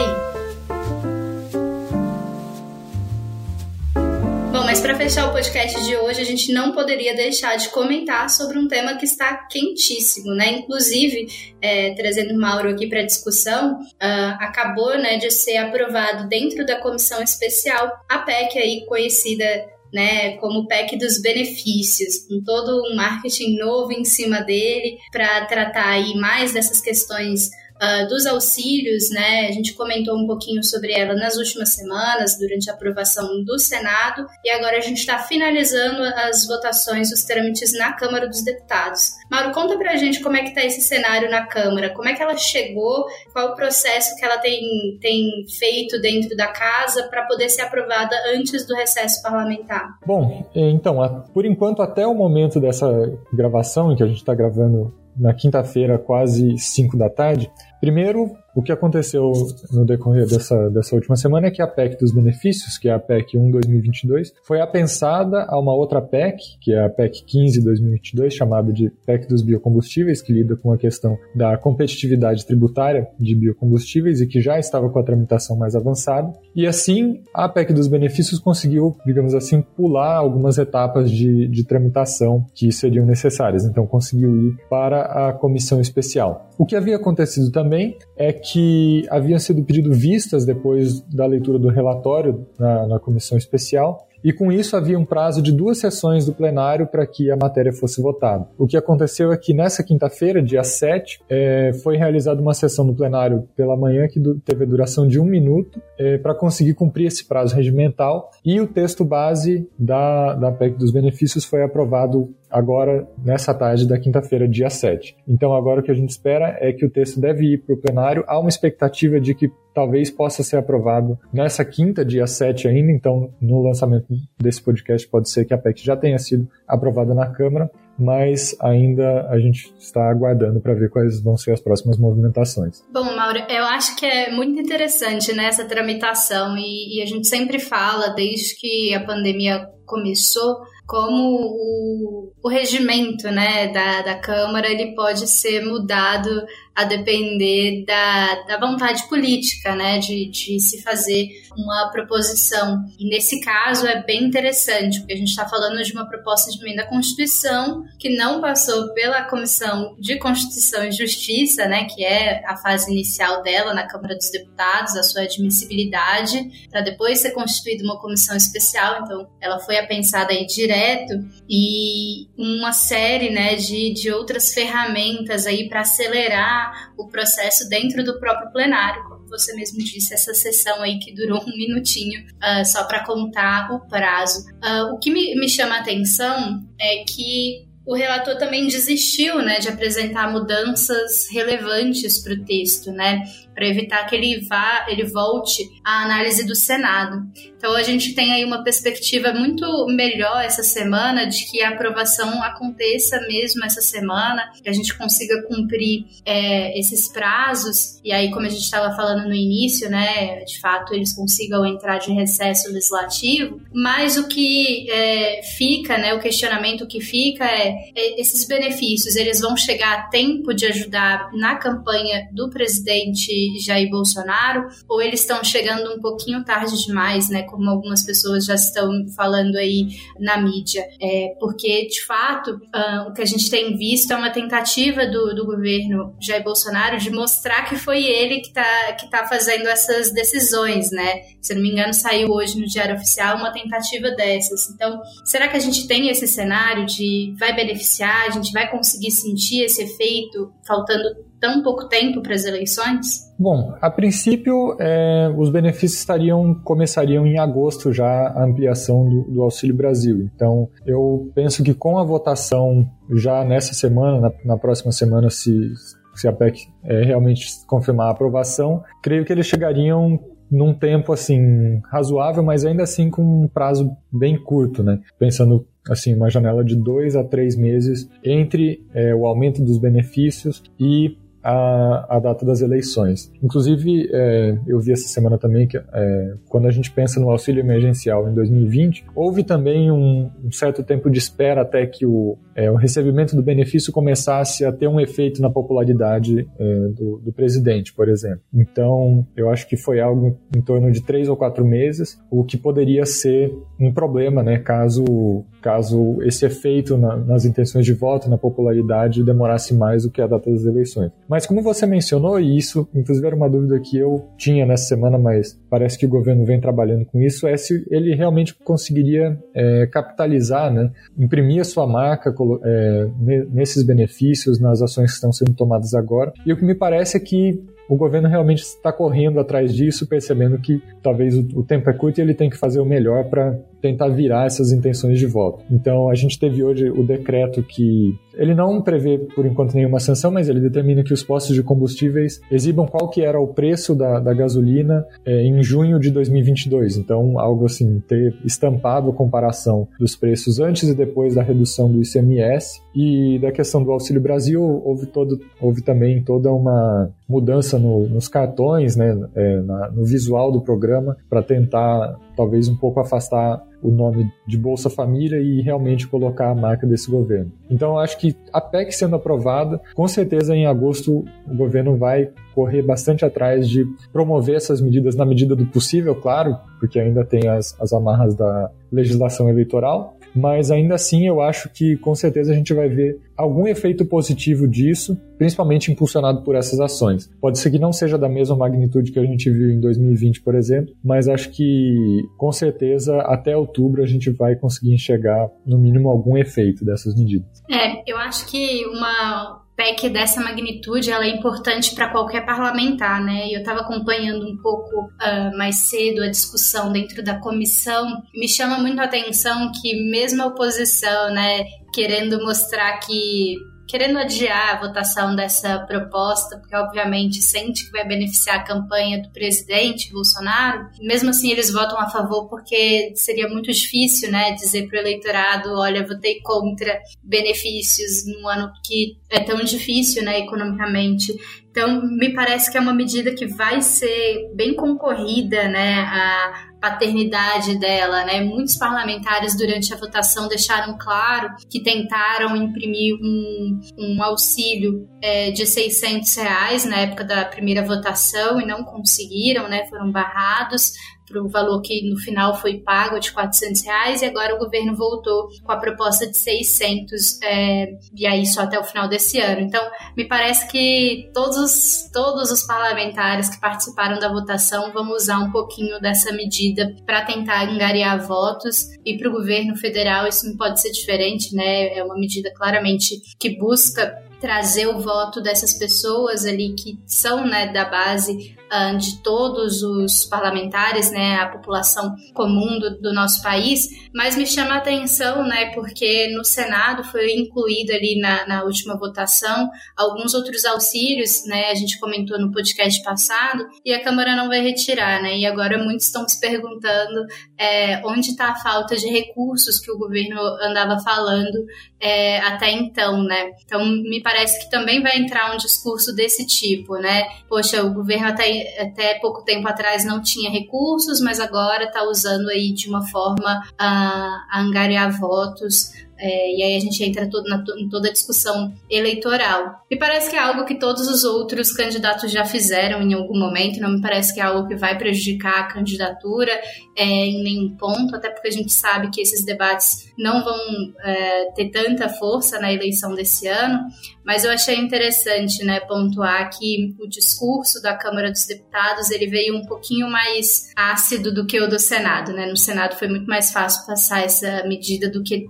Bom, 4.51 4.65
mas 4.65 4.81
para 4.81 4.95
fechar 4.95 5.29
o 5.29 5.31
podcast 5.31 5.85
de 5.85 5.95
hoje, 5.95 6.21
a 6.21 6.25
gente 6.25 6.51
não 6.51 6.71
poderia 6.71 7.15
deixar 7.15 7.55
de 7.55 7.69
comentar 7.69 8.29
sobre 8.31 8.57
um 8.57 8.67
tema 8.67 8.97
que 8.97 9.05
está 9.05 9.47
quentíssimo, 9.47 10.33
né? 10.33 10.53
Inclusive, 10.53 11.27
é, 11.61 11.93
trazendo 11.93 12.33
o 12.33 12.37
Mauro 12.37 12.69
aqui 12.69 12.87
para 12.87 13.03
discussão, 13.03 13.79
uh, 13.79 14.35
acabou 14.39 14.97
né, 14.97 15.17
de 15.17 15.29
ser 15.29 15.57
aprovado 15.57 16.27
dentro 16.27 16.65
da 16.65 16.79
comissão 16.79 17.21
especial 17.21 17.91
a 18.09 18.19
PEC 18.19 18.57
aí 18.57 18.85
conhecida 18.87 19.45
né, 19.93 20.37
como 20.37 20.59
o 20.59 20.67
PEC 20.67 20.97
dos 20.97 21.21
benefícios, 21.21 22.27
com 22.27 22.41
todo 22.43 22.83
um 22.91 22.95
marketing 22.95 23.57
novo 23.57 23.91
em 23.91 24.05
cima 24.05 24.41
dele 24.41 24.97
para 25.11 25.45
tratar 25.45 25.89
aí 25.89 26.15
mais 26.15 26.53
dessas 26.53 26.79
questões 26.79 27.49
uh, 27.81 28.07
dos 28.07 28.25
auxílios, 28.25 29.09
né? 29.09 29.47
A 29.47 29.51
gente 29.51 29.73
comentou 29.73 30.17
um 30.17 30.27
pouquinho 30.27 30.63
sobre 30.63 30.91
ela 30.91 31.15
nas 31.15 31.37
últimas 31.37 31.73
semanas, 31.73 32.37
durante 32.37 32.69
a 32.69 32.73
aprovação 32.73 33.43
do 33.43 33.57
Senado, 33.57 34.27
e 34.43 34.49
agora 34.49 34.77
a 34.77 34.81
gente 34.81 34.97
está 34.99 35.19
finalizando 35.19 36.03
as 36.03 36.45
votações, 36.45 37.11
os 37.11 37.23
trâmites 37.23 37.73
na 37.77 37.93
Câmara 37.93 38.27
dos 38.27 38.43
Deputados. 38.43 39.11
Mauro, 39.31 39.51
conta 39.51 39.77
pra 39.77 39.95
gente 39.95 40.21
como 40.21 40.35
é 40.35 40.43
que 40.43 40.53
tá 40.53 40.63
esse 40.63 40.81
cenário 40.81 41.29
na 41.29 41.45
Câmara, 41.45 41.91
como 41.91 42.07
é 42.07 42.13
que 42.13 42.21
ela 42.21 42.37
chegou, 42.37 43.05
qual 43.31 43.51
o 43.51 43.55
processo 43.55 44.15
que 44.15 44.25
ela 44.25 44.37
tem, 44.37 44.97
tem 45.01 45.45
feito 45.57 45.99
dentro 46.01 46.35
da 46.35 46.47
casa 46.47 47.03
para 47.03 47.25
poder 47.25 47.49
ser 47.49 47.61
aprovada 47.61 48.15
antes 48.33 48.65
do 48.65 48.75
recesso 48.75 49.21
parlamentar. 49.21 49.97
Bom, 50.05 50.47
então, 50.53 51.25
por 51.33 51.45
enquanto, 51.45 51.81
até 51.81 52.05
o 52.05 52.13
momento 52.13 52.59
dessa 52.59 52.87
gravação, 53.31 53.91
em 53.91 53.95
que 53.95 54.03
a 54.03 54.07
gente 54.07 54.17
está 54.17 54.33
gravando 54.33 54.93
na 55.15 55.33
quinta-feira, 55.33 55.97
quase 55.97 56.57
5 56.57 56.97
da 56.97 57.09
tarde, 57.09 57.51
Primeiro, 57.79 58.35
o 58.55 58.61
que 58.61 58.71
aconteceu 58.71 59.31
no 59.71 59.85
decorrer 59.85 60.27
dessa, 60.27 60.69
dessa 60.69 60.95
última 60.95 61.15
semana 61.15 61.47
é 61.47 61.51
que 61.51 61.61
a 61.61 61.67
PEC 61.67 61.97
dos 61.97 62.13
benefícios, 62.13 62.77
que 62.77 62.89
é 62.89 62.93
a 62.93 62.99
PEC 62.99 63.37
1-2022, 63.37 64.33
foi 64.43 64.59
apensada 64.59 65.45
a 65.47 65.57
uma 65.57 65.73
outra 65.73 66.01
PEC, 66.01 66.57
que 66.59 66.73
é 66.73 66.83
a 66.83 66.89
PEC 66.89 67.23
15-2022, 67.25 68.31
chamada 68.31 68.73
de 68.73 68.91
PEC 69.05 69.27
dos 69.27 69.41
biocombustíveis, 69.41 70.21
que 70.21 70.33
lida 70.33 70.57
com 70.57 70.73
a 70.73 70.77
questão 70.77 71.17
da 71.33 71.57
competitividade 71.57 72.45
tributária 72.45 73.07
de 73.17 73.33
biocombustíveis 73.33 74.19
e 74.19 74.27
que 74.27 74.41
já 74.41 74.59
estava 74.59 74.89
com 74.89 74.99
a 74.99 75.03
tramitação 75.03 75.55
mais 75.55 75.73
avançada. 75.73 76.33
E 76.53 76.67
assim, 76.67 77.21
a 77.33 77.47
PEC 77.47 77.71
dos 77.71 77.87
benefícios 77.87 78.39
conseguiu, 78.39 78.97
digamos 79.05 79.33
assim, 79.33 79.61
pular 79.61 80.15
algumas 80.15 80.57
etapas 80.57 81.09
de, 81.09 81.47
de 81.47 81.63
tramitação 81.63 82.45
que 82.53 82.71
seriam 82.71 83.05
necessárias. 83.05 83.63
Então, 83.63 83.87
conseguiu 83.87 84.35
ir 84.35 84.57
para 84.69 85.29
a 85.29 85.33
comissão 85.33 85.79
especial. 85.79 86.49
O 86.57 86.65
que 86.65 86.75
havia 86.75 86.97
acontecido 86.97 87.51
também 87.51 87.68
é 88.17 88.33
que 88.33 89.05
haviam 89.09 89.39
sido 89.39 89.63
pedido 89.63 89.93
vistas 89.93 90.45
depois 90.45 91.01
da 91.01 91.25
leitura 91.25 91.59
do 91.59 91.69
relatório 91.69 92.47
na, 92.57 92.87
na 92.87 92.99
comissão 92.99 93.37
especial 93.37 94.07
e 94.23 94.33
com 94.33 94.51
isso 94.51 94.75
havia 94.75 94.99
um 94.99 95.05
prazo 95.05 95.41
de 95.41 95.51
duas 95.51 95.77
sessões 95.77 96.25
do 96.25 96.33
plenário 96.33 96.87
para 96.87 97.05
que 97.07 97.31
a 97.31 97.37
matéria 97.37 97.71
fosse 97.71 98.01
votada. 98.01 98.47
O 98.57 98.67
que 98.67 98.75
aconteceu 98.75 99.31
é 99.31 99.37
que 99.37 99.53
nessa 99.53 99.83
quinta-feira, 99.83 100.41
dia 100.41 100.63
7, 100.63 101.21
é, 101.29 101.71
foi 101.83 101.95
realizada 101.95 102.41
uma 102.41 102.53
sessão 102.53 102.83
no 102.83 102.93
plenário 102.93 103.47
pela 103.55 103.77
manhã 103.77 104.07
que 104.07 104.19
teve 104.43 104.63
a 104.63 104.67
duração 104.67 105.07
de 105.07 105.19
um 105.19 105.25
minuto 105.25 105.81
é, 105.97 106.17
para 106.17 106.35
conseguir 106.35 106.73
cumprir 106.73 107.07
esse 107.07 107.25
prazo 107.25 107.55
regimental 107.55 108.29
e 108.43 108.59
o 108.59 108.67
texto 108.67 109.05
base 109.05 109.67
da, 109.77 110.33
da 110.33 110.51
PEC 110.51 110.77
dos 110.77 110.91
benefícios 110.91 111.45
foi 111.45 111.63
aprovado 111.63 112.33
agora 112.49 113.07
nessa 113.23 113.53
tarde 113.53 113.87
da 113.87 113.99
quinta-feira, 113.99 114.47
dia 114.47 114.69
7. 114.69 115.15
Então 115.27 115.53
agora 115.53 115.81
o 115.81 115.83
que 115.83 115.91
a 115.91 115.95
gente 115.95 116.09
espera 116.09 116.57
é 116.59 116.73
que 116.73 116.85
o 116.85 116.89
texto 116.89 117.19
deve 117.19 117.53
ir 117.53 117.57
para 117.59 117.75
o 117.75 117.77
plenário. 117.77 118.23
Há 118.27 118.39
uma 118.39 118.49
expectativa 118.49 119.19
de 119.19 119.33
que 119.33 119.51
talvez 119.73 120.09
possa 120.09 120.43
ser 120.43 120.57
aprovado 120.57 121.17
nessa 121.31 121.63
quinta, 121.63 122.03
dia 122.03 122.27
7 122.27 122.67
ainda, 122.67 122.91
então 122.91 123.33
no 123.39 123.61
lançamento 123.61 124.07
desse 124.37 124.61
podcast 124.61 125.07
pode 125.07 125.29
ser 125.29 125.45
que 125.45 125.53
a 125.53 125.57
PEC 125.57 125.85
já 125.85 125.95
tenha 125.95 126.17
sido 126.17 126.49
aprovada 126.67 127.13
na 127.13 127.27
Câmara, 127.27 127.69
mas 127.97 128.55
ainda 128.61 129.27
a 129.29 129.37
gente 129.39 129.73
está 129.77 130.09
aguardando 130.09 130.59
para 130.59 130.73
ver 130.73 130.89
quais 130.89 131.21
vão 131.21 131.37
ser 131.37 131.51
as 131.51 131.59
próximas 131.59 131.97
movimentações. 131.97 132.83
Bom, 132.91 133.15
Mauro, 133.15 133.39
eu 133.49 133.63
acho 133.65 133.95
que 133.97 134.05
é 134.05 134.31
muito 134.31 134.59
interessante 134.59 135.33
né, 135.33 135.45
essa 135.45 135.65
tramitação 135.65 136.57
e, 136.57 136.97
e 136.97 137.01
a 137.01 137.05
gente 137.05 137.27
sempre 137.27 137.59
fala, 137.59 138.09
desde 138.09 138.55
que 138.57 138.93
a 138.93 139.05
pandemia 139.05 139.67
começou, 139.85 140.57
como 140.89 141.45
o, 141.45 142.33
o 142.41 142.49
regimento 142.49 143.29
né, 143.29 143.67
da, 143.67 144.01
da 144.01 144.15
Câmara 144.15 144.67
ele 144.67 144.95
pode 144.95 145.27
ser 145.27 145.63
mudado 145.63 146.47
a 146.79 146.85
depender 146.85 147.83
da, 147.85 148.43
da 148.43 148.57
vontade 148.57 149.03
política, 149.09 149.75
né, 149.75 149.99
de, 149.99 150.29
de 150.29 150.61
se 150.61 150.81
fazer 150.81 151.27
uma 151.57 151.89
proposição. 151.91 152.85
E 152.97 153.09
nesse 153.09 153.41
caso 153.41 153.85
é 153.85 154.01
bem 154.01 154.23
interessante, 154.23 154.99
porque 154.99 155.11
a 155.11 155.17
gente 155.17 155.27
está 155.27 155.45
falando 155.45 155.83
de 155.83 155.91
uma 155.91 156.07
proposta 156.07 156.49
de 156.49 156.61
emenda 156.61 156.83
à 156.83 156.87
Constituição 156.87 157.83
que 157.99 158.15
não 158.15 158.39
passou 158.39 158.93
pela 158.93 159.23
Comissão 159.23 159.97
de 159.99 160.17
Constituição 160.19 160.85
e 160.85 160.93
Justiça, 160.93 161.65
né, 161.65 161.83
que 161.83 162.01
é 162.01 162.41
a 162.47 162.55
fase 162.55 162.89
inicial 162.89 163.43
dela 163.43 163.73
na 163.73 163.85
Câmara 163.85 164.15
dos 164.15 164.31
Deputados, 164.31 164.95
a 164.95 165.03
sua 165.03 165.23
admissibilidade, 165.23 166.69
para 166.71 166.79
depois 166.79 167.19
ser 167.19 167.31
constituída 167.31 167.83
uma 167.83 167.99
comissão 167.99 168.37
especial. 168.37 169.01
Então, 169.03 169.27
ela 169.41 169.59
foi 169.59 169.77
apensada 169.77 170.31
aí 170.31 170.45
direto 170.45 171.13
e 171.49 172.29
uma 172.37 172.71
série, 172.71 173.31
né, 173.31 173.55
de, 173.55 173.93
de 173.93 174.09
outras 174.11 174.53
ferramentas 174.53 175.45
aí 175.45 175.67
para 175.67 175.81
acelerar 175.81 176.68
o 176.97 177.07
processo 177.07 177.67
dentro 177.69 178.03
do 178.03 178.19
próprio 178.19 178.51
plenário, 178.51 179.03
como 179.03 179.27
você 179.27 179.53
mesmo 179.53 179.77
disse, 179.79 180.13
essa 180.13 180.33
sessão 180.33 180.81
aí 180.81 180.99
que 180.99 181.13
durou 181.13 181.41
um 181.41 181.57
minutinho 181.57 182.21
uh, 182.21 182.65
só 182.65 182.83
para 182.85 183.05
contar 183.05 183.71
o 183.71 183.79
prazo. 183.87 184.45
Uh, 184.55 184.93
o 184.93 184.99
que 184.99 185.11
me, 185.11 185.35
me 185.39 185.47
chama 185.47 185.75
a 185.75 185.79
atenção 185.79 186.63
é 186.79 187.03
que 187.03 187.68
o 187.85 187.95
relator 187.95 188.37
também 188.37 188.67
desistiu 188.67 189.41
né, 189.41 189.59
de 189.59 189.67
apresentar 189.67 190.31
mudanças 190.31 191.27
relevantes 191.31 192.21
para 192.21 192.33
o 192.33 192.45
texto, 192.45 192.91
né? 192.91 193.23
para 193.59 193.67
evitar 193.67 194.05
que 194.05 194.15
ele 194.15 194.39
vá, 194.47 194.85
ele 194.87 195.03
volte 195.03 195.69
à 195.83 196.03
análise 196.05 196.47
do 196.47 196.55
Senado. 196.55 197.27
Então 197.57 197.75
a 197.75 197.83
gente 197.83 198.15
tem 198.15 198.31
aí 198.31 198.45
uma 198.45 198.63
perspectiva 198.63 199.33
muito 199.33 199.85
melhor 199.87 200.41
essa 200.41 200.63
semana 200.63 201.25
de 201.25 201.43
que 201.51 201.61
a 201.61 201.71
aprovação 201.71 202.41
aconteça 202.41 203.19
mesmo 203.27 203.65
essa 203.65 203.81
semana, 203.81 204.49
que 204.63 204.69
a 204.69 204.71
gente 204.71 204.97
consiga 204.97 205.43
cumprir 205.43 206.05
é, 206.25 206.79
esses 206.79 207.11
prazos 207.11 207.99
e 208.01 208.13
aí 208.13 208.31
como 208.31 208.45
a 208.45 208.49
gente 208.49 208.63
estava 208.63 208.95
falando 208.95 209.27
no 209.27 209.33
início, 209.33 209.89
né, 209.89 210.41
de 210.45 210.57
fato 210.61 210.93
eles 210.93 211.13
consigam 211.13 211.65
entrar 211.65 211.97
de 211.97 212.13
recesso 212.13 212.71
legislativo. 212.71 213.59
Mas 213.73 214.15
o 214.15 214.29
que 214.29 214.89
é, 214.89 215.41
fica, 215.57 215.97
né, 215.97 216.13
o 216.13 216.21
questionamento 216.21 216.87
que 216.87 217.01
fica 217.01 217.43
é, 217.43 217.68
é 217.95 218.19
esses 218.19 218.47
benefícios 218.47 219.15
eles 219.15 219.39
vão 219.39 219.55
chegar 219.55 219.93
a 219.93 220.01
tempo 220.03 220.53
de 220.53 220.65
ajudar 220.65 221.29
na 221.33 221.55
campanha 221.55 222.27
do 222.31 222.49
presidente 222.49 223.59
Jair 223.59 223.89
Bolsonaro, 223.89 224.67
ou 224.87 225.01
eles 225.01 225.21
estão 225.21 225.43
chegando 225.43 225.93
um 225.93 225.99
pouquinho 225.99 226.43
tarde 226.43 226.75
demais, 226.85 227.29
né? 227.29 227.43
Como 227.43 227.69
algumas 227.69 228.03
pessoas 228.03 228.45
já 228.45 228.55
estão 228.55 228.91
falando 229.15 229.55
aí 229.55 229.87
na 230.19 230.37
mídia. 230.37 230.83
É, 231.01 231.35
porque, 231.39 231.87
de 231.87 232.05
fato, 232.05 232.55
uh, 232.55 233.09
o 233.09 233.13
que 233.13 233.21
a 233.21 233.25
gente 233.25 233.49
tem 233.49 233.77
visto 233.77 234.11
é 234.11 234.15
uma 234.15 234.29
tentativa 234.29 235.05
do, 235.05 235.33
do 235.35 235.45
governo 235.45 236.15
Jair 236.19 236.43
Bolsonaro 236.43 236.97
de 236.97 237.09
mostrar 237.09 237.65
que 237.65 237.75
foi 237.75 238.03
ele 238.03 238.39
que 238.39 238.47
está 238.47 238.93
que 238.93 239.09
tá 239.09 239.27
fazendo 239.27 239.67
essas 239.67 240.11
decisões, 240.11 240.91
né? 240.91 241.21
Se 241.41 241.53
não 241.53 241.61
me 241.61 241.71
engano, 241.71 241.93
saiu 241.93 242.29
hoje 242.29 242.59
no 242.59 242.65
Diário 242.65 242.95
Oficial 242.95 243.37
uma 243.37 243.51
tentativa 243.51 244.11
dessas. 244.11 244.69
Então, 244.69 245.01
será 245.23 245.47
que 245.47 245.57
a 245.57 245.59
gente 245.59 245.87
tem 245.87 246.09
esse 246.09 246.27
cenário 246.27 246.85
de 246.85 247.33
vai 247.37 247.55
beneficiar, 247.59 248.27
a 248.27 248.29
gente 248.29 248.51
vai 248.51 248.69
conseguir 248.69 249.11
sentir 249.11 249.63
esse 249.63 249.83
efeito 249.83 250.51
faltando 250.65 251.03
tão 251.39 251.63
pouco 251.63 251.87
tempo 251.87 252.21
para 252.21 252.35
as 252.35 252.45
eleições? 252.45 253.29
Bom, 253.37 253.73
a 253.81 253.89
princípio, 253.89 254.75
é, 254.79 255.33
os 255.37 255.49
benefícios 255.49 255.99
estariam 255.99 256.53
começariam 256.53 257.25
em 257.25 257.39
agosto 257.39 257.93
já 257.93 258.05
a 258.05 258.43
ampliação 258.43 259.07
do, 259.07 259.21
do, 259.31 259.41
Auxílio 259.41 259.75
Brasil. 259.75 260.29
Então, 260.35 260.69
eu 260.85 261.31
penso 261.33 261.63
que 261.63 261.73
com 261.73 261.97
a 261.97 262.03
votação 262.03 262.85
já 263.15 263.43
nessa 263.45 263.73
semana, 263.73 264.19
na, 264.19 264.31
na 264.43 264.57
próxima 264.57 264.91
semana, 264.91 265.29
se, 265.29 265.71
se 266.15 266.27
a 266.27 266.33
PEC 266.33 266.67
é, 266.83 267.03
realmente 267.03 267.47
confirmar 267.65 268.07
a 268.07 268.11
aprovação, 268.11 268.83
creio 269.01 269.23
que 269.23 269.31
eles 269.31 269.45
chegariam 269.45 270.19
num 270.51 270.73
tempo 270.73 271.13
assim 271.13 271.79
razoável, 271.91 272.43
mas 272.43 272.65
ainda 272.65 272.83
assim 272.83 273.09
com 273.09 273.43
um 273.43 273.47
prazo 273.47 273.91
bem 274.11 274.41
curto, 274.41 274.83
né? 274.83 274.99
Pensando 275.17 275.65
assim 275.87 276.13
uma 276.13 276.29
janela 276.29 276.63
de 276.63 276.75
dois 276.75 277.15
a 277.15 277.23
três 277.23 277.55
meses 277.55 278.09
entre 278.23 278.85
é, 278.93 279.13
o 279.13 279.25
aumento 279.25 279.63
dos 279.63 279.77
benefícios 279.77 280.63
e 280.79 281.17
a, 281.43 282.17
a 282.17 282.19
data 282.19 282.45
das 282.45 282.61
eleições. 282.61 283.31
Inclusive, 283.41 284.09
é, 284.11 284.57
eu 284.67 284.79
vi 284.79 284.91
essa 284.91 285.07
semana 285.07 285.37
também 285.37 285.67
que 285.67 285.77
é, 285.77 286.33
quando 286.47 286.67
a 286.67 286.71
gente 286.71 286.91
pensa 286.91 287.19
no 287.19 287.29
auxílio 287.29 287.61
emergencial 287.61 288.29
em 288.29 288.33
2020, 288.33 289.05
houve 289.15 289.43
também 289.43 289.91
um, 289.91 290.29
um 290.43 290.51
certo 290.51 290.83
tempo 290.83 291.09
de 291.09 291.19
espera 291.19 291.61
até 291.61 291.85
que 291.85 292.05
o, 292.05 292.37
é, 292.55 292.69
o 292.69 292.75
recebimento 292.75 293.35
do 293.35 293.41
benefício 293.41 293.91
começasse 293.91 294.65
a 294.65 294.71
ter 294.71 294.87
um 294.87 294.99
efeito 294.99 295.41
na 295.41 295.49
popularidade 295.49 296.47
é, 296.59 296.87
do, 296.89 297.19
do, 297.19 297.31
presidente, 297.31 297.93
por 297.93 298.09
exemplo. 298.09 298.41
Então, 298.53 299.25
eu 299.35 299.49
acho 299.49 299.67
que 299.67 299.77
foi 299.77 299.99
algo 299.99 300.37
em 300.55 300.61
torno 300.61 300.91
de 300.91 301.01
três 301.01 301.29
ou 301.29 301.37
quatro 301.37 301.65
meses, 301.65 302.19
o 302.29 302.43
que 302.43 302.57
poderia 302.57 303.05
ser 303.05 303.53
um 303.79 303.93
problema, 303.93 304.43
né, 304.43 304.57
caso, 304.57 305.45
caso 305.61 306.21
esse 306.23 306.45
efeito 306.45 306.97
na, 306.97 307.15
nas 307.15 307.45
intenções 307.45 307.85
de 307.85 307.93
voto, 307.93 308.29
na 308.29 308.37
popularidade, 308.37 309.23
demorasse 309.23 309.73
mais 309.73 310.03
do 310.03 310.11
que 310.11 310.21
a 310.21 310.27
data 310.27 310.49
das 310.49 310.65
eleições. 310.65 311.11
Mas 311.27 311.45
como 311.45 311.61
você 311.61 311.85
mencionou, 311.85 312.39
e 312.39 312.57
isso 312.57 312.87
inclusive 312.93 313.25
era 313.25 313.35
uma 313.35 313.49
dúvida 313.49 313.79
que 313.79 313.97
eu 313.97 314.25
tinha 314.37 314.65
nessa 314.65 314.85
semana, 314.85 315.17
mas 315.17 315.59
parece 315.69 315.97
que 315.97 316.05
o 316.05 316.09
governo 316.09 316.45
vem 316.45 316.59
trabalhando 316.59 317.05
com 317.05 317.21
isso, 317.21 317.47
é 317.47 317.55
se 317.57 317.85
ele 317.89 318.15
realmente 318.15 318.55
conseguiria 318.55 319.37
é, 319.53 319.87
capitalizar, 319.87 320.71
né, 320.73 320.91
imprimir 321.17 321.61
a 321.61 321.65
sua 321.65 321.87
marca 321.87 322.33
é, 322.63 323.07
nesses 323.51 323.83
benefícios, 323.83 324.59
nas 324.59 324.81
ações 324.81 325.11
que 325.11 325.15
estão 325.15 325.31
sendo 325.31 325.53
tomadas 325.53 325.93
agora. 325.93 326.33
E 326.45 326.53
o 326.53 326.57
que 326.57 326.65
me 326.65 326.75
parece 326.75 327.17
é 327.17 327.19
que 327.19 327.61
o 327.89 327.95
governo 327.95 328.29
realmente 328.29 328.61
está 328.61 328.93
correndo 328.93 329.39
atrás 329.39 329.73
disso, 329.73 330.07
percebendo 330.07 330.59
que 330.59 330.79
talvez 331.01 331.35
o, 331.35 331.63
tempo 331.63 331.89
é 331.89 331.93
curto 331.93 332.19
e 332.19 332.21
ele 332.21 332.35
tem 332.35 332.47
que 332.47 332.55
fazer 332.55 332.79
o 332.79 332.85
melhor 332.85 333.25
para 333.25 333.59
tentar 333.81 334.09
virar 334.09 334.45
essas 334.45 334.71
intenções 334.71 335.19
de 335.19 335.25
voto. 335.25 335.63
Então 335.71 336.09
a 336.09 336.15
gente 336.15 336.37
teve 336.39 336.63
hoje 336.63 336.89
o 336.89 337.03
decreto 337.03 337.63
que 337.63 338.17
ele 338.39 338.55
não 338.55 338.81
prevê 338.81 339.17
por 339.35 339.45
enquanto 339.45 339.73
nenhuma 339.73 339.99
sanção, 339.99 340.31
mas 340.31 340.47
ele 340.47 340.61
determina 340.61 341.03
que 341.03 341.13
os 341.13 341.21
postos 341.21 341.53
de 341.53 341.61
combustíveis 341.61 342.39
exibam 342.49 342.87
qual 342.87 343.09
que 343.09 343.21
era 343.21 343.39
o 343.39 343.47
preço 343.47 343.93
da, 343.93 344.19
da 344.19 344.33
gasolina 344.33 345.05
é, 345.25 345.43
em 345.43 345.61
junho 345.61 345.99
de 345.99 346.09
2022. 346.09 346.97
Então 346.97 347.37
algo 347.39 347.65
assim 347.65 348.01
ter 348.07 348.33
estampado 348.45 349.09
a 349.09 349.13
comparação 349.13 349.87
dos 349.99 350.15
preços 350.15 350.59
antes 350.59 350.87
e 350.87 350.95
depois 350.95 351.35
da 351.35 351.43
redução 351.43 351.91
do 351.91 352.01
ICMS 352.01 352.81
e 352.95 353.39
da 353.39 353.51
questão 353.51 353.83
do 353.83 353.91
Auxílio 353.91 354.21
Brasil 354.21 354.61
houve 354.85 355.05
todo 355.05 355.39
houve 355.59 355.81
também 355.81 356.23
toda 356.23 356.51
uma 356.51 357.09
mudança 357.27 357.77
no, 357.77 358.07
nos 358.07 358.27
cartões, 358.27 358.95
né, 358.95 359.15
é, 359.35 359.61
na, 359.61 359.91
no 359.91 360.03
visual 360.03 360.51
do 360.51 360.61
programa 360.61 361.15
para 361.29 361.43
tentar 361.43 362.17
talvez 362.39 362.69
um 362.69 362.75
pouco 362.77 363.01
afastar 363.01 363.61
o 363.83 363.91
nome 363.91 364.31
de 364.47 364.57
Bolsa 364.57 364.89
Família 364.89 365.41
e 365.41 365.59
realmente 365.59 366.07
colocar 366.07 366.49
a 366.49 366.55
marca 366.55 366.87
desse 366.87 367.11
governo. 367.11 367.51
Então 367.69 367.99
acho 367.99 368.17
que 368.17 368.33
a 368.53 368.61
PEC 368.61 368.93
sendo 368.93 369.17
aprovada, 369.17 369.81
com 369.93 370.07
certeza 370.07 370.55
em 370.55 370.65
agosto 370.65 371.25
o 371.45 371.53
governo 371.53 371.97
vai 371.97 372.29
correr 372.55 372.81
bastante 372.81 373.25
atrás 373.25 373.67
de 373.67 373.85
promover 374.13 374.55
essas 374.55 374.79
medidas 374.79 375.17
na 375.17 375.25
medida 375.25 375.53
do 375.53 375.65
possível, 375.65 376.15
claro, 376.15 376.57
porque 376.79 376.97
ainda 376.97 377.25
tem 377.25 377.45
as, 377.49 377.75
as 377.77 377.91
amarras 377.91 378.33
da 378.35 378.71
legislação 378.89 379.49
eleitoral, 379.49 380.15
mas 380.35 380.71
ainda 380.71 380.95
assim 380.95 381.27
eu 381.27 381.41
acho 381.41 381.69
que 381.69 381.97
com 381.97 382.15
certeza 382.15 382.51
a 382.51 382.55
gente 382.55 382.73
vai 382.73 382.87
ver 382.87 383.19
algum 383.35 383.67
efeito 383.67 384.05
positivo 384.05 384.67
disso, 384.67 385.17
principalmente 385.37 385.91
impulsionado 385.91 386.41
por 386.41 386.55
essas 386.55 386.79
ações. 386.79 387.29
Pode 387.39 387.57
ser 387.59 387.71
que 387.71 387.79
não 387.79 387.93
seja 387.93 388.17
da 388.17 388.27
mesma 388.27 388.55
magnitude 388.55 389.11
que 389.11 389.19
a 389.19 389.25
gente 389.25 389.49
viu 389.49 389.71
em 389.71 389.79
2020, 389.79 390.41
por 390.41 390.55
exemplo, 390.55 390.93
mas 391.03 391.27
acho 391.27 391.49
que 391.51 392.23
com 392.37 392.51
certeza 392.51 393.21
até 393.21 393.55
outubro 393.55 394.03
a 394.03 394.05
gente 394.05 394.29
vai 394.29 394.55
conseguir 394.55 394.93
enxergar 394.93 395.49
no 395.65 395.77
mínimo 395.77 396.09
algum 396.09 396.37
efeito 396.37 396.83
dessas 396.83 397.15
medidas. 397.15 397.63
É, 397.71 398.03
eu 398.05 398.17
acho 398.17 398.45
que 398.47 398.85
uma 398.87 399.61
PEC 399.79 400.09
dessa 400.09 400.41
magnitude 400.41 401.09
ela 401.09 401.23
é 401.23 401.29
importante 401.29 401.95
para 401.95 402.09
qualquer 402.09 402.45
parlamentar, 402.45 403.23
né? 403.23 403.47
Eu 403.49 403.59
estava 403.59 403.79
acompanhando 403.79 404.45
um 404.45 404.57
pouco 404.57 405.05
uh, 405.05 405.57
mais 405.57 405.87
cedo 405.87 406.21
a 406.21 406.27
discussão 406.27 406.91
dentro 406.91 407.23
da 407.23 407.39
comissão. 407.39 408.21
Me 408.35 408.45
chama 408.45 408.77
muito 408.77 408.99
a 408.99 409.05
atenção 409.05 409.71
que 409.81 409.95
mesmo 410.11 410.43
a 410.43 410.47
oposição, 410.47 411.33
né, 411.33 411.63
querendo 411.93 412.43
mostrar 412.43 412.97
que 412.97 413.55
querendo 413.89 414.19
adiar 414.19 414.75
a 414.75 414.79
votação 414.79 415.35
dessa 415.35 415.79
proposta, 415.79 416.59
porque 416.59 416.75
obviamente 416.75 417.41
sente 417.41 417.85
que 417.85 417.91
vai 417.91 418.07
beneficiar 418.07 418.57
a 418.57 418.63
campanha 418.63 419.19
do 419.19 419.31
presidente 419.31 420.13
Bolsonaro. 420.13 420.87
Mesmo 421.01 421.31
assim, 421.31 421.51
eles 421.51 421.73
votam 421.73 421.99
a 421.99 422.07
favor 422.07 422.47
porque 422.47 423.11
seria 423.15 423.49
muito 423.49 423.71
difícil, 423.71 424.31
né, 424.31 424.51
dizer 424.53 424.87
para 424.87 424.97
o 424.97 425.01
eleitorado, 425.01 425.73
olha, 425.73 426.05
votei 426.05 426.39
contra 426.41 426.99
benefícios 427.23 428.27
num 428.27 428.47
ano 428.47 428.71
que 428.85 429.17
é 429.27 429.39
tão 429.39 429.57
difícil, 429.63 430.23
né, 430.23 430.37
economicamente. 430.39 431.33
Então, 431.79 432.01
me 432.05 432.33
parece 432.33 432.69
que 432.69 432.77
é 432.77 432.81
uma 432.81 432.93
medida 432.93 433.33
que 433.33 433.47
vai 433.47 433.81
ser 433.81 434.51
bem 434.53 434.75
concorrida, 434.75 435.69
né, 435.69 436.01
a 436.01 436.69
paternidade 436.81 437.79
dela, 437.79 438.25
né? 438.25 438.41
Muitos 438.41 438.75
parlamentares 438.75 439.55
durante 439.57 439.93
a 439.93 439.97
votação 439.97 440.49
deixaram 440.49 440.97
claro 440.97 441.49
que 441.69 441.81
tentaram 441.81 442.55
imprimir 442.55 443.15
um, 443.15 443.79
um 443.97 444.23
auxílio 444.23 445.07
é, 445.21 445.51
de 445.51 445.65
600 445.65 446.35
reais 446.35 446.85
na 446.85 446.97
época 446.97 447.23
da 447.23 447.45
primeira 447.45 447.85
votação 447.85 448.59
e 448.59 448.65
não 448.65 448.83
conseguiram, 448.83 449.69
né? 449.69 449.85
Foram 449.87 450.11
barrados 450.11 450.93
para 451.29 451.41
o 451.41 451.47
valor 451.47 451.81
que 451.81 452.09
no 452.09 452.17
final 452.17 452.59
foi 452.59 452.79
pago 452.79 453.19
de 453.19 453.31
400 453.31 453.83
reais 453.83 454.21
e 454.21 454.25
agora 454.25 454.55
o 454.55 454.57
governo 454.57 454.95
voltou 454.95 455.47
com 455.63 455.71
a 455.71 455.77
proposta 455.77 456.27
de 456.27 456.37
600 456.37 457.41
é, 457.43 457.97
e 458.15 458.25
aí 458.25 458.45
só 458.45 458.61
até 458.61 458.79
o 458.79 458.83
final 458.83 459.07
desse 459.07 459.39
ano. 459.39 459.61
Então, 459.61 459.81
me 460.17 460.27
parece 460.27 460.67
que 460.67 461.29
todos, 461.33 462.09
todos 462.11 462.51
os 462.51 462.63
parlamentares 462.63 463.49
que 463.49 463.61
participaram 463.61 464.19
da 464.19 464.27
votação 464.27 464.91
vão 464.91 465.11
usar 465.11 465.39
um 465.39 465.51
pouquinho 465.51 465.99
dessa 465.99 466.31
medida 466.31 466.95
para 467.05 467.23
tentar 467.23 467.69
angariar 467.69 468.25
votos 468.25 468.89
e 469.05 469.17
para 469.17 469.29
o 469.29 469.31
governo 469.31 469.75
federal 469.75 470.27
isso 470.27 470.47
não 470.47 470.57
pode 470.57 470.81
ser 470.81 470.91
diferente, 470.91 471.55
né? 471.55 471.97
É 471.97 472.03
uma 472.03 472.15
medida 472.15 472.51
claramente 472.53 473.21
que 473.39 473.57
busca 473.57 474.17
trazer 474.39 474.87
o 474.87 474.99
voto 474.99 475.41
dessas 475.41 475.73
pessoas 475.73 476.45
ali 476.45 476.73
que 476.73 476.97
são 477.05 477.45
né, 477.45 477.67
da 477.67 477.85
base 477.85 478.57
de 478.97 479.21
todos 479.23 479.81
os 479.81 480.25
parlamentares, 480.25 481.11
né, 481.11 481.35
a 481.35 481.47
população 481.47 482.13
comum 482.33 482.79
do, 482.79 482.99
do, 483.01 483.13
nosso 483.13 483.41
país, 483.41 483.87
mas 484.13 484.35
me 484.35 484.45
chama 484.45 484.75
a 484.75 484.77
atenção, 484.77 485.43
né, 485.43 485.71
porque 485.73 486.27
no 486.35 486.45
Senado 486.45 487.03
foi 487.03 487.33
incluído 487.33 487.91
ali 487.91 488.19
na, 488.19 488.47
na 488.47 488.63
última 488.63 488.97
votação 488.97 489.69
alguns 489.97 490.33
outros 490.33 490.65
auxílios, 490.65 491.45
né, 491.45 491.69
a 491.71 491.75
gente 491.75 491.99
comentou 491.99 492.39
no 492.39 492.51
podcast 492.51 493.03
passado, 493.03 493.65
e 493.83 493.93
a 493.93 494.03
Câmara 494.03 494.35
não 494.35 494.47
vai 494.47 494.61
retirar, 494.61 495.21
né, 495.21 495.37
e 495.37 495.45
agora 495.45 495.77
muitos 495.77 496.05
estão 496.05 496.27
se 496.27 496.39
perguntando 496.39 497.25
é, 497.57 498.01
onde 498.05 498.29
está 498.29 498.49
a 498.49 498.55
falta 498.55 498.95
de 498.95 499.07
recursos 499.07 499.79
que 499.79 499.91
o 499.91 499.97
governo 499.97 500.39
andava 500.61 500.99
falando 500.99 501.65
é, 501.99 502.39
até 502.39 502.71
então, 502.71 503.23
né? 503.23 503.51
Então, 503.65 503.85
me 503.85 504.21
parece 504.21 504.59
que 504.59 504.69
também 504.69 505.01
vai 505.01 505.17
entrar 505.17 505.53
um 505.53 505.57
discurso 505.57 506.15
desse 506.15 506.47
tipo, 506.47 506.95
né? 506.95 507.27
Poxa, 507.47 507.83
o 507.83 507.93
governo 507.93 508.27
até, 508.27 508.58
até 508.79 509.19
pouco 509.19 509.43
tempo 509.43 509.67
atrás 509.67 510.05
não 510.05 510.21
tinha 510.21 510.49
recursos, 510.49 511.19
mas 511.21 511.39
agora 511.39 511.85
está 511.85 512.03
usando 512.03 512.49
aí 512.49 512.73
de 512.73 512.89
uma 512.89 513.05
forma 513.07 513.61
a, 513.77 514.45
a 514.51 514.61
angariar 514.61 515.11
votos 515.19 515.91
é, 516.19 516.55
e 516.55 516.61
aí 516.61 516.75
a 516.75 516.79
gente 516.79 517.01
entra 517.03 517.29
todo 517.29 517.47
na, 517.47 517.63
em 517.77 517.87
toda 517.87 518.09
a 518.09 518.11
discussão 518.11 518.73
eleitoral. 518.89 519.83
Me 519.89 519.97
parece 519.97 520.29
que 520.29 520.35
é 520.35 520.39
algo 520.39 520.65
que 520.65 520.75
todos 520.75 521.07
os 521.07 521.23
outros 521.23 521.71
candidatos 521.71 522.31
já 522.31 522.43
fizeram 522.43 523.01
em 523.01 523.13
algum 523.13 523.39
momento, 523.39 523.79
não 523.79 523.91
me 523.91 524.01
parece 524.01 524.33
que 524.33 524.39
é 524.39 524.43
algo 524.43 524.67
que 524.67 524.75
vai 524.75 524.97
prejudicar 524.97 525.59
a 525.59 525.67
candidatura 525.67 526.51
é, 526.95 527.05
em 527.05 527.43
nenhum 527.43 527.75
ponto, 527.77 528.15
até 528.15 528.29
porque 528.29 528.49
a 528.49 528.51
gente 528.51 528.71
sabe 528.71 529.09
que 529.09 529.21
esses 529.21 529.45
debates 529.45 530.11
não 530.17 530.43
vão 530.43 530.59
é, 530.99 531.51
ter 531.55 531.69
tanta 531.69 532.09
força 532.09 532.59
na 532.59 532.71
eleição 532.71 533.15
desse 533.15 533.47
ano, 533.47 533.87
mas 534.25 534.43
eu 534.43 534.51
achei 534.51 534.75
interessante 534.75 535.63
né, 535.63 535.79
pontuar 535.79 536.49
que 536.49 536.95
o 536.99 537.07
discurso 537.07 537.81
da 537.81 537.95
Câmara 537.95 538.29
dos 538.29 538.45
Deputados 538.45 539.09
ele 539.09 539.27
veio 539.27 539.55
um 539.55 539.65
pouquinho 539.65 540.09
mais 540.09 540.71
ácido 540.75 541.33
do 541.33 541.47
que 541.47 541.59
o 541.59 541.67
do 541.67 541.79
Senado. 541.79 542.33
Né? 542.33 542.45
No 542.45 542.57
Senado 542.57 542.95
foi 542.95 543.07
muito 543.07 543.25
mais 543.25 543.51
fácil 543.51 543.85
passar 543.87 544.23
essa 544.23 544.63
medida 544.67 545.09
do 545.09 545.23
que 545.23 545.47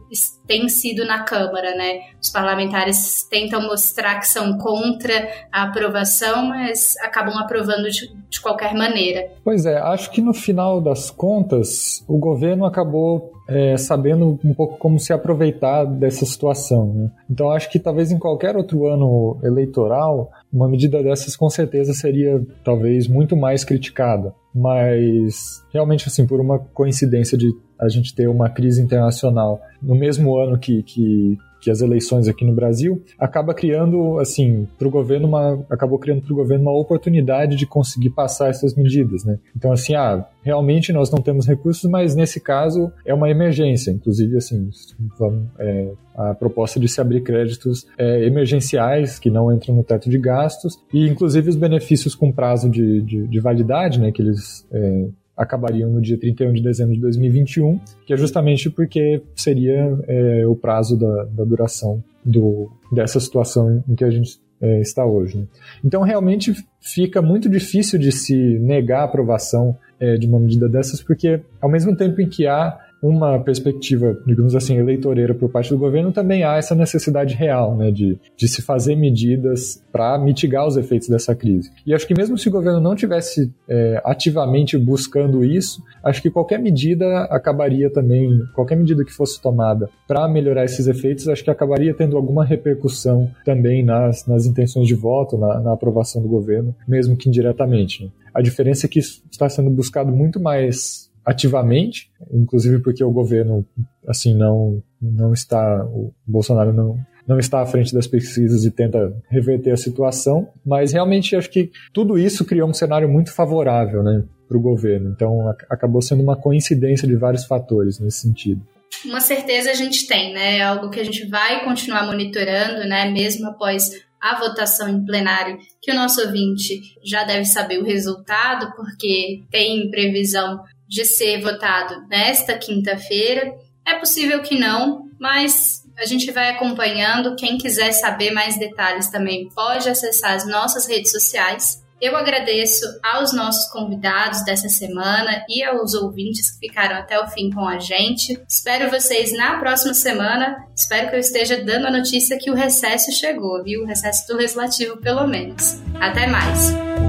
tem 0.50 0.68
sido 0.68 1.06
na 1.06 1.22
Câmara, 1.22 1.76
né? 1.76 2.00
Os 2.20 2.32
parlamentares 2.32 3.22
tentam 3.30 3.62
mostrar 3.62 4.20
que 4.20 4.28
são 4.28 4.58
contra 4.58 5.30
a 5.52 5.66
aprovação, 5.66 6.48
mas 6.48 6.96
acabam 7.04 7.38
aprovando 7.38 7.88
de, 7.88 8.12
de 8.28 8.42
qualquer 8.42 8.74
maneira. 8.74 9.30
Pois 9.44 9.68
é, 9.68 9.78
acho 9.78 10.10
que 10.10 10.22
no 10.22 10.34
final 10.34 10.82
das 10.82 11.12
contas, 11.12 12.04
o 12.08 12.18
governo 12.18 12.66
acabou 12.66 13.32
é, 13.48 13.78
sabendo 13.78 14.40
um 14.44 14.54
pouco 14.56 14.80
como 14.80 14.98
se 14.98 15.14
aproveitar 15.14 15.86
dessa 15.86 16.26
situação. 16.26 16.94
Né? 16.96 17.12
Então, 17.30 17.52
acho 17.52 17.70
que 17.70 17.78
talvez 17.78 18.12
em 18.12 18.18
qualquer 18.18 18.58
outro 18.58 18.88
ano 18.88 19.40
eleitoral, 19.44 20.32
uma 20.52 20.68
medida 20.68 21.04
dessas 21.04 21.36
com 21.36 21.50
certeza 21.50 21.94
seria 21.94 22.44
talvez 22.64 23.08
muito 23.08 23.38
mais 23.38 23.64
criticada. 23.64 24.34
Mas 24.54 25.64
realmente, 25.72 26.08
assim, 26.08 26.26
por 26.26 26.40
uma 26.40 26.58
coincidência 26.58 27.38
de 27.38 27.52
a 27.80 27.88
gente 27.88 28.14
ter 28.14 28.28
uma 28.28 28.50
crise 28.50 28.82
internacional 28.82 29.62
no 29.82 29.96
mesmo 29.96 30.38
ano 30.38 30.58
que, 30.58 30.84
que, 30.84 31.38
que 31.62 31.70
as 31.70 31.82
eleições 31.82 32.28
aqui 32.28 32.46
no 32.46 32.54
Brasil, 32.54 33.02
acaba 33.18 33.54
criando, 33.54 34.20
assim, 34.20 34.68
para 34.78 34.88
o 34.88 34.92
governo 34.92 35.28
uma, 35.28 35.66
acabou 35.70 36.00
criando 36.00 36.22
para 36.22 36.34
o 36.34 36.36
governo 36.36 36.66
uma 36.66 36.78
oportunidade 36.78 37.56
de 37.56 37.66
conseguir 37.66 38.10
passar 38.12 38.50
essas 38.50 38.76
medidas, 38.76 39.24
né? 39.24 39.40
Então, 39.56 39.72
assim, 39.72 39.96
ah, 39.96 40.26
realmente 40.44 40.92
nós 40.92 41.12
não 41.12 41.22
temos 41.22 41.46
recursos, 41.46 41.90
mas 41.90 42.16
nesse 42.16 42.40
caso 42.40 42.92
é 43.06 43.14
uma 43.14 43.30
emergência. 43.30 43.92
Inclusive, 43.92 44.38
assim, 44.38 44.70
vamos, 45.18 45.48
é, 45.60 45.92
a 46.16 46.34
proposta 46.34 46.80
de 46.80 46.88
se 46.88 47.00
abrir 47.00 47.22
créditos 47.22 47.88
é, 47.98 48.26
emergenciais 48.26 49.20
que 49.20 49.30
não 49.30 49.52
entram 49.54 49.76
no 49.76 49.84
teto 49.84 50.10
de 50.10 50.18
gastos 50.18 50.78
e, 50.94 51.08
inclusive, 51.08 51.50
os 51.50 51.56
benefícios 51.56 52.16
com 52.16 52.32
prazo 52.32 52.70
de, 52.70 53.02
de, 53.02 53.28
de 53.28 53.40
validade, 53.40 54.00
né, 54.00 54.12
que 54.12 54.22
eles 54.22 54.68
é, 54.72 55.08
acabariam 55.40 55.90
no 55.90 56.02
dia 56.02 56.18
31 56.18 56.52
de 56.52 56.62
dezembro 56.62 56.94
de 56.94 57.00
2021, 57.00 57.80
que 58.06 58.14
é 58.14 58.18
justamente 58.18 58.70
porque 58.70 59.22
seria 59.34 59.98
é, 60.06 60.46
o 60.46 60.54
prazo 60.54 60.98
da, 60.98 61.24
da 61.24 61.46
duração 61.46 62.04
do, 62.26 62.70
dessa 62.92 63.22
situação 63.22 63.82
em 63.88 63.96
que 63.96 64.04
a 64.04 64.12
gente 64.12 64.38
é, 64.62 64.82
está 64.82 65.06
hoje. 65.06 65.38
Né? 65.38 65.46
Então, 65.84 66.02
realmente 66.02 66.54
fica 66.82 67.22
muito 67.22 67.48
difícil 67.48 67.98
de 67.98 68.12
se 68.12 68.36
negar 68.60 69.00
a 69.00 69.04
aprovação 69.06 69.78
é, 69.98 70.18
de 70.18 70.28
uma 70.28 70.40
medida 70.40 70.68
dessas, 70.68 71.02
porque 71.02 71.40
ao 71.62 71.70
mesmo 71.70 71.96
tempo 71.96 72.20
em 72.20 72.28
que 72.28 72.46
há 72.46 72.78
uma 73.02 73.40
perspectiva, 73.40 74.18
digamos 74.26 74.56
assim, 74.56 74.78
eleitoreira 74.78 75.34
por 75.34 75.50
parte 75.50 75.70
do 75.70 75.78
governo, 75.78 76.12
também 76.12 76.44
há 76.44 76.58
essa 76.58 76.76
necessidade 76.76 77.34
real 77.34 77.76
né, 77.76 77.92
de, 77.92 78.18
de 78.36 78.48
se 78.48 78.62
fazer 78.62 78.96
medidas 78.96 79.82
para 79.92 80.18
mitigar 80.18 80.68
os 80.68 80.76
efeitos 80.76 81.08
dessa 81.08 81.34
crise. 81.34 81.72
E 81.86 81.94
acho 81.94 82.06
que 82.06 82.14
mesmo 82.14 82.38
se 82.38 82.50
o 82.50 82.52
governo 82.52 82.80
não 82.80 82.96
tivesse 82.96 83.52
é, 83.68 84.02
ativamente 84.04 84.78
buscando 84.78 85.44
isso, 85.44 85.82
acho 86.04 86.22
que 86.22 86.30
qualquer 86.30 86.60
medida 86.60 87.24
acabaria 87.26 87.90
também, 87.90 88.30
qualquer 88.54 88.76
medida 88.76 89.06
que 89.06 89.12
fosse 89.12 89.42
tomada 89.42 89.90
para 90.08 90.28
melhorar 90.28 90.66
esses 90.66 90.88
efeitos, 90.88 91.28
acho 91.28 91.44
que 91.44 91.50
acabaria 91.50 91.94
tendo 91.94 92.18
alguma 92.18 92.44
repercussão 92.44 93.30
também 93.46 93.84
nas, 93.84 94.26
nas 94.28 94.46
intenções 94.46 94.88
de 94.88 94.96
voto, 94.96 95.38
na, 95.38 95.60
na 95.60 95.74
aprovação 95.74 96.22
do 96.22 96.28
governo, 96.28 96.76
mesmo 96.88 97.16
que 97.16 97.30
indiretamente. 97.30 98.04
Né? 98.04 98.10
A 98.34 98.42
diferença 98.42 98.86
é 98.86 98.90
que 98.90 99.00
isso 99.00 99.24
está 99.32 99.50
sendo 99.50 99.70
buscado 99.70 100.12
muito 100.12 100.40
mais 100.40 101.09
ativamente, 101.30 102.10
inclusive 102.34 102.80
porque 102.80 103.04
o 103.04 103.12
governo 103.12 103.64
assim 104.08 104.34
não 104.34 104.82
não 105.00 105.32
está 105.32 105.86
o 105.86 106.12
Bolsonaro 106.26 106.74
não 106.74 106.98
não 107.28 107.38
está 107.38 107.62
à 107.62 107.66
frente 107.66 107.94
das 107.94 108.08
pesquisas 108.08 108.66
e 108.66 108.72
tenta 108.72 109.16
reverter 109.30 109.72
a 109.72 109.78
situação, 109.78 110.50
mas 110.66 110.92
realmente 110.92 111.36
acho 111.36 111.48
que 111.52 111.70
tudo 111.94 112.18
isso 112.18 112.44
criou 112.44 112.68
um 112.68 112.74
cenário 112.74 113.08
muito 113.08 113.32
favorável, 113.32 114.02
né, 114.02 114.24
para 114.48 114.58
o 114.58 114.62
governo. 114.62 115.12
Então 115.12 115.48
acabou 115.70 116.02
sendo 116.02 116.24
uma 116.24 116.36
coincidência 116.36 117.08
de 117.08 117.16
vários 117.16 117.46
fatores 117.46 118.00
nesse 118.00 118.22
sentido. 118.22 118.66
Uma 119.06 119.22
certeza 119.22 119.70
a 119.70 119.76
gente 119.76 120.08
tem, 120.08 120.34
né? 120.34 120.58
É 120.58 120.64
algo 120.64 120.90
que 120.90 121.00
a 121.00 121.04
gente 121.06 121.28
vai 121.28 121.64
continuar 121.64 122.08
monitorando, 122.08 122.90
né? 122.90 123.12
Mesmo 123.12 123.48
após 123.48 123.92
a 124.20 124.40
votação 124.40 124.90
em 124.90 125.06
plenário, 125.06 125.60
que 125.82 125.92
o 125.92 125.96
nosso 125.96 126.22
ouvinte 126.22 126.82
já 127.04 127.24
deve 127.24 127.46
saber 127.46 127.78
o 127.80 127.86
resultado, 127.86 128.74
porque 128.76 129.44
tem 129.50 129.90
previsão 129.90 130.60
de 130.90 131.06
ser 131.06 131.42
votado 131.42 132.08
nesta 132.10 132.58
quinta-feira. 132.58 133.54
É 133.86 133.94
possível 133.96 134.42
que 134.42 134.58
não, 134.58 135.08
mas 135.20 135.84
a 135.98 136.06
gente 136.06 136.32
vai 136.32 136.50
acompanhando. 136.50 137.36
Quem 137.36 137.58
quiser 137.58 137.92
saber 137.92 138.32
mais 138.32 138.58
detalhes 138.58 139.10
também 139.10 139.48
pode 139.50 139.88
acessar 139.88 140.34
as 140.34 140.48
nossas 140.48 140.88
redes 140.88 141.12
sociais. 141.12 141.84
Eu 142.02 142.16
agradeço 142.16 142.86
aos 143.04 143.34
nossos 143.34 143.70
convidados 143.72 144.44
dessa 144.46 144.70
semana 144.70 145.44
e 145.50 145.62
aos 145.62 145.94
ouvintes 145.94 146.52
que 146.52 146.68
ficaram 146.68 146.96
até 146.96 147.20
o 147.20 147.28
fim 147.28 147.52
com 147.52 147.68
a 147.68 147.78
gente. 147.78 148.42
Espero 148.48 148.90
vocês 148.90 149.34
na 149.34 149.60
próxima 149.60 149.94
semana. 149.94 150.66
Espero 150.74 151.10
que 151.10 151.18
eu 151.18 151.20
esteja 151.20 151.62
dando 151.62 151.88
a 151.88 151.92
notícia 151.92 152.40
que 152.40 152.50
o 152.50 152.56
recesso 152.56 153.12
chegou, 153.12 153.62
viu? 153.64 153.84
O 153.84 153.86
recesso 153.86 154.26
do 154.28 154.38
legislativo, 154.38 154.98
pelo 154.98 155.28
menos. 155.28 155.82
Até 156.00 156.26
mais! 156.26 157.09